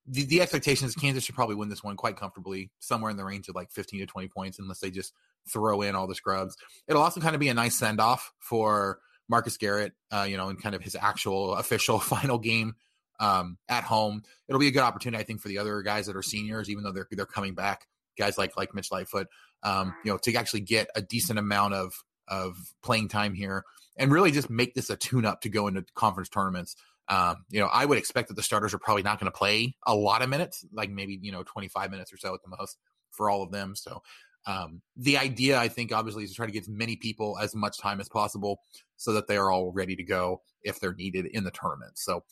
The, 0.07 0.23
the 0.23 0.41
expectation 0.41 0.87
is 0.87 0.95
Kansas 0.95 1.25
should 1.25 1.35
probably 1.35 1.55
win 1.55 1.67
this 1.67 1.83
one 1.83 1.97
quite 1.97 2.15
comfortably, 2.15 2.71
somewhere 2.79 3.11
in 3.11 3.17
the 3.17 3.25
range 3.25 3.49
of 3.49 3.55
like 3.55 3.69
15 3.69 3.99
to 3.99 4.05
20 4.05 4.29
points, 4.29 4.59
unless 4.59 4.79
they 4.79 4.91
just 4.91 5.13
throw 5.47 5.81
in 5.81 5.95
all 5.95 6.07
the 6.07 6.15
scrubs. 6.15 6.55
It'll 6.87 7.01
also 7.01 7.21
kind 7.21 7.35
of 7.35 7.39
be 7.39 7.49
a 7.49 7.53
nice 7.53 7.75
send 7.75 7.99
off 7.99 8.31
for 8.39 8.99
Marcus 9.27 9.57
Garrett, 9.57 9.93
uh, 10.11 10.25
you 10.27 10.37
know, 10.37 10.49
in 10.49 10.57
kind 10.57 10.75
of 10.75 10.81
his 10.81 10.95
actual 10.95 11.55
official 11.55 11.99
final 11.99 12.37
game 12.37 12.75
um, 13.19 13.57
at 13.67 13.83
home. 13.83 14.23
It'll 14.47 14.59
be 14.59 14.67
a 14.67 14.71
good 14.71 14.83
opportunity, 14.83 15.21
I 15.21 15.25
think, 15.25 15.41
for 15.41 15.47
the 15.47 15.59
other 15.59 15.81
guys 15.81 16.07
that 16.07 16.15
are 16.15 16.23
seniors, 16.23 16.69
even 16.69 16.83
though 16.83 16.91
they're 16.91 17.07
they're 17.11 17.25
coming 17.25 17.53
back. 17.53 17.87
Guys 18.17 18.37
like 18.37 18.57
like 18.57 18.73
Mitch 18.73 18.91
Lightfoot, 18.91 19.27
um, 19.63 19.93
you 20.03 20.11
know, 20.11 20.17
to 20.17 20.35
actually 20.35 20.61
get 20.61 20.89
a 20.95 21.01
decent 21.01 21.39
amount 21.39 21.73
of 21.73 21.93
of 22.27 22.57
playing 22.83 23.07
time 23.07 23.33
here 23.33 23.63
and 23.97 24.11
really 24.11 24.31
just 24.31 24.49
make 24.49 24.73
this 24.75 24.89
a 24.89 24.95
tune 24.95 25.25
up 25.25 25.41
to 25.41 25.49
go 25.49 25.67
into 25.67 25.83
conference 25.95 26.29
tournaments. 26.29 26.75
Um, 27.07 27.37
you 27.49 27.59
know, 27.59 27.67
I 27.67 27.85
would 27.85 27.97
expect 27.97 28.27
that 28.27 28.35
the 28.35 28.43
starters 28.43 28.73
are 28.73 28.79
probably 28.79 29.01
not 29.01 29.19
going 29.19 29.31
to 29.31 29.37
play 29.37 29.75
a 29.85 29.95
lot 29.95 30.21
of 30.21 30.29
minutes, 30.29 30.65
like 30.71 30.89
maybe 30.89 31.17
you 31.21 31.31
know 31.31 31.43
25 31.43 31.91
minutes 31.91 32.13
or 32.13 32.17
so 32.17 32.33
at 32.33 32.41
the 32.43 32.55
most 32.57 32.77
for 33.11 33.29
all 33.29 33.41
of 33.41 33.51
them. 33.51 33.75
So 33.75 34.01
um, 34.45 34.81
the 34.95 35.17
idea, 35.17 35.57
I 35.57 35.67
think, 35.67 35.91
obviously, 35.93 36.23
is 36.23 36.31
to 36.31 36.35
try 36.35 36.45
to 36.45 36.51
give 36.51 36.63
as 36.63 36.69
many 36.69 36.95
people 36.95 37.37
as 37.39 37.55
much 37.55 37.77
time 37.77 37.99
as 37.99 38.09
possible 38.09 38.61
so 38.97 39.13
that 39.13 39.27
they 39.27 39.37
are 39.37 39.51
all 39.51 39.71
ready 39.71 39.95
to 39.95 40.03
go 40.03 40.41
if 40.63 40.79
they're 40.79 40.93
needed 40.93 41.25
in 41.27 41.43
the 41.43 41.51
tournament. 41.51 41.97
So, 41.97 42.23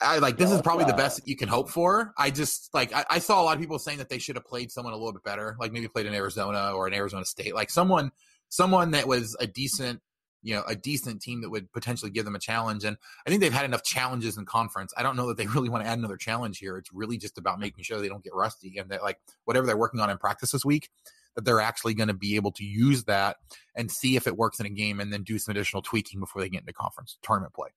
I 0.00 0.18
like 0.18 0.36
this 0.36 0.50
is 0.50 0.60
probably 0.60 0.84
the 0.84 0.92
best 0.92 1.16
that 1.16 1.28
you 1.28 1.36
can 1.36 1.48
hope 1.48 1.70
for. 1.70 2.12
I 2.18 2.30
just 2.30 2.74
like 2.74 2.92
I, 2.92 3.04
I, 3.08 3.18
saw 3.20 3.40
a 3.40 3.44
lot 3.44 3.54
of 3.54 3.60
people 3.60 3.78
saying 3.78 3.98
that 3.98 4.08
they 4.08 4.18
should 4.18 4.34
have 4.34 4.44
played 4.44 4.72
someone 4.72 4.92
a 4.92 4.96
little 4.96 5.12
bit 5.12 5.22
better, 5.22 5.56
like 5.60 5.72
maybe 5.72 5.86
played 5.86 6.06
in 6.06 6.14
Arizona 6.14 6.72
or 6.74 6.88
an 6.88 6.94
Arizona 6.94 7.24
State, 7.24 7.54
like 7.54 7.70
someone 7.70 8.10
someone 8.48 8.90
that 8.90 9.06
was 9.06 9.36
a 9.40 9.46
decent 9.46 10.00
you 10.42 10.54
know 10.54 10.62
a 10.68 10.76
decent 10.76 11.20
team 11.20 11.40
that 11.40 11.50
would 11.50 11.72
potentially 11.72 12.10
give 12.10 12.24
them 12.24 12.36
a 12.36 12.38
challenge 12.38 12.84
and 12.84 12.96
i 13.26 13.30
think 13.30 13.40
they've 13.40 13.52
had 13.52 13.64
enough 13.64 13.82
challenges 13.82 14.36
in 14.36 14.44
conference 14.44 14.92
i 14.96 15.02
don't 15.02 15.16
know 15.16 15.26
that 15.26 15.36
they 15.36 15.46
really 15.54 15.68
want 15.68 15.82
to 15.82 15.88
add 15.88 15.98
another 15.98 16.16
challenge 16.16 16.58
here 16.58 16.76
it's 16.76 16.92
really 16.92 17.18
just 17.18 17.38
about 17.38 17.58
making 17.58 17.82
sure 17.82 18.00
they 18.00 18.08
don't 18.08 18.22
get 18.22 18.34
rusty 18.34 18.76
and 18.78 18.90
that 18.90 19.02
like 19.02 19.18
whatever 19.44 19.66
they're 19.66 19.76
working 19.76 20.00
on 20.00 20.10
in 20.10 20.18
practice 20.18 20.52
this 20.52 20.64
week 20.64 20.90
that 21.34 21.44
they're 21.44 21.60
actually 21.60 21.94
going 21.94 22.08
to 22.08 22.14
be 22.14 22.36
able 22.36 22.52
to 22.52 22.64
use 22.64 23.04
that 23.04 23.36
and 23.74 23.90
see 23.90 24.16
if 24.16 24.26
it 24.26 24.36
works 24.36 24.60
in 24.60 24.66
a 24.66 24.70
game 24.70 25.00
and 25.00 25.12
then 25.12 25.22
do 25.22 25.38
some 25.38 25.52
additional 25.52 25.82
tweaking 25.82 26.20
before 26.20 26.42
they 26.42 26.48
get 26.48 26.60
into 26.60 26.72
conference 26.72 27.18
tournament 27.22 27.54
play. 27.54 27.68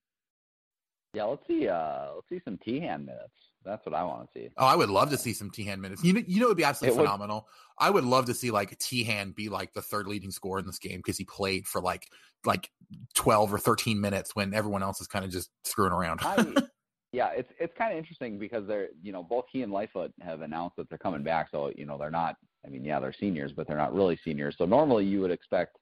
Yeah, 1.14 1.24
let's 1.24 1.48
see. 1.48 1.68
Uh, 1.68 2.10
let's 2.16 2.30
see 2.30 2.40
some 2.46 2.58
Teahan 2.58 3.06
minutes 3.06 3.34
That's 3.66 3.84
what 3.86 3.96
I 3.96 4.04
want 4.04 4.28
to 4.28 4.40
see. 4.40 4.50
Oh, 4.58 4.66
I 4.66 4.76
would 4.76 4.90
love 4.90 5.10
to 5.10 5.18
see 5.18 5.34
some 5.34 5.50
Teahan 5.50 5.80
minutes. 5.80 6.04
You 6.04 6.14
know, 6.14 6.22
you 6.28 6.40
know, 6.40 6.46
it 6.46 6.50
would 6.50 6.58
be 6.58 6.64
absolutely 6.64 6.96
It 6.96 7.00
would- 7.00 7.06
phenomenal. 7.06 7.48
I 7.80 7.90
would 7.90 8.04
love 8.04 8.26
to 8.26 8.34
see 8.34 8.52
like 8.52 8.78
Teahan 8.78 9.34
be 9.36 9.50
like 9.50 9.74
the 9.74 9.82
third 9.82 10.08
leading 10.08 10.32
scorer 10.32 10.60
in 10.60 10.66
this 10.66 10.80
game 10.80 10.98
because 10.98 11.18
he 11.18 11.26
played 11.26 11.66
for 11.68 11.82
like 11.82 12.08
like 12.46 12.70
twelve 13.16 13.54
or 13.54 13.58
thirteen 13.58 14.02
minutes 14.02 14.36
when 14.36 14.54
everyone 14.54 14.84
else 14.84 15.00
is 15.02 15.08
kind 15.08 15.26
of 15.26 15.32
just 15.32 15.50
screwing 15.64 15.94
around. 15.94 16.20
I, 16.24 16.46
yeah, 17.12 17.30
it's 17.36 17.52
it's 17.60 17.74
kind 17.78 17.92
of 17.94 17.98
interesting 17.98 18.38
because 18.38 18.68
they're 18.68 18.90
you 19.02 19.12
know 19.12 19.24
both 19.24 19.46
he 19.52 19.62
and 19.64 19.72
Lightfoot 19.72 20.12
have 20.22 20.42
announced 20.42 20.76
that 20.78 20.90
they're 20.90 20.98
coming 20.98 21.24
back. 21.24 21.50
So 21.52 21.72
you 21.76 21.86
know 21.86 21.98
they're 21.98 22.12
not. 22.12 22.36
I 22.68 22.70
mean, 22.70 22.84
yeah, 22.84 23.00
they're 23.00 23.16
seniors, 23.18 23.54
but 23.54 23.68
they're 23.68 23.78
not 23.78 23.96
really 23.96 24.20
seniors. 24.24 24.56
So 24.58 24.66
normally 24.66 25.06
you 25.06 25.22
would 25.22 25.32
expect 25.32 25.78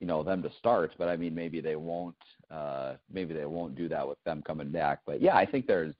you 0.00 0.06
know 0.06 0.22
them 0.22 0.42
to 0.42 0.50
start, 0.58 0.94
but 0.98 1.08
I 1.08 1.16
mean 1.16 1.34
maybe 1.34 1.60
they 1.60 1.76
won't. 1.76 2.16
Uh, 2.50 2.94
maybe 3.12 3.34
they 3.34 3.44
won't 3.44 3.76
do 3.76 3.88
that 3.88 4.08
with 4.08 4.18
them 4.24 4.42
coming 4.44 4.72
back. 4.72 5.00
But 5.06 5.20
yeah, 5.20 5.36
I 5.36 5.44
think 5.46 5.66
there's 5.66 5.94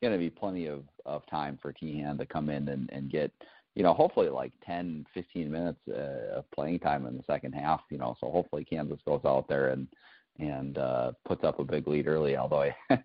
going 0.00 0.12
to 0.12 0.18
be 0.18 0.30
plenty 0.30 0.66
of 0.66 0.84
of 1.04 1.26
time 1.28 1.58
for 1.60 1.72
Teahan 1.72 2.18
to 2.18 2.26
come 2.26 2.48
in 2.48 2.68
and 2.68 2.88
and 2.92 3.10
get 3.10 3.32
you 3.74 3.82
know 3.82 3.92
hopefully 3.92 4.28
like 4.28 4.52
10 4.64 5.04
15 5.12 5.50
minutes 5.50 5.80
uh, 5.88 6.38
of 6.38 6.50
playing 6.52 6.78
time 6.78 7.06
in 7.06 7.16
the 7.16 7.24
second 7.26 7.52
half 7.52 7.80
you 7.90 7.98
know 7.98 8.16
so 8.20 8.30
hopefully 8.30 8.64
Kansas 8.64 9.00
goes 9.06 9.20
out 9.24 9.48
there 9.48 9.68
and 9.68 9.86
and 10.40 10.78
uh, 10.78 11.12
puts 11.24 11.44
up 11.44 11.58
a 11.58 11.64
big 11.64 11.86
lead 11.86 12.06
early. 12.06 12.36
Although 12.36 12.62
I, 12.62 12.76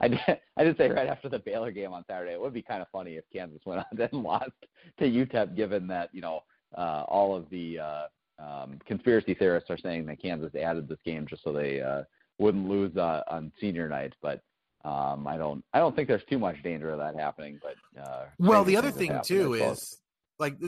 I, 0.00 0.08
did, 0.08 0.20
I 0.56 0.64
did 0.64 0.76
say 0.76 0.88
right 0.90 1.08
after 1.08 1.28
the 1.28 1.38
Baylor 1.38 1.72
game 1.72 1.92
on 1.92 2.04
Saturday, 2.06 2.32
it 2.32 2.40
would 2.40 2.52
be 2.52 2.62
kind 2.62 2.82
of 2.82 2.88
funny 2.92 3.16
if 3.16 3.24
Kansas 3.32 3.62
went 3.64 3.80
on 3.92 4.00
and 4.00 4.22
lost 4.22 4.50
to 4.98 5.04
UTEP, 5.04 5.56
given 5.56 5.86
that 5.88 6.10
you 6.12 6.20
know 6.20 6.40
uh, 6.76 7.04
all 7.08 7.34
of 7.34 7.48
the 7.50 7.78
uh, 7.78 8.02
um, 8.38 8.78
conspiracy 8.86 9.34
theorists 9.34 9.70
are 9.70 9.78
saying 9.78 10.06
that 10.06 10.20
Kansas 10.20 10.54
added 10.54 10.88
this 10.88 10.98
game 11.04 11.26
just 11.26 11.42
so 11.42 11.52
they 11.52 11.80
uh, 11.80 12.02
wouldn't 12.38 12.68
lose 12.68 12.96
uh, 12.96 13.22
on 13.28 13.52
senior 13.60 13.88
night. 13.88 14.12
But 14.20 14.42
um, 14.84 15.26
I 15.26 15.36
don't, 15.36 15.64
I 15.72 15.78
don't 15.78 15.94
think 15.96 16.08
there's 16.08 16.24
too 16.28 16.38
much 16.38 16.62
danger 16.62 16.90
of 16.90 16.98
that 16.98 17.18
happening. 17.18 17.58
But 17.62 18.02
uh, 18.02 18.24
well, 18.38 18.64
the 18.64 18.76
other 18.76 18.90
thing 18.90 19.18
too 19.24 19.52
happened, 19.52 19.54
I 19.54 19.58
suppose. 19.58 19.78
is 19.78 19.98
like 20.38 20.58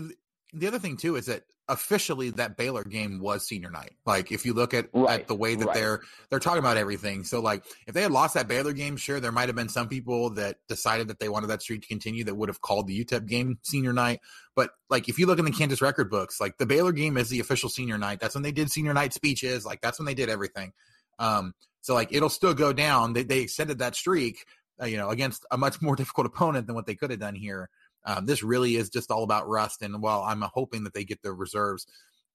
the 0.54 0.66
other 0.68 0.78
thing 0.78 0.96
too 0.96 1.16
is 1.16 1.26
that 1.26 1.42
officially 1.68 2.30
that 2.30 2.56
Baylor 2.56 2.84
game 2.84 3.20
was 3.20 3.46
senior 3.46 3.70
night. 3.70 3.94
Like 4.06 4.30
if 4.30 4.44
you 4.46 4.52
look 4.52 4.74
at, 4.74 4.88
Right, 4.92 5.20
at 5.20 5.28
the 5.28 5.34
way 5.34 5.54
that 5.54 5.66
right. 5.66 5.74
they're 5.74 6.00
they're 6.30 6.38
talking 6.38 6.58
about 6.58 6.76
everything. 6.76 7.24
So 7.24 7.40
like 7.40 7.64
if 7.86 7.94
they 7.94 8.02
had 8.02 8.12
lost 8.12 8.34
that 8.34 8.48
Baylor 8.48 8.72
game, 8.72 8.96
sure 8.96 9.20
there 9.20 9.32
might 9.32 9.48
have 9.48 9.56
been 9.56 9.68
some 9.68 9.88
people 9.88 10.30
that 10.30 10.56
decided 10.68 11.08
that 11.08 11.18
they 11.18 11.28
wanted 11.28 11.48
that 11.48 11.62
streak 11.62 11.82
to 11.82 11.88
continue 11.88 12.24
that 12.24 12.34
would 12.34 12.48
have 12.48 12.60
called 12.60 12.86
the 12.86 13.04
UTEP 13.04 13.26
game 13.26 13.58
senior 13.62 13.92
night. 13.92 14.20
But 14.54 14.70
like 14.88 15.08
if 15.08 15.18
you 15.18 15.26
look 15.26 15.38
in 15.38 15.44
the 15.44 15.50
Kansas 15.50 15.82
record 15.82 16.10
books, 16.10 16.40
like 16.40 16.58
the 16.58 16.66
Baylor 16.66 16.92
game 16.92 17.16
is 17.16 17.28
the 17.28 17.40
official 17.40 17.68
senior 17.68 17.98
night. 17.98 18.20
That's 18.20 18.34
when 18.34 18.42
they 18.42 18.52
did 18.52 18.70
senior 18.70 18.94
night 18.94 19.12
speeches. 19.12 19.66
Like 19.66 19.80
that's 19.80 19.98
when 19.98 20.06
they 20.06 20.14
did 20.14 20.28
everything. 20.28 20.72
Um, 21.18 21.54
so 21.80 21.94
like 21.94 22.12
it'll 22.12 22.28
still 22.28 22.54
go 22.54 22.72
down. 22.72 23.12
They 23.12 23.24
they 23.24 23.40
extended 23.40 23.78
that 23.78 23.96
streak, 23.96 24.44
uh, 24.80 24.86
you 24.86 24.96
know, 24.96 25.10
against 25.10 25.44
a 25.50 25.58
much 25.58 25.82
more 25.82 25.96
difficult 25.96 26.26
opponent 26.26 26.66
than 26.66 26.74
what 26.74 26.86
they 26.86 26.94
could 26.94 27.10
have 27.10 27.20
done 27.20 27.34
here. 27.34 27.68
Um, 28.04 28.26
this 28.26 28.42
really 28.42 28.76
is 28.76 28.90
just 28.90 29.10
all 29.10 29.22
about 29.22 29.48
rust. 29.48 29.82
And 29.82 30.02
while 30.02 30.22
I'm 30.22 30.42
hoping 30.42 30.84
that 30.84 30.94
they 30.94 31.04
get 31.04 31.22
the 31.22 31.32
reserves 31.32 31.86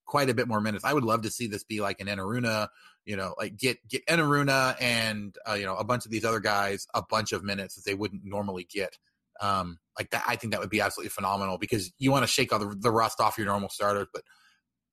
quite 0.06 0.28
a 0.28 0.34
bit 0.34 0.48
more 0.48 0.60
minutes, 0.60 0.84
I 0.84 0.92
would 0.92 1.04
love 1.04 1.22
to 1.22 1.30
see 1.30 1.46
this 1.46 1.64
be 1.64 1.80
like 1.80 2.00
an 2.00 2.08
Enaruna, 2.08 2.68
you 3.04 3.16
know, 3.16 3.34
like 3.38 3.56
get 3.56 3.78
get 3.88 4.04
Enaruna 4.06 4.76
and 4.80 5.36
uh, 5.48 5.54
you 5.54 5.64
know 5.64 5.76
a 5.76 5.84
bunch 5.84 6.04
of 6.04 6.10
these 6.10 6.24
other 6.24 6.40
guys 6.40 6.86
a 6.94 7.02
bunch 7.08 7.32
of 7.32 7.44
minutes 7.44 7.76
that 7.76 7.84
they 7.84 7.94
wouldn't 7.94 8.24
normally 8.24 8.66
get. 8.68 8.98
Um, 9.40 9.78
like 9.98 10.10
that, 10.10 10.24
I 10.26 10.36
think 10.36 10.52
that 10.52 10.60
would 10.60 10.70
be 10.70 10.82
absolutely 10.82 11.10
phenomenal 11.10 11.56
because 11.56 11.92
you 11.98 12.10
want 12.10 12.24
to 12.24 12.26
shake 12.26 12.52
all 12.52 12.58
the, 12.58 12.76
the 12.78 12.90
rust 12.90 13.20
off 13.20 13.38
your 13.38 13.46
normal 13.46 13.70
starters, 13.70 14.08
but 14.12 14.22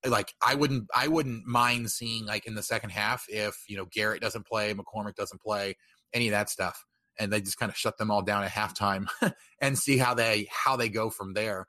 like 0.05 0.33
I 0.45 0.55
wouldn't 0.55 0.87
I 0.95 1.07
wouldn't 1.07 1.45
mind 1.45 1.89
seeing 1.91 2.25
like 2.25 2.45
in 2.45 2.55
the 2.55 2.63
second 2.63 2.91
half 2.91 3.25
if 3.27 3.63
you 3.67 3.77
know 3.77 3.85
Garrett 3.91 4.21
doesn't 4.21 4.45
play, 4.45 4.73
McCormack 4.73 5.15
doesn't 5.15 5.41
play, 5.41 5.75
any 6.13 6.27
of 6.27 6.31
that 6.31 6.49
stuff, 6.49 6.85
and 7.19 7.31
they 7.31 7.41
just 7.41 7.57
kind 7.57 7.71
of 7.71 7.77
shut 7.77 7.97
them 7.97 8.11
all 8.11 8.21
down 8.21 8.43
at 8.43 8.51
halftime 8.51 9.07
and 9.61 9.77
see 9.77 9.97
how 9.97 10.13
they 10.13 10.47
how 10.51 10.75
they 10.75 10.89
go 10.89 11.09
from 11.09 11.33
there. 11.33 11.65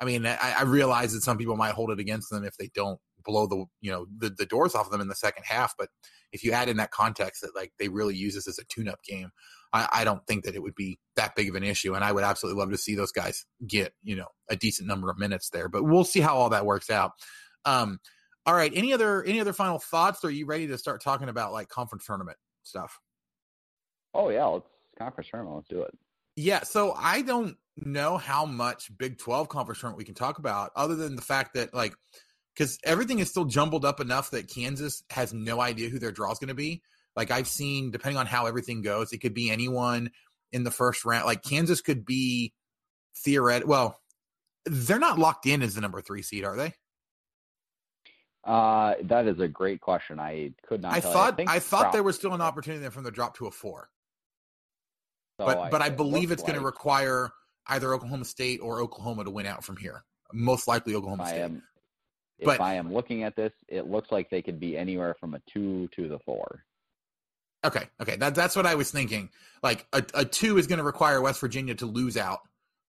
I 0.00 0.04
mean, 0.04 0.26
I, 0.26 0.56
I 0.58 0.62
realize 0.62 1.12
that 1.12 1.22
some 1.22 1.38
people 1.38 1.56
might 1.56 1.72
hold 1.72 1.90
it 1.90 2.00
against 2.00 2.30
them 2.30 2.44
if 2.44 2.56
they 2.56 2.70
don't 2.74 2.98
blow 3.24 3.46
the 3.46 3.64
you 3.80 3.90
know 3.90 4.06
the, 4.18 4.30
the 4.30 4.46
doors 4.46 4.74
off 4.74 4.86
of 4.86 4.92
them 4.92 5.00
in 5.00 5.08
the 5.08 5.14
second 5.14 5.44
half, 5.46 5.74
but 5.78 5.88
if 6.32 6.42
you 6.42 6.52
add 6.52 6.68
in 6.68 6.76
that 6.78 6.90
context 6.90 7.42
that 7.42 7.54
like 7.54 7.72
they 7.78 7.88
really 7.88 8.16
use 8.16 8.34
this 8.34 8.48
as 8.48 8.58
a 8.58 8.64
tune-up 8.64 8.98
game, 9.04 9.30
I, 9.72 9.88
I 9.92 10.04
don't 10.04 10.26
think 10.26 10.44
that 10.44 10.56
it 10.56 10.62
would 10.62 10.74
be 10.74 10.98
that 11.16 11.36
big 11.36 11.48
of 11.48 11.54
an 11.54 11.64
issue, 11.64 11.94
and 11.94 12.04
I 12.04 12.12
would 12.12 12.24
absolutely 12.24 12.60
love 12.60 12.70
to 12.70 12.78
see 12.78 12.94
those 12.94 13.12
guys 13.12 13.46
get 13.66 13.92
you 14.02 14.16
know 14.16 14.26
a 14.50 14.56
decent 14.56 14.88
number 14.88 15.10
of 15.10 15.18
minutes 15.18 15.50
there. 15.50 15.68
But 15.68 15.84
we'll 15.84 16.04
see 16.04 16.20
how 16.20 16.36
all 16.36 16.50
that 16.50 16.66
works 16.66 16.90
out. 16.90 17.12
Um, 17.64 17.98
all 18.46 18.54
right, 18.54 18.72
any 18.74 18.92
other 18.92 19.22
any 19.24 19.40
other 19.40 19.52
final 19.52 19.78
thoughts? 19.78 20.24
Or 20.24 20.28
are 20.28 20.30
you 20.30 20.46
ready 20.46 20.66
to 20.66 20.78
start 20.78 21.02
talking 21.02 21.28
about 21.28 21.52
like 21.52 21.68
conference 21.68 22.04
tournament 22.04 22.36
stuff? 22.62 23.00
Oh 24.12 24.28
yeah, 24.28 24.44
let's 24.46 24.68
conference 24.96 25.30
tournament. 25.30 25.56
Let's 25.56 25.68
do 25.68 25.82
it. 25.82 25.96
Yeah, 26.36 26.62
so 26.62 26.92
I 26.96 27.22
don't 27.22 27.56
know 27.76 28.16
how 28.16 28.44
much 28.44 28.90
Big 28.96 29.18
12 29.18 29.48
conference 29.48 29.80
tournament 29.80 29.98
we 29.98 30.04
can 30.04 30.14
talk 30.14 30.38
about 30.38 30.70
other 30.76 30.94
than 30.94 31.16
the 31.16 31.22
fact 31.22 31.54
that 31.54 31.74
like 31.74 31.94
cuz 32.56 32.78
everything 32.84 33.18
is 33.18 33.30
still 33.30 33.44
jumbled 33.44 33.84
up 33.84 34.00
enough 34.00 34.30
that 34.30 34.48
Kansas 34.48 35.02
has 35.10 35.32
no 35.32 35.60
idea 35.60 35.88
who 35.88 35.98
their 35.98 36.12
draw 36.12 36.32
is 36.32 36.38
going 36.38 36.48
to 36.48 36.54
be. 36.54 36.82
Like 37.16 37.30
I've 37.30 37.48
seen 37.48 37.90
depending 37.90 38.18
on 38.18 38.26
how 38.26 38.46
everything 38.46 38.82
goes, 38.82 39.12
it 39.12 39.18
could 39.18 39.34
be 39.34 39.50
anyone 39.50 40.10
in 40.52 40.64
the 40.64 40.70
first 40.70 41.04
round. 41.04 41.26
Like 41.26 41.42
Kansas 41.42 41.80
could 41.80 42.04
be 42.04 42.52
theoretic 43.16 43.68
well, 43.68 44.00
they're 44.66 44.98
not 44.98 45.18
locked 45.18 45.46
in 45.46 45.62
as 45.62 45.74
the 45.74 45.80
number 45.80 46.00
3 46.00 46.22
seed, 46.22 46.44
are 46.44 46.56
they? 46.56 46.74
Uh, 48.44 48.94
that 49.04 49.26
is 49.26 49.40
a 49.40 49.48
great 49.48 49.80
question. 49.80 50.20
I 50.20 50.52
could 50.66 50.82
not. 50.82 50.92
I 50.92 51.00
thought 51.00 51.36
think 51.36 51.50
I 51.50 51.58
thought 51.58 51.92
there 51.92 52.02
was 52.02 52.16
still 52.16 52.34
an 52.34 52.42
opportunity 52.42 52.82
there 52.82 52.90
from 52.90 53.04
the 53.04 53.10
drop 53.10 53.36
to 53.38 53.46
a 53.46 53.50
4. 53.50 53.88
So 55.38 55.46
but 55.46 55.70
but 55.70 55.82
I 55.82 55.90
believe 55.90 56.30
it's 56.30 56.42
going 56.42 56.58
to 56.58 56.64
require 56.64 57.30
either 57.68 57.92
Oklahoma 57.94 58.24
State 58.24 58.60
or 58.60 58.80
Oklahoma 58.80 59.24
to 59.24 59.30
win 59.30 59.46
out 59.46 59.64
from 59.64 59.76
here. 59.76 60.04
Most 60.32 60.68
likely 60.68 60.94
Oklahoma 60.94 61.24
I 61.24 61.28
State. 61.28 61.40
am, 61.40 61.62
if 62.38 62.46
But- 62.46 62.60
I 62.60 62.74
am 62.74 62.92
looking 62.92 63.22
at 63.22 63.36
this, 63.36 63.52
it 63.68 63.86
looks 63.88 64.10
like 64.12 64.30
they 64.30 64.42
could 64.42 64.60
be 64.60 64.76
anywhere 64.76 65.14
from 65.18 65.34
a 65.34 65.40
two 65.52 65.88
to 65.96 66.08
the 66.08 66.18
four. 66.20 66.64
Okay, 67.64 67.84
okay, 68.00 68.16
that 68.16 68.34
that's 68.34 68.56
what 68.56 68.66
I 68.66 68.74
was 68.74 68.90
thinking. 68.90 69.30
Like 69.62 69.86
a, 69.92 70.04
a 70.12 70.24
two 70.26 70.58
is 70.58 70.66
going 70.66 70.78
to 70.78 70.84
require 70.84 71.20
West 71.22 71.40
Virginia 71.40 71.74
to 71.76 71.86
lose 71.86 72.18
out, 72.18 72.40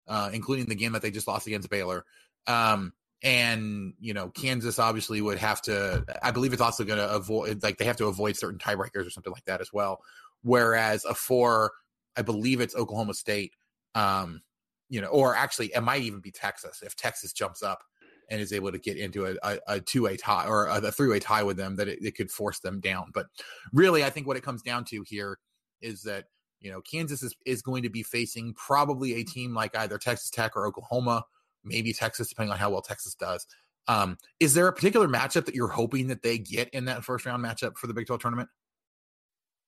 uh, 0.08 0.30
including 0.32 0.66
the 0.66 0.74
game 0.74 0.92
that 0.92 1.02
they 1.02 1.12
just 1.12 1.28
lost 1.28 1.46
against 1.46 1.70
Baylor. 1.70 2.04
Um, 2.48 2.92
and 3.22 3.94
you 4.00 4.14
know, 4.14 4.30
Kansas 4.30 4.80
obviously 4.80 5.20
would 5.20 5.38
have 5.38 5.62
to. 5.62 6.04
I 6.20 6.32
believe 6.32 6.52
it's 6.52 6.60
also 6.60 6.82
going 6.82 6.98
to 6.98 7.08
avoid 7.08 7.62
like 7.62 7.78
they 7.78 7.84
have 7.84 7.98
to 7.98 8.06
avoid 8.06 8.36
certain 8.36 8.58
tiebreakers 8.58 9.06
or 9.06 9.10
something 9.10 9.32
like 9.32 9.44
that 9.44 9.60
as 9.60 9.72
well. 9.72 10.00
Whereas 10.42 11.04
a 11.04 11.14
four, 11.14 11.70
I 12.16 12.22
believe 12.22 12.60
it's 12.60 12.74
Oklahoma 12.74 13.14
State. 13.14 13.52
Um, 13.94 14.42
you 14.88 15.00
know, 15.00 15.08
or 15.08 15.34
actually, 15.34 15.72
it 15.74 15.80
might 15.80 16.02
even 16.02 16.20
be 16.20 16.30
Texas 16.30 16.82
if 16.82 16.94
Texas 16.96 17.32
jumps 17.32 17.62
up 17.62 17.82
and 18.30 18.40
is 18.40 18.52
able 18.52 18.72
to 18.72 18.78
get 18.78 18.96
into 18.96 19.26
a, 19.26 19.34
a, 19.42 19.58
a 19.68 19.80
two-way 19.80 20.16
tie 20.16 20.46
or 20.46 20.66
a, 20.66 20.78
a 20.78 20.92
three-way 20.92 21.18
tie 21.18 21.42
with 21.42 21.56
them, 21.56 21.76
that 21.76 21.88
it, 21.88 21.98
it 22.02 22.16
could 22.16 22.30
force 22.30 22.60
them 22.60 22.80
down. 22.80 23.10
But 23.12 23.26
really, 23.72 24.04
I 24.04 24.10
think 24.10 24.26
what 24.26 24.36
it 24.36 24.42
comes 24.42 24.62
down 24.62 24.84
to 24.86 25.02
here 25.06 25.38
is 25.80 26.02
that 26.02 26.26
you 26.60 26.70
know 26.70 26.80
Kansas 26.80 27.22
is, 27.22 27.34
is 27.44 27.62
going 27.62 27.82
to 27.82 27.90
be 27.90 28.02
facing 28.02 28.54
probably 28.54 29.14
a 29.14 29.24
team 29.24 29.54
like 29.54 29.76
either 29.76 29.98
Texas 29.98 30.30
Tech 30.30 30.56
or 30.56 30.66
Oklahoma, 30.66 31.24
maybe 31.64 31.92
Texas, 31.92 32.28
depending 32.28 32.52
on 32.52 32.58
how 32.58 32.70
well 32.70 32.82
Texas 32.82 33.14
does. 33.14 33.46
Um, 33.86 34.16
is 34.40 34.54
there 34.54 34.66
a 34.66 34.72
particular 34.72 35.08
matchup 35.08 35.44
that 35.44 35.54
you're 35.54 35.68
hoping 35.68 36.08
that 36.08 36.22
they 36.22 36.38
get 36.38 36.70
in 36.70 36.86
that 36.86 37.04
first 37.04 37.26
round 37.26 37.44
matchup 37.44 37.76
for 37.76 37.86
the 37.86 37.94
Big 37.94 38.06
12 38.06 38.20
tournament? 38.20 38.48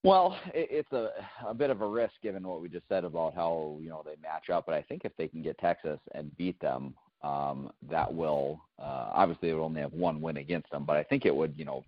Well, 0.06 0.38
it, 0.54 0.68
it's 0.70 0.92
a 0.92 1.10
a 1.44 1.52
bit 1.52 1.70
of 1.70 1.80
a 1.80 1.86
risk 1.86 2.12
given 2.22 2.46
what 2.46 2.62
we 2.62 2.68
just 2.68 2.86
said 2.88 3.02
about 3.02 3.34
how 3.34 3.76
you 3.80 3.88
know 3.88 4.02
they 4.04 4.14
match 4.22 4.50
up. 4.50 4.64
But 4.64 4.76
I 4.76 4.82
think 4.82 5.04
if 5.04 5.10
they 5.16 5.26
can 5.26 5.42
get 5.42 5.58
Texas 5.58 5.98
and 6.14 6.34
beat 6.36 6.60
them, 6.60 6.94
um, 7.24 7.72
that 7.90 8.14
will 8.14 8.60
uh, 8.78 9.10
obviously 9.12 9.48
they 9.48 9.54
will 9.54 9.64
only 9.64 9.80
have 9.80 9.92
one 9.92 10.20
win 10.20 10.36
against 10.36 10.70
them. 10.70 10.84
But 10.84 10.96
I 10.96 11.02
think 11.02 11.26
it 11.26 11.34
would 11.34 11.54
you 11.56 11.64
know 11.64 11.84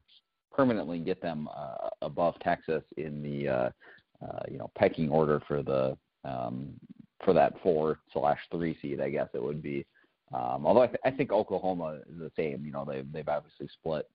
permanently 0.53 0.99
get 0.99 1.23
them 1.23 1.49
uh, 1.57 1.91
above 2.03 2.35
Texas 2.43 2.83
in 2.97 3.23
the 3.23 3.49
uh, 3.49 3.71
uh, 4.21 4.41
you 4.51 4.59
know 4.59 4.69
pecking 4.77 5.11
order 5.11 5.41
for 5.47 5.63
the 5.63 5.97
um, 6.25 6.73
for 7.25 7.33
that 7.35 7.55
four 7.63 8.01
slash 8.13 8.41
three 8.51 8.77
seed. 8.83 9.01
I 9.01 9.11
guess 9.11 9.29
it 9.33 9.43
would 9.43 9.63
be. 9.63 9.87
Um, 10.35 10.67
although 10.67 10.83
I, 10.83 10.89
th- 10.89 11.01
I 11.05 11.13
think 11.13 11.31
Oklahoma 11.31 12.01
is 12.11 12.19
the 12.19 12.33
same. 12.35 12.67
You 12.67 12.73
know 12.73 12.85
they've 12.85 13.11
they've 13.13 13.29
obviously 13.29 13.69
split 13.79 14.09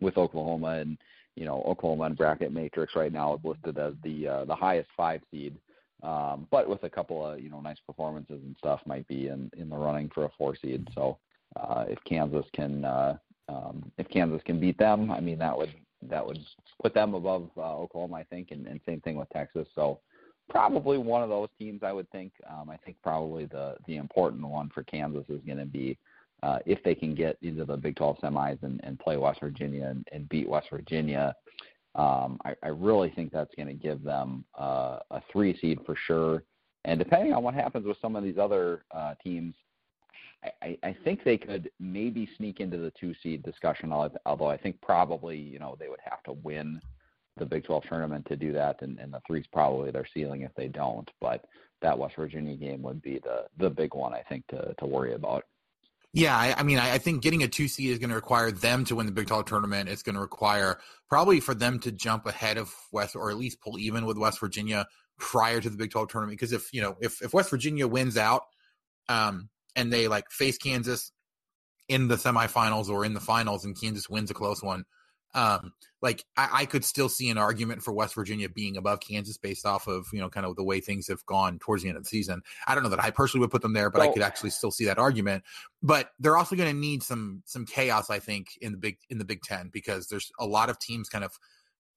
with 0.00 0.16
Oklahoma 0.16 0.80
and 0.80 0.98
you 1.36 1.44
know 1.44 1.62
Oklahoma 1.66 2.04
and 2.04 2.16
bracket 2.16 2.52
matrix 2.52 2.94
right 2.96 3.12
now 3.12 3.34
is 3.34 3.40
listed 3.44 3.78
as 3.78 3.94
the 4.02 4.28
uh, 4.28 4.44
the 4.44 4.54
highest 4.54 4.88
five 4.96 5.20
seed, 5.30 5.56
um, 6.02 6.46
but 6.50 6.68
with 6.68 6.82
a 6.84 6.90
couple 6.90 7.26
of 7.26 7.40
you 7.40 7.50
know 7.50 7.60
nice 7.60 7.78
performances 7.86 8.40
and 8.44 8.56
stuff, 8.58 8.80
might 8.86 9.06
be 9.08 9.28
in 9.28 9.50
in 9.56 9.68
the 9.68 9.76
running 9.76 10.10
for 10.14 10.24
a 10.24 10.30
four 10.36 10.56
seed. 10.56 10.86
So 10.94 11.18
uh, 11.56 11.84
if 11.88 11.98
Kansas 12.04 12.46
can 12.54 12.84
uh, 12.84 13.16
um, 13.48 13.90
if 13.98 14.08
Kansas 14.08 14.42
can 14.44 14.60
beat 14.60 14.78
them, 14.78 15.10
I 15.10 15.20
mean 15.20 15.38
that 15.38 15.56
would 15.56 15.74
that 16.08 16.24
would 16.24 16.38
put 16.82 16.94
them 16.94 17.14
above 17.14 17.50
uh, 17.56 17.76
Oklahoma, 17.76 18.16
I 18.16 18.24
think, 18.24 18.52
and, 18.52 18.66
and 18.66 18.80
same 18.86 19.00
thing 19.00 19.16
with 19.16 19.28
Texas. 19.30 19.68
So 19.74 20.00
probably 20.48 20.98
one 20.98 21.22
of 21.22 21.28
those 21.28 21.48
teams, 21.58 21.82
I 21.82 21.92
would 21.92 22.10
think. 22.10 22.32
Um, 22.48 22.70
I 22.70 22.76
think 22.78 22.96
probably 23.02 23.46
the 23.46 23.76
the 23.86 23.96
important 23.96 24.46
one 24.46 24.70
for 24.74 24.82
Kansas 24.84 25.24
is 25.28 25.40
going 25.46 25.58
to 25.58 25.66
be 25.66 25.98
uh, 26.42 26.58
if 26.66 26.82
they 26.82 26.94
can 26.94 27.14
get 27.14 27.36
into 27.42 27.64
the 27.64 27.76
Big 27.76 27.96
12 27.96 28.18
semis 28.22 28.62
and, 28.62 28.80
and 28.82 28.98
play 28.98 29.16
West 29.16 29.40
Virginia 29.40 29.86
and, 29.86 30.06
and 30.12 30.28
beat 30.28 30.48
West 30.48 30.68
Virginia, 30.70 31.34
um, 31.94 32.38
I, 32.44 32.54
I 32.62 32.68
really 32.68 33.10
think 33.10 33.32
that's 33.32 33.54
going 33.56 33.68
to 33.68 33.74
give 33.74 34.02
them 34.02 34.44
uh, 34.58 34.98
a 35.10 35.22
three 35.32 35.58
seed 35.60 35.80
for 35.84 35.96
sure. 36.06 36.44
and 36.84 36.98
depending 36.98 37.32
on 37.32 37.42
what 37.42 37.54
happens 37.54 37.86
with 37.86 37.96
some 38.00 38.16
of 38.16 38.22
these 38.22 38.38
other 38.38 38.84
uh, 38.92 39.14
teams, 39.22 39.54
I, 40.62 40.78
I 40.82 40.96
think 41.04 41.22
they 41.22 41.36
could 41.36 41.70
maybe 41.78 42.28
sneak 42.36 42.60
into 42.60 42.78
the 42.78 42.92
two 42.98 43.14
seed 43.22 43.42
discussion. 43.42 43.92
Although 43.92 44.48
I 44.48 44.56
think 44.56 44.80
probably 44.80 45.36
you 45.36 45.58
know 45.58 45.76
they 45.78 45.88
would 45.88 46.00
have 46.02 46.22
to 46.24 46.32
win 46.32 46.80
the 47.36 47.44
Big 47.44 47.64
12 47.64 47.84
tournament 47.88 48.26
to 48.26 48.36
do 48.36 48.52
that, 48.52 48.80
and, 48.82 48.98
and 48.98 49.12
the 49.12 49.20
three's 49.26 49.46
probably 49.52 49.90
their 49.90 50.06
ceiling 50.12 50.42
if 50.42 50.54
they 50.56 50.68
don't. 50.68 51.08
But 51.20 51.44
that 51.82 51.98
West 51.98 52.16
Virginia 52.16 52.56
game 52.56 52.82
would 52.82 53.02
be 53.02 53.20
the 53.22 53.46
the 53.58 53.68
big 53.68 53.94
one 53.94 54.14
I 54.14 54.22
think 54.28 54.46
to 54.48 54.74
to 54.78 54.86
worry 54.86 55.14
about. 55.14 55.44
Yeah, 56.12 56.36
I, 56.36 56.54
I 56.58 56.62
mean, 56.64 56.78
I, 56.78 56.94
I, 56.94 56.98
think 56.98 57.22
getting 57.22 57.44
a 57.44 57.48
two 57.48 57.68
seed 57.68 57.90
is 57.90 57.98
going 57.98 58.10
to 58.10 58.16
require 58.16 58.50
them 58.50 58.84
to 58.86 58.96
win 58.96 59.06
the 59.06 59.12
Big 59.12 59.28
12 59.28 59.44
tournament. 59.44 59.88
It's 59.88 60.02
going 60.02 60.16
to 60.16 60.20
require 60.20 60.80
probably 61.08 61.38
for 61.38 61.54
them 61.54 61.78
to 61.80 61.92
jump 61.92 62.26
ahead 62.26 62.58
of 62.58 62.74
West, 62.90 63.14
or 63.14 63.30
at 63.30 63.36
least 63.36 63.60
pull 63.60 63.78
even 63.78 64.06
with 64.06 64.18
West 64.18 64.40
Virginia 64.40 64.86
prior 65.18 65.60
to 65.60 65.70
the 65.70 65.76
Big 65.76 65.92
12 65.92 66.08
tournament. 66.08 66.38
Because 66.38 66.52
if 66.52 66.72
you 66.72 66.82
know, 66.82 66.96
if 67.00 67.22
if 67.22 67.32
West 67.32 67.50
Virginia 67.50 67.86
wins 67.86 68.16
out, 68.16 68.42
um, 69.08 69.50
and 69.76 69.92
they 69.92 70.08
like 70.08 70.30
face 70.32 70.58
Kansas 70.58 71.12
in 71.88 72.08
the 72.08 72.16
semifinals 72.16 72.88
or 72.88 73.04
in 73.04 73.14
the 73.14 73.20
finals, 73.20 73.64
and 73.64 73.80
Kansas 73.80 74.10
wins 74.10 74.32
a 74.32 74.34
close 74.34 74.64
one, 74.64 74.84
um, 75.34 75.72
like 76.02 76.24
I, 76.36 76.48
I, 76.52 76.66
could 76.66 76.84
still 76.84 77.08
see 77.08 77.30
an 77.30 77.38
argument 77.38 77.82
for 77.82 77.92
West 77.92 78.14
Virginia 78.14 78.48
being 78.48 78.76
above 78.76 79.00
Kansas 79.00 79.36
based 79.38 79.64
off 79.64 79.86
of 79.86 80.06
you 80.12 80.20
know 80.20 80.28
kind 80.28 80.44
of 80.44 80.56
the 80.56 80.64
way 80.64 80.80
things 80.80 81.08
have 81.08 81.24
gone 81.26 81.58
towards 81.58 81.82
the 81.82 81.88
end 81.88 81.96
of 81.96 82.02
the 82.02 82.08
season. 82.08 82.42
I 82.66 82.74
don't 82.74 82.82
know 82.82 82.90
that 82.90 83.02
I 83.02 83.10
personally 83.10 83.42
would 83.42 83.50
put 83.50 83.62
them 83.62 83.72
there, 83.72 83.90
but 83.90 84.00
well, 84.00 84.10
I 84.10 84.12
could 84.12 84.22
actually 84.22 84.50
still 84.50 84.70
see 84.70 84.86
that 84.86 84.98
argument. 84.98 85.44
But 85.82 86.10
they're 86.18 86.36
also 86.36 86.56
going 86.56 86.72
to 86.72 86.76
need 86.76 87.02
some 87.02 87.42
some 87.46 87.64
chaos, 87.64 88.10
I 88.10 88.18
think, 88.18 88.58
in 88.60 88.72
the 88.72 88.78
big 88.78 88.98
in 89.08 89.18
the 89.18 89.24
Big 89.24 89.42
Ten 89.42 89.68
because 89.72 90.08
there's 90.08 90.32
a 90.38 90.46
lot 90.46 90.68
of 90.68 90.78
teams 90.78 91.08
kind 91.08 91.24
of 91.24 91.38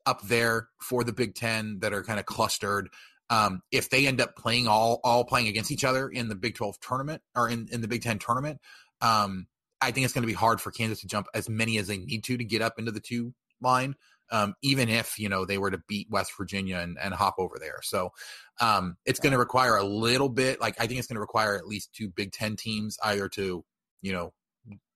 up 0.06 0.22
there 0.24 0.68
for 0.80 1.04
the 1.04 1.14
Big 1.14 1.34
Ten 1.34 1.80
that 1.80 1.94
are 1.94 2.04
kind 2.04 2.20
of 2.20 2.26
clustered. 2.26 2.90
Um, 3.30 3.62
if 3.72 3.90
they 3.90 4.06
end 4.06 4.22
up 4.22 4.36
playing 4.36 4.68
all 4.68 5.00
all 5.04 5.24
playing 5.24 5.48
against 5.48 5.72
each 5.72 5.84
other 5.84 6.08
in 6.08 6.28
the 6.28 6.36
Big 6.36 6.56
Twelve 6.56 6.80
tournament 6.82 7.24
or 7.36 7.50
in 7.50 7.68
in 7.72 7.82
the 7.82 7.88
Big 7.88 8.04
Ten 8.04 8.20
tournament, 8.20 8.60
um, 9.02 9.48
I 9.84 9.92
think 9.92 10.06
it's 10.06 10.14
going 10.14 10.24
to 10.24 10.28
be 10.28 10.34
hard 10.34 10.62
for 10.62 10.72
Kansas 10.72 11.02
to 11.02 11.08
jump 11.08 11.28
as 11.34 11.50
many 11.50 11.78
as 11.78 11.88
they 11.88 11.98
need 11.98 12.24
to 12.26 12.38
to 12.38 12.44
get 12.44 12.62
up 12.62 12.80
into 12.80 12.92
the 12.92 13.00
two 13.00 13.34
line, 13.62 13.96
um, 14.32 14.56
even 14.62 14.90
if 14.90 15.20
you 15.20 15.30
know 15.30 15.46
they 15.46 15.58
were 15.58 15.72
to 15.72 15.82
beat 15.88 16.08
West 16.10 16.32
Virginia 16.38 16.78
and, 16.78 16.98
and 17.02 17.14
hop 17.14 17.36
over 17.38 17.58
there. 17.60 17.80
So 17.84 18.12
um, 18.60 18.98
it's 19.06 19.20
going 19.20 19.34
to 19.34 19.40
require 19.40 19.76
a 19.76 19.84
little 19.84 20.30
bit. 20.30 20.62
Like 20.62 20.76
I 20.80 20.88
think 20.88 21.00
it's 21.00 21.08
going 21.08 21.16
to 21.16 21.22
require 21.22 21.56
at 21.56 21.68
least 21.68 21.94
two 21.94 22.10
Big 22.10 22.32
Ten 22.32 22.56
teams 22.56 22.98
either 23.04 23.28
to 23.30 23.64
you 24.02 24.12
know 24.12 24.34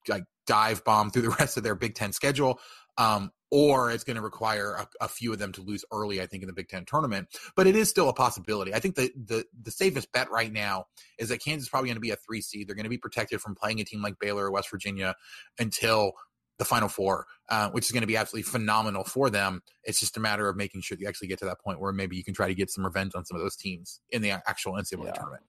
like 0.08 0.24
dive 0.46 0.84
bomb 0.84 1.10
through 1.10 1.22
the 1.22 1.30
rest 1.38 1.56
of 1.56 1.62
their 1.62 1.74
Big 1.74 1.94
Ten 1.94 2.12
schedule, 2.12 2.58
um, 2.96 3.30
or 3.50 3.90
it's 3.90 4.04
going 4.04 4.16
to 4.16 4.22
require 4.22 4.74
a, 4.74 4.88
a, 5.00 5.08
few 5.08 5.32
of 5.32 5.38
them 5.38 5.52
to 5.52 5.62
lose 5.62 5.84
early. 5.92 6.20
I 6.20 6.26
think 6.26 6.42
in 6.42 6.46
the 6.46 6.52
Big 6.52 6.68
Ten 6.68 6.84
tournament, 6.84 7.28
but 7.56 7.66
it 7.66 7.76
is 7.76 7.88
still 7.88 8.08
a 8.08 8.12
possibility. 8.12 8.74
I 8.74 8.80
think 8.80 8.94
the 8.94 9.10
the 9.16 9.44
the 9.62 9.70
safest 9.70 10.12
bet 10.12 10.30
right 10.30 10.52
now 10.52 10.86
is 11.18 11.28
that 11.30 11.42
Kansas 11.42 11.64
is 11.64 11.68
probably 11.68 11.88
going 11.88 11.96
to 11.96 12.00
be 12.00 12.10
a 12.10 12.16
three 12.16 12.40
seed. 12.40 12.68
They're 12.68 12.76
going 12.76 12.84
to 12.84 12.90
be 12.90 12.98
protected 12.98 13.40
from 13.40 13.54
playing 13.54 13.80
a 13.80 13.84
team 13.84 14.02
like 14.02 14.18
Baylor 14.18 14.46
or 14.46 14.50
West 14.50 14.70
Virginia 14.70 15.14
until 15.58 16.12
the 16.58 16.64
Final 16.64 16.88
Four, 16.88 17.26
uh, 17.48 17.70
which 17.70 17.86
is 17.86 17.92
going 17.92 18.02
to 18.02 18.06
be 18.06 18.16
absolutely 18.16 18.50
phenomenal 18.50 19.04
for 19.04 19.30
them. 19.30 19.62
It's 19.84 20.00
just 20.00 20.16
a 20.16 20.20
matter 20.20 20.48
of 20.48 20.56
making 20.56 20.82
sure 20.82 20.98
you 20.98 21.08
actually 21.08 21.28
get 21.28 21.38
to 21.38 21.44
that 21.46 21.60
point 21.60 21.80
where 21.80 21.92
maybe 21.92 22.16
you 22.16 22.24
can 22.24 22.34
try 22.34 22.48
to 22.48 22.54
get 22.54 22.70
some 22.70 22.84
revenge 22.84 23.12
on 23.14 23.24
some 23.24 23.36
of 23.36 23.42
those 23.42 23.56
teams 23.56 24.00
in 24.10 24.22
the 24.22 24.30
actual 24.30 24.72
NCAA 24.72 25.04
yeah. 25.04 25.12
tournament. 25.12 25.42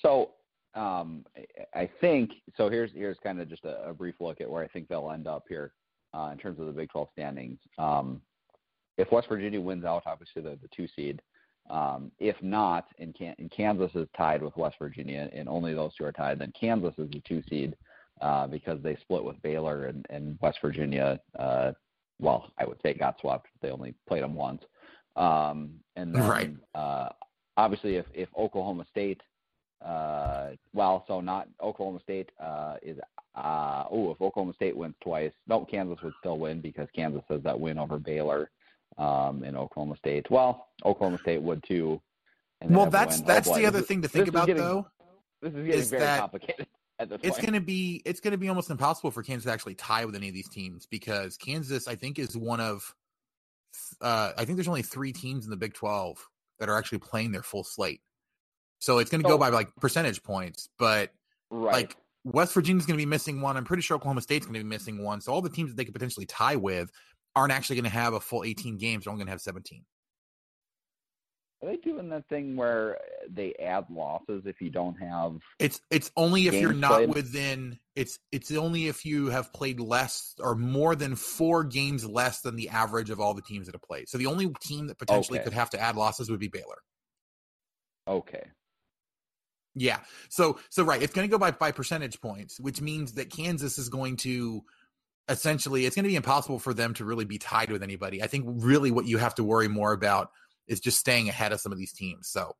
So 0.00 0.30
um, 0.74 1.24
I 1.74 1.90
think 2.00 2.30
so. 2.56 2.68
Here's 2.68 2.92
here's 2.92 3.18
kind 3.18 3.40
of 3.40 3.48
just 3.48 3.64
a, 3.64 3.88
a, 3.88 3.94
brief 3.94 4.14
look 4.20 4.40
at 4.40 4.48
where 4.48 4.62
I 4.62 4.68
think 4.68 4.88
they'll 4.88 5.10
end 5.10 5.26
up 5.26 5.44
here 5.48 5.72
uh, 6.14 6.30
in 6.32 6.38
terms 6.38 6.58
of 6.58 6.66
the 6.66 6.72
Big 6.72 6.90
12 6.90 7.08
standings. 7.12 7.58
Um, 7.78 8.20
if 8.98 9.10
West 9.12 9.28
Virginia 9.28 9.60
wins 9.60 9.84
out, 9.84 10.02
obviously 10.06 10.42
they're 10.42 10.56
the 10.56 10.68
two 10.74 10.88
seed. 10.94 11.22
Um, 11.68 12.10
if 12.18 12.36
not, 12.42 12.86
and, 12.98 13.14
Can- 13.14 13.36
and 13.38 13.50
Kansas 13.50 13.90
is 13.94 14.08
tied 14.16 14.42
with 14.42 14.56
West 14.56 14.76
Virginia, 14.78 15.30
and 15.32 15.48
only 15.48 15.72
those 15.72 15.94
two 15.96 16.04
are 16.04 16.12
tied, 16.12 16.40
then 16.40 16.52
Kansas 16.58 16.94
is 16.98 17.08
the 17.10 17.22
two 17.26 17.42
seed 17.48 17.76
uh, 18.20 18.46
because 18.46 18.82
they 18.82 18.96
split 18.96 19.24
with 19.24 19.40
Baylor 19.42 19.86
and, 19.86 20.04
and 20.10 20.38
West 20.42 20.58
Virginia. 20.60 21.20
Uh, 21.38 21.72
well, 22.20 22.50
I 22.58 22.64
would 22.66 22.78
say 22.82 22.92
got 22.94 23.20
swapped. 23.20 23.46
They 23.62 23.70
only 23.70 23.94
played 24.08 24.22
them 24.22 24.34
once. 24.34 24.62
Um, 25.16 25.74
and 25.96 26.14
then, 26.14 26.28
right. 26.28 26.54
uh, 26.74 27.08
obviously, 27.56 27.96
if, 27.96 28.06
if 28.12 28.28
Oklahoma 28.36 28.84
State, 28.90 29.20
uh, 29.84 30.50
well, 30.74 31.04
so 31.08 31.20
not 31.20 31.48
Oklahoma 31.62 32.00
State 32.02 32.30
uh, 32.42 32.76
is. 32.82 32.98
Uh, 33.34 33.84
oh, 33.90 34.10
if 34.10 34.20
Oklahoma 34.20 34.54
State 34.54 34.76
wins 34.76 34.94
twice, 35.02 35.32
no, 35.46 35.64
Kansas 35.64 36.02
would 36.02 36.14
still 36.18 36.38
win 36.38 36.60
because 36.60 36.88
Kansas 36.94 37.22
has 37.28 37.42
that 37.42 37.58
win 37.58 37.78
over 37.78 37.98
Baylor 37.98 38.50
um, 38.98 39.44
in 39.44 39.56
Oklahoma 39.56 39.96
State. 39.96 40.30
Well, 40.30 40.68
Oklahoma 40.84 41.18
State 41.18 41.40
would 41.42 41.62
too. 41.66 42.00
well, 42.62 42.90
that's 42.90 43.20
that's 43.20 43.48
oh, 43.48 43.54
the 43.54 43.66
other 43.66 43.82
thing 43.82 44.02
to 44.02 44.08
think 44.08 44.28
about, 44.28 44.46
getting, 44.46 44.62
though. 44.62 44.86
This 45.42 45.54
is 45.54 45.66
getting 45.66 45.84
very 45.84 46.02
that, 46.02 46.20
complicated 46.20 46.66
it's 47.22 47.38
going 47.38 47.54
to 47.54 47.60
be 47.60 48.02
it's 48.04 48.20
going 48.20 48.32
to 48.32 48.38
be 48.38 48.48
almost 48.48 48.70
impossible 48.70 49.10
for 49.10 49.22
Kansas 49.22 49.44
to 49.44 49.52
actually 49.52 49.74
tie 49.74 50.04
with 50.04 50.14
any 50.14 50.28
of 50.28 50.34
these 50.34 50.48
teams 50.48 50.86
because 50.86 51.36
Kansas, 51.36 51.88
I 51.88 51.94
think, 51.94 52.18
is 52.18 52.36
one 52.36 52.60
of 52.60 52.94
uh, 54.00 54.32
I 54.36 54.44
think 54.44 54.56
there's 54.56 54.68
only 54.68 54.82
three 54.82 55.12
teams 55.12 55.44
in 55.44 55.50
the 55.50 55.56
Big 55.56 55.74
Twelve 55.74 56.28
that 56.58 56.68
are 56.68 56.76
actually 56.76 56.98
playing 56.98 57.32
their 57.32 57.42
full 57.42 57.64
slate. 57.64 58.00
So 58.80 58.98
it's 58.98 59.10
going 59.10 59.22
to 59.22 59.28
go 59.28 59.38
by 59.38 59.48
like 59.48 59.74
percentage 59.76 60.22
points, 60.22 60.68
but 60.78 61.10
right. 61.50 61.72
like 61.72 61.96
West 62.24 62.52
Virginia's 62.52 62.86
going 62.86 62.98
to 62.98 63.02
be 63.02 63.08
missing 63.08 63.40
one. 63.40 63.56
I'm 63.56 63.64
pretty 63.64 63.82
sure 63.82 63.96
Oklahoma 63.96 64.20
State's 64.20 64.46
going 64.46 64.54
to 64.54 64.60
be 64.60 64.68
missing 64.68 65.02
one. 65.02 65.20
So 65.20 65.32
all 65.32 65.42
the 65.42 65.48
teams 65.48 65.70
that 65.70 65.76
they 65.76 65.84
could 65.84 65.94
potentially 65.94 66.26
tie 66.26 66.56
with 66.56 66.90
aren't 67.34 67.52
actually 67.52 67.76
going 67.76 67.84
to 67.84 67.90
have 67.90 68.14
a 68.14 68.20
full 68.20 68.44
18 68.44 68.76
games. 68.78 69.04
They're 69.04 69.12
only 69.12 69.20
going 69.20 69.28
to 69.28 69.32
have 69.32 69.40
17. 69.40 69.84
Are 71.62 71.68
they 71.68 71.76
doing 71.76 72.08
that 72.08 72.26
thing 72.28 72.56
where 72.56 72.98
they 73.28 73.54
add 73.54 73.84
losses 73.90 74.46
if 74.46 74.62
you 74.62 74.70
don't 74.70 74.94
have? 74.94 75.36
It's 75.58 75.78
it's 75.90 76.10
only 76.16 76.46
if 76.46 76.54
you're 76.54 76.72
not 76.72 76.92
played? 76.92 77.14
within. 77.14 77.78
It's 77.94 78.18
it's 78.32 78.50
only 78.50 78.88
if 78.88 79.04
you 79.04 79.26
have 79.26 79.52
played 79.52 79.78
less 79.78 80.34
or 80.38 80.54
more 80.54 80.96
than 80.96 81.16
four 81.16 81.64
games 81.64 82.06
less 82.06 82.40
than 82.40 82.56
the 82.56 82.70
average 82.70 83.10
of 83.10 83.20
all 83.20 83.34
the 83.34 83.42
teams 83.42 83.66
that 83.66 83.74
have 83.74 83.82
played. 83.82 84.08
So 84.08 84.16
the 84.16 84.26
only 84.26 84.50
team 84.62 84.86
that 84.86 84.98
potentially 84.98 85.38
okay. 85.38 85.44
could 85.44 85.52
have 85.52 85.68
to 85.70 85.78
add 85.78 85.96
losses 85.96 86.30
would 86.30 86.40
be 86.40 86.48
Baylor. 86.48 86.78
Okay. 88.08 88.44
Yeah. 89.74 90.00
So 90.28 90.58
so 90.68 90.82
right, 90.82 91.02
it's 91.02 91.14
going 91.14 91.28
to 91.28 91.30
go 91.30 91.38
by 91.38 91.52
by 91.52 91.72
percentage 91.72 92.20
points, 92.20 92.58
which 92.58 92.80
means 92.80 93.12
that 93.12 93.30
Kansas 93.30 93.78
is 93.78 93.88
going 93.88 94.16
to 94.18 94.64
essentially 95.28 95.86
it's 95.86 95.94
going 95.94 96.04
to 96.04 96.10
be 96.10 96.16
impossible 96.16 96.58
for 96.58 96.74
them 96.74 96.92
to 96.94 97.04
really 97.04 97.24
be 97.24 97.38
tied 97.38 97.70
with 97.70 97.82
anybody. 97.82 98.22
I 98.22 98.26
think 98.26 98.46
really 98.48 98.90
what 98.90 99.06
you 99.06 99.18
have 99.18 99.34
to 99.36 99.44
worry 99.44 99.68
more 99.68 99.92
about 99.92 100.30
is 100.66 100.80
just 100.80 100.98
staying 100.98 101.28
ahead 101.28 101.52
of 101.52 101.60
some 101.60 101.72
of 101.72 101.78
these 101.78 101.92
teams. 101.92 102.28
So, 102.28 102.54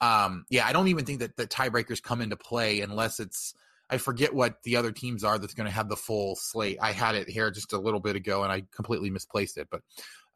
um, 0.00 0.44
yeah, 0.50 0.66
I 0.66 0.72
don't 0.72 0.88
even 0.88 1.04
think 1.04 1.20
that 1.20 1.36
the 1.36 1.46
tiebreakers 1.46 2.02
come 2.02 2.20
into 2.20 2.36
play 2.36 2.80
unless 2.80 3.20
it's 3.20 3.54
I 3.88 3.98
forget 3.98 4.34
what 4.34 4.62
the 4.64 4.76
other 4.76 4.90
teams 4.90 5.22
are 5.22 5.38
that's 5.38 5.54
going 5.54 5.66
to 5.66 5.72
have 5.72 5.88
the 5.88 5.96
full 5.96 6.34
slate. 6.34 6.78
I 6.80 6.90
had 6.90 7.14
it 7.14 7.28
here 7.28 7.50
just 7.52 7.72
a 7.72 7.78
little 7.78 8.00
bit 8.00 8.16
ago 8.16 8.42
and 8.42 8.50
I 8.50 8.64
completely 8.74 9.10
misplaced 9.10 9.56
it, 9.58 9.68
but 9.70 9.82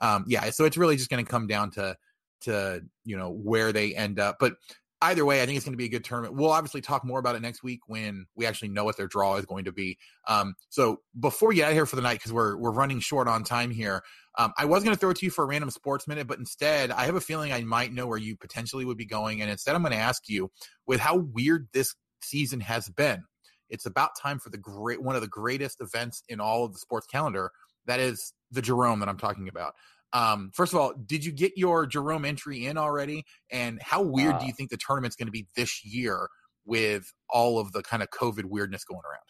um, 0.01 0.25
yeah, 0.29 0.49
so 0.51 0.65
it's 0.65 0.77
really 0.77 0.97
just 0.97 1.11
going 1.11 1.25
to 1.25 1.31
come 1.31 1.47
down 1.47 1.73
to 1.73 1.97
to 2.43 2.83
you 3.05 3.17
know 3.17 3.31
where 3.31 3.73
they 3.73 3.95
end 3.95 4.19
up. 4.19 4.37
But 4.39 4.55
either 5.03 5.25
way, 5.25 5.43
I 5.43 5.47
think 5.47 5.57
it's 5.57 5.65
going 5.65 5.73
to 5.73 5.79
be 5.79 5.87
a 5.87 5.91
good 5.91 6.05
tournament. 6.05 6.35
We'll 6.35 6.51
obviously 6.51 6.81
talk 6.81 7.05
more 7.05 7.19
about 7.19 7.35
it 7.35 7.43
next 7.43 7.63
week 7.63 7.81
when 7.87 8.27
we 8.35 8.47
actually 8.47 8.69
know 8.69 8.85
what 8.85 8.97
their 8.97 9.09
draw 9.09 9.37
is 9.37 9.47
going 9.47 9.65
to 9.65 9.73
be. 9.73 9.99
Um, 10.29 10.55
so 10.69 11.01
before 11.19 11.49
we 11.49 11.55
get 11.55 11.69
out 11.69 11.73
here 11.73 11.87
for 11.87 11.97
the 11.97 12.03
night, 12.03 12.19
because 12.19 12.33
we're 12.33 12.57
we're 12.57 12.71
running 12.71 13.01
short 13.01 13.27
on 13.27 13.43
time 13.45 13.71
here, 13.71 14.03
um, 14.39 14.53
I 14.59 14.65
was 14.65 14.85
going 14.85 14.95
to 14.95 15.01
throw 15.01 15.11
it 15.11 15.17
to 15.19 15.25
you 15.25 15.31
for 15.31 15.45
a 15.45 15.49
random 15.49 15.71
sports 15.71 16.07
minute, 16.07 16.27
but 16.27 16.39
instead, 16.39 16.91
I 16.91 17.05
have 17.05 17.15
a 17.15 17.21
feeling 17.21 17.53
I 17.53 17.63
might 17.63 17.93
know 17.93 18.07
where 18.07 18.19
you 18.19 18.37
potentially 18.37 18.85
would 18.85 18.99
be 18.99 19.07
going, 19.07 19.41
and 19.41 19.51
instead, 19.51 19.75
I'm 19.75 19.83
going 19.83 19.93
to 19.93 19.99
ask 19.99 20.29
you, 20.29 20.51
with 20.87 21.01
how 21.01 21.17
weird 21.17 21.69
this 21.73 21.95
season 22.23 22.61
has 22.61 22.89
been, 22.89 23.23
it's 23.71 23.87
about 23.87 24.11
time 24.21 24.39
for 24.39 24.51
the 24.51 24.59
great 24.59 25.03
one 25.03 25.15
of 25.15 25.23
the 25.23 25.29
greatest 25.29 25.81
events 25.81 26.23
in 26.29 26.41
all 26.41 26.65
of 26.65 26.73
the 26.73 26.79
sports 26.79 27.07
calendar. 27.07 27.51
That 27.87 28.01
is 28.01 28.35
the 28.51 28.63
Jerome 28.63 29.01
that 29.01 29.09
I'm 29.09 29.19
talking 29.19 29.49
about. 29.49 29.75
Um, 30.13 30.51
first 30.55 30.73
of 30.73 30.79
all, 30.79 30.93
did 31.07 31.25
you 31.25 31.33
get 31.33 31.53
your 31.57 31.87
Jerome 31.87 32.25
entry 32.25 32.67
in 32.67 32.77
already? 32.77 33.25
And 33.51 33.81
how 33.83 34.03
weird 34.03 34.35
uh, 34.35 34.39
do 34.41 34.47
you 34.47 34.53
think 34.53 34.71
the 34.71 34.77
tournament's 34.77 35.17
going 35.17 35.29
to 35.29 35.33
be 35.33 35.47
this 35.57 35.85
year 35.85 36.29
with 36.65 37.05
all 37.29 37.59
of 37.59 37.73
the 37.73 37.83
kind 37.83 38.03
of 38.03 38.11
COVID 38.11 38.45
weirdness 38.45 38.85
going 38.85 39.01
around? 39.05 39.21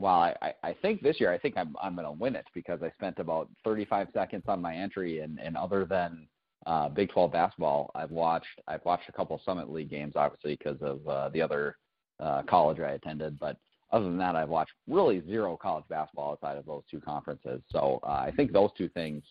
Well, 0.00 0.34
I, 0.42 0.52
I 0.64 0.72
think 0.82 1.02
this 1.02 1.20
year 1.20 1.32
I 1.32 1.38
think 1.38 1.56
I'm 1.56 1.76
I'm 1.80 1.94
going 1.94 2.06
to 2.06 2.12
win 2.12 2.34
it 2.34 2.46
because 2.54 2.80
I 2.82 2.90
spent 2.90 3.18
about 3.20 3.48
35 3.64 4.08
seconds 4.12 4.42
on 4.48 4.60
my 4.60 4.74
entry, 4.74 5.20
and 5.20 5.38
and 5.38 5.56
other 5.56 5.84
than 5.84 6.26
uh, 6.66 6.88
Big 6.88 7.10
12 7.10 7.30
basketball, 7.30 7.90
I've 7.94 8.10
watched 8.10 8.60
I've 8.66 8.84
watched 8.84 9.08
a 9.08 9.12
couple 9.12 9.40
Summit 9.44 9.70
League 9.70 9.90
games, 9.90 10.14
obviously 10.16 10.56
because 10.56 10.78
of 10.80 11.06
uh, 11.06 11.28
the 11.28 11.40
other 11.40 11.76
uh, 12.18 12.42
college 12.42 12.80
I 12.80 12.92
attended, 12.92 13.38
but 13.38 13.56
other 13.92 14.06
than 14.06 14.18
that, 14.18 14.34
I've 14.34 14.48
watched 14.48 14.72
really 14.88 15.22
zero 15.26 15.56
college 15.60 15.84
basketball 15.88 16.32
outside 16.32 16.56
of 16.56 16.64
those 16.64 16.82
two 16.90 17.00
conferences. 17.00 17.60
So 17.68 18.00
uh, 18.02 18.24
I 18.26 18.32
think 18.34 18.52
those 18.52 18.70
two 18.76 18.88
things 18.88 19.22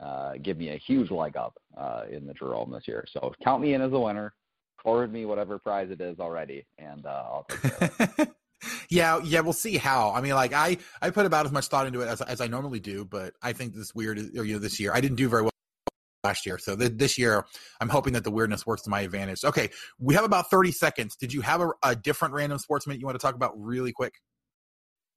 uh, 0.00 0.34
give 0.42 0.58
me 0.58 0.70
a 0.70 0.76
huge 0.76 1.10
leg 1.10 1.36
up 1.36 1.56
uh, 1.76 2.02
in 2.10 2.26
the 2.26 2.34
Jerome 2.34 2.70
this 2.70 2.86
year. 2.86 3.04
So 3.10 3.32
count 3.42 3.62
me 3.62 3.74
in 3.74 3.80
as 3.80 3.92
a 3.92 3.98
winner. 3.98 4.34
Forward 4.82 5.12
me 5.12 5.24
whatever 5.26 5.58
prize 5.58 5.90
it 5.90 6.00
is 6.00 6.20
already, 6.20 6.64
and 6.78 7.06
uh, 7.06 7.24
I'll 7.24 7.46
take 7.48 7.72
it. 7.80 8.28
yeah, 8.88 9.20
yeah, 9.24 9.40
we'll 9.40 9.52
see 9.52 9.78
how. 9.78 10.12
I 10.12 10.20
mean, 10.20 10.34
like 10.34 10.52
I, 10.52 10.76
I 11.02 11.10
put 11.10 11.26
about 11.26 11.46
as 11.46 11.52
much 11.52 11.66
thought 11.66 11.86
into 11.86 12.02
it 12.02 12.08
as, 12.08 12.20
as 12.20 12.40
I 12.40 12.46
normally 12.46 12.78
do, 12.78 13.04
but 13.04 13.34
I 13.42 13.52
think 13.52 13.74
this 13.74 13.94
weird, 13.94 14.18
or 14.36 14.44
you 14.44 14.54
know, 14.54 14.58
this 14.58 14.78
year 14.78 14.92
I 14.94 15.00
didn't 15.00 15.16
do 15.16 15.28
very 15.28 15.42
well 15.42 15.50
last 16.22 16.46
year. 16.46 16.58
So 16.58 16.76
th- 16.76 16.92
this 16.94 17.18
year, 17.18 17.46
I'm 17.80 17.88
hoping 17.88 18.12
that 18.12 18.24
the 18.24 18.30
weirdness 18.30 18.66
works 18.66 18.82
to 18.82 18.90
my 18.90 19.00
advantage. 19.00 19.44
Okay, 19.44 19.70
we 19.98 20.14
have 20.14 20.24
about 20.24 20.50
30 20.50 20.72
seconds. 20.72 21.16
Did 21.16 21.32
you 21.32 21.40
have 21.40 21.60
a, 21.60 21.70
a 21.82 21.96
different 21.96 22.34
random 22.34 22.58
sportsman 22.58 23.00
you 23.00 23.06
want 23.06 23.18
to 23.18 23.24
talk 23.24 23.34
about 23.34 23.52
really 23.56 23.92
quick? 23.92 24.14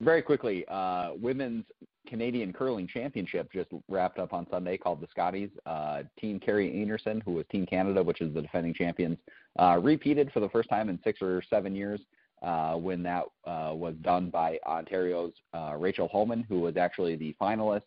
Very 0.02 0.22
quickly, 0.22 0.66
uh, 0.70 1.12
women's 1.20 1.66
Canadian 2.08 2.54
curling 2.54 2.88
championship 2.88 3.52
just 3.52 3.70
wrapped 3.88 4.18
up 4.18 4.34
on 4.34 4.47
Sunday 4.50 4.78
called 4.78 5.02
the 5.02 5.08
Scotties. 5.12 5.50
Uh, 5.66 6.04
team 6.20 6.39
Kerri 6.39 6.74
Einarson, 6.74 7.22
who 7.24 7.34
was 7.34 7.45
Team 7.52 7.66
Canada, 7.66 8.02
which 8.02 8.22
is 8.22 8.34
the 8.34 8.41
defending 8.41 8.74
champions, 8.74 9.18
uh, 9.60 9.78
repeated 9.82 10.32
for 10.32 10.39
the 10.39 10.50
first 10.50 10.70
time 10.70 10.89
in 10.89 11.00
six 11.04 11.22
or 11.22 11.43
seven 11.50 11.76
years 11.76 12.00
uh, 12.41 12.76
when 12.76 13.04
that 13.04 13.26
uh, 13.45 13.72
was 13.74 13.93
done 14.02 14.30
by 14.30 14.58
Ontario's 14.66 15.34
uh, 15.54 15.76
Rachel 15.78 16.08
Homan, 16.08 16.45
who 16.47 16.62
was 16.62 16.78
actually 16.78 17.16
the 17.16 17.36
finalist 17.39 17.82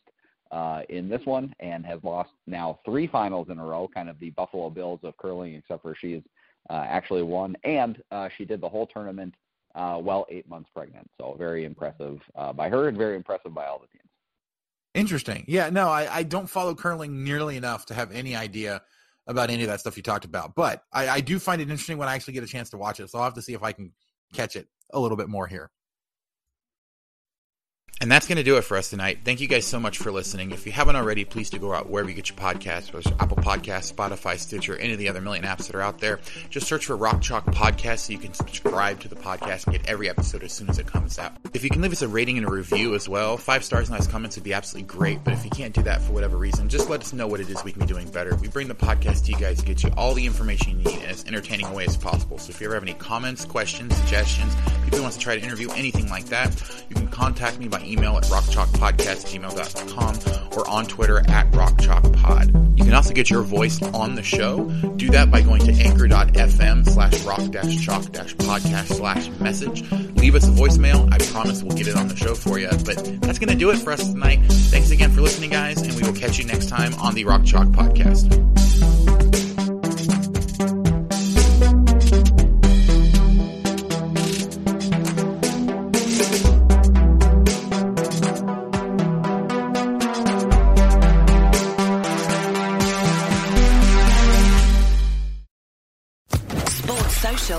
uh, 0.50 0.82
in 0.90 1.08
this 1.08 1.22
one 1.24 1.54
and 1.60 1.84
has 1.86 1.98
lost 2.02 2.30
now 2.46 2.78
three 2.84 3.06
finals 3.06 3.48
in 3.50 3.58
a 3.58 3.64
row, 3.64 3.88
kind 3.92 4.10
of 4.10 4.18
the 4.20 4.30
Buffalo 4.30 4.68
Bills 4.68 5.00
of 5.02 5.16
curling, 5.16 5.54
except 5.54 5.82
for 5.82 5.94
she's 5.98 6.22
uh, 6.70 6.84
actually 6.86 7.22
won. 7.22 7.56
And 7.64 8.02
uh, 8.10 8.28
she 8.36 8.44
did 8.44 8.60
the 8.60 8.68
whole 8.68 8.86
tournament 8.86 9.34
uh, 9.74 9.98
well 10.02 10.26
eight 10.30 10.48
months 10.48 10.70
pregnant. 10.74 11.08
So 11.20 11.34
very 11.38 11.64
impressive 11.64 12.20
uh, 12.34 12.52
by 12.52 12.68
her 12.68 12.88
and 12.88 12.96
very 12.96 13.16
impressive 13.16 13.54
by 13.54 13.66
all 13.66 13.78
the 13.78 13.86
teams. 13.88 14.08
Interesting. 14.94 15.44
Yeah, 15.48 15.70
no, 15.70 15.88
I, 15.88 16.16
I 16.16 16.22
don't 16.22 16.48
follow 16.48 16.74
curling 16.74 17.24
nearly 17.24 17.56
enough 17.56 17.86
to 17.86 17.94
have 17.94 18.12
any 18.12 18.36
idea 18.36 18.82
about 19.26 19.50
any 19.50 19.62
of 19.62 19.68
that 19.68 19.80
stuff 19.80 19.96
you 19.96 20.02
talked 20.02 20.24
about. 20.24 20.54
But 20.54 20.82
I, 20.92 21.08
I 21.08 21.20
do 21.20 21.38
find 21.38 21.60
it 21.60 21.70
interesting 21.70 21.96
when 21.96 22.08
I 22.08 22.14
actually 22.14 22.34
get 22.34 22.44
a 22.44 22.48
chance 22.48 22.70
to 22.70 22.76
watch 22.76 23.00
it. 23.00 23.08
So 23.08 23.18
I'll 23.18 23.24
have 23.24 23.34
to 23.34 23.42
see 23.42 23.54
if 23.54 23.62
I 23.62 23.72
can 23.72 23.92
catch 24.34 24.56
it 24.56 24.68
a 24.92 25.00
little 25.00 25.16
bit 25.16 25.28
more 25.28 25.46
here. 25.46 25.70
And 28.02 28.10
that's 28.10 28.26
going 28.26 28.38
to 28.38 28.42
do 28.42 28.56
it 28.56 28.62
for 28.62 28.76
us 28.76 28.90
tonight. 28.90 29.20
Thank 29.24 29.40
you 29.40 29.46
guys 29.46 29.64
so 29.64 29.78
much 29.78 29.98
for 29.98 30.10
listening. 30.10 30.50
If 30.50 30.66
you 30.66 30.72
haven't 30.72 30.96
already, 30.96 31.24
please 31.24 31.50
do 31.50 31.60
go 31.60 31.72
out 31.72 31.88
wherever 31.88 32.10
you 32.10 32.16
get 32.16 32.30
your 32.30 32.36
podcasts, 32.36 32.92
whether 32.92 33.08
it's 33.08 33.22
Apple 33.22 33.36
Podcasts, 33.36 33.94
Spotify, 33.94 34.36
Stitcher, 34.36 34.76
any 34.76 34.92
of 34.92 34.98
the 34.98 35.08
other 35.08 35.20
million 35.20 35.44
apps 35.44 35.68
that 35.68 35.76
are 35.76 35.80
out 35.80 36.00
there. 36.00 36.18
Just 36.50 36.66
search 36.66 36.86
for 36.86 36.96
Rock 36.96 37.22
Chalk 37.22 37.44
Podcast 37.46 38.00
so 38.00 38.12
you 38.12 38.18
can 38.18 38.34
subscribe 38.34 38.98
to 39.02 39.08
the 39.08 39.14
podcast 39.14 39.66
and 39.66 39.76
get 39.76 39.88
every 39.88 40.08
episode 40.08 40.42
as 40.42 40.52
soon 40.52 40.68
as 40.68 40.80
it 40.80 40.86
comes 40.88 41.16
out. 41.16 41.30
If 41.54 41.62
you 41.62 41.70
can 41.70 41.80
leave 41.80 41.92
us 41.92 42.02
a 42.02 42.08
rating 42.08 42.38
and 42.38 42.44
a 42.44 42.50
review 42.50 42.96
as 42.96 43.08
well, 43.08 43.36
five 43.36 43.62
stars 43.62 43.88
and 43.88 43.96
nice 43.96 44.08
comments 44.08 44.34
would 44.36 44.42
be 44.42 44.52
absolutely 44.52 44.88
great. 44.88 45.22
But 45.22 45.34
if 45.34 45.44
you 45.44 45.50
can't 45.50 45.72
do 45.72 45.84
that 45.84 46.02
for 46.02 46.12
whatever 46.12 46.36
reason, 46.36 46.68
just 46.68 46.90
let 46.90 47.02
us 47.02 47.12
know 47.12 47.28
what 47.28 47.38
it 47.38 47.48
is 47.50 47.62
we 47.62 47.70
can 47.70 47.82
be 47.82 47.86
doing 47.86 48.10
better. 48.10 48.34
We 48.34 48.48
bring 48.48 48.66
the 48.66 48.74
podcast 48.74 49.26
to 49.26 49.30
you 49.30 49.38
guys 49.38 49.60
to 49.60 49.64
get 49.64 49.84
you 49.84 49.90
all 49.96 50.12
the 50.12 50.26
information 50.26 50.72
you 50.72 50.78
need 50.78 50.98
in 50.98 51.02
as 51.02 51.24
entertaining 51.24 51.66
a 51.66 51.72
way 51.72 51.84
as 51.84 51.96
possible. 51.96 52.38
So 52.38 52.50
if 52.50 52.60
you 52.60 52.66
ever 52.66 52.74
have 52.74 52.82
any 52.82 52.94
comments, 52.94 53.44
questions, 53.44 53.96
suggestions, 53.96 54.52
people 54.82 54.96
who 54.96 55.02
wants 55.02 55.18
to 55.18 55.22
try 55.22 55.36
to 55.36 55.40
interview, 55.40 55.70
anything 55.70 56.08
like 56.08 56.24
that, 56.26 56.50
you 56.88 56.96
can 56.96 57.06
contact 57.06 57.60
me 57.60 57.68
by 57.68 57.78
email 57.78 57.91
at 57.98 58.24
rockchalk 58.24 58.68
podcast@gmail.com 58.78 60.52
or 60.56 60.68
on 60.68 60.86
Twitter 60.86 61.18
at 61.28 61.50
rockchalkpod. 61.52 62.78
You 62.78 62.84
can 62.84 62.94
also 62.94 63.12
get 63.12 63.28
your 63.30 63.42
voice 63.42 63.82
on 63.82 64.14
the 64.14 64.22
show. 64.22 64.64
Do 64.96 65.10
that 65.10 65.30
by 65.30 65.42
going 65.42 65.60
to 65.66 65.72
anchor.fm 65.72 66.88
slash 66.88 67.22
rock-chalk-podcast 67.24 68.96
slash 68.96 69.28
message. 69.40 69.90
Leave 70.16 70.34
us 70.34 70.48
a 70.48 70.50
voicemail. 70.50 71.12
I 71.12 71.18
promise 71.32 71.62
we'll 71.62 71.76
get 71.76 71.88
it 71.88 71.96
on 71.96 72.08
the 72.08 72.16
show 72.16 72.34
for 72.34 72.58
you. 72.58 72.68
But 72.84 73.20
that's 73.20 73.38
going 73.38 73.50
to 73.50 73.56
do 73.56 73.70
it 73.70 73.78
for 73.78 73.92
us 73.92 74.06
tonight. 74.08 74.40
Thanks 74.46 74.90
again 74.90 75.10
for 75.12 75.20
listening, 75.20 75.50
guys, 75.50 75.80
and 75.82 75.94
we 75.94 76.02
will 76.02 76.18
catch 76.18 76.38
you 76.38 76.44
next 76.44 76.68
time 76.68 76.94
on 76.94 77.14
the 77.14 77.24
Rock 77.24 77.44
Chalk 77.44 77.68
Podcast. 77.68 78.71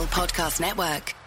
Podcast 0.07 0.61
Network. 0.61 1.22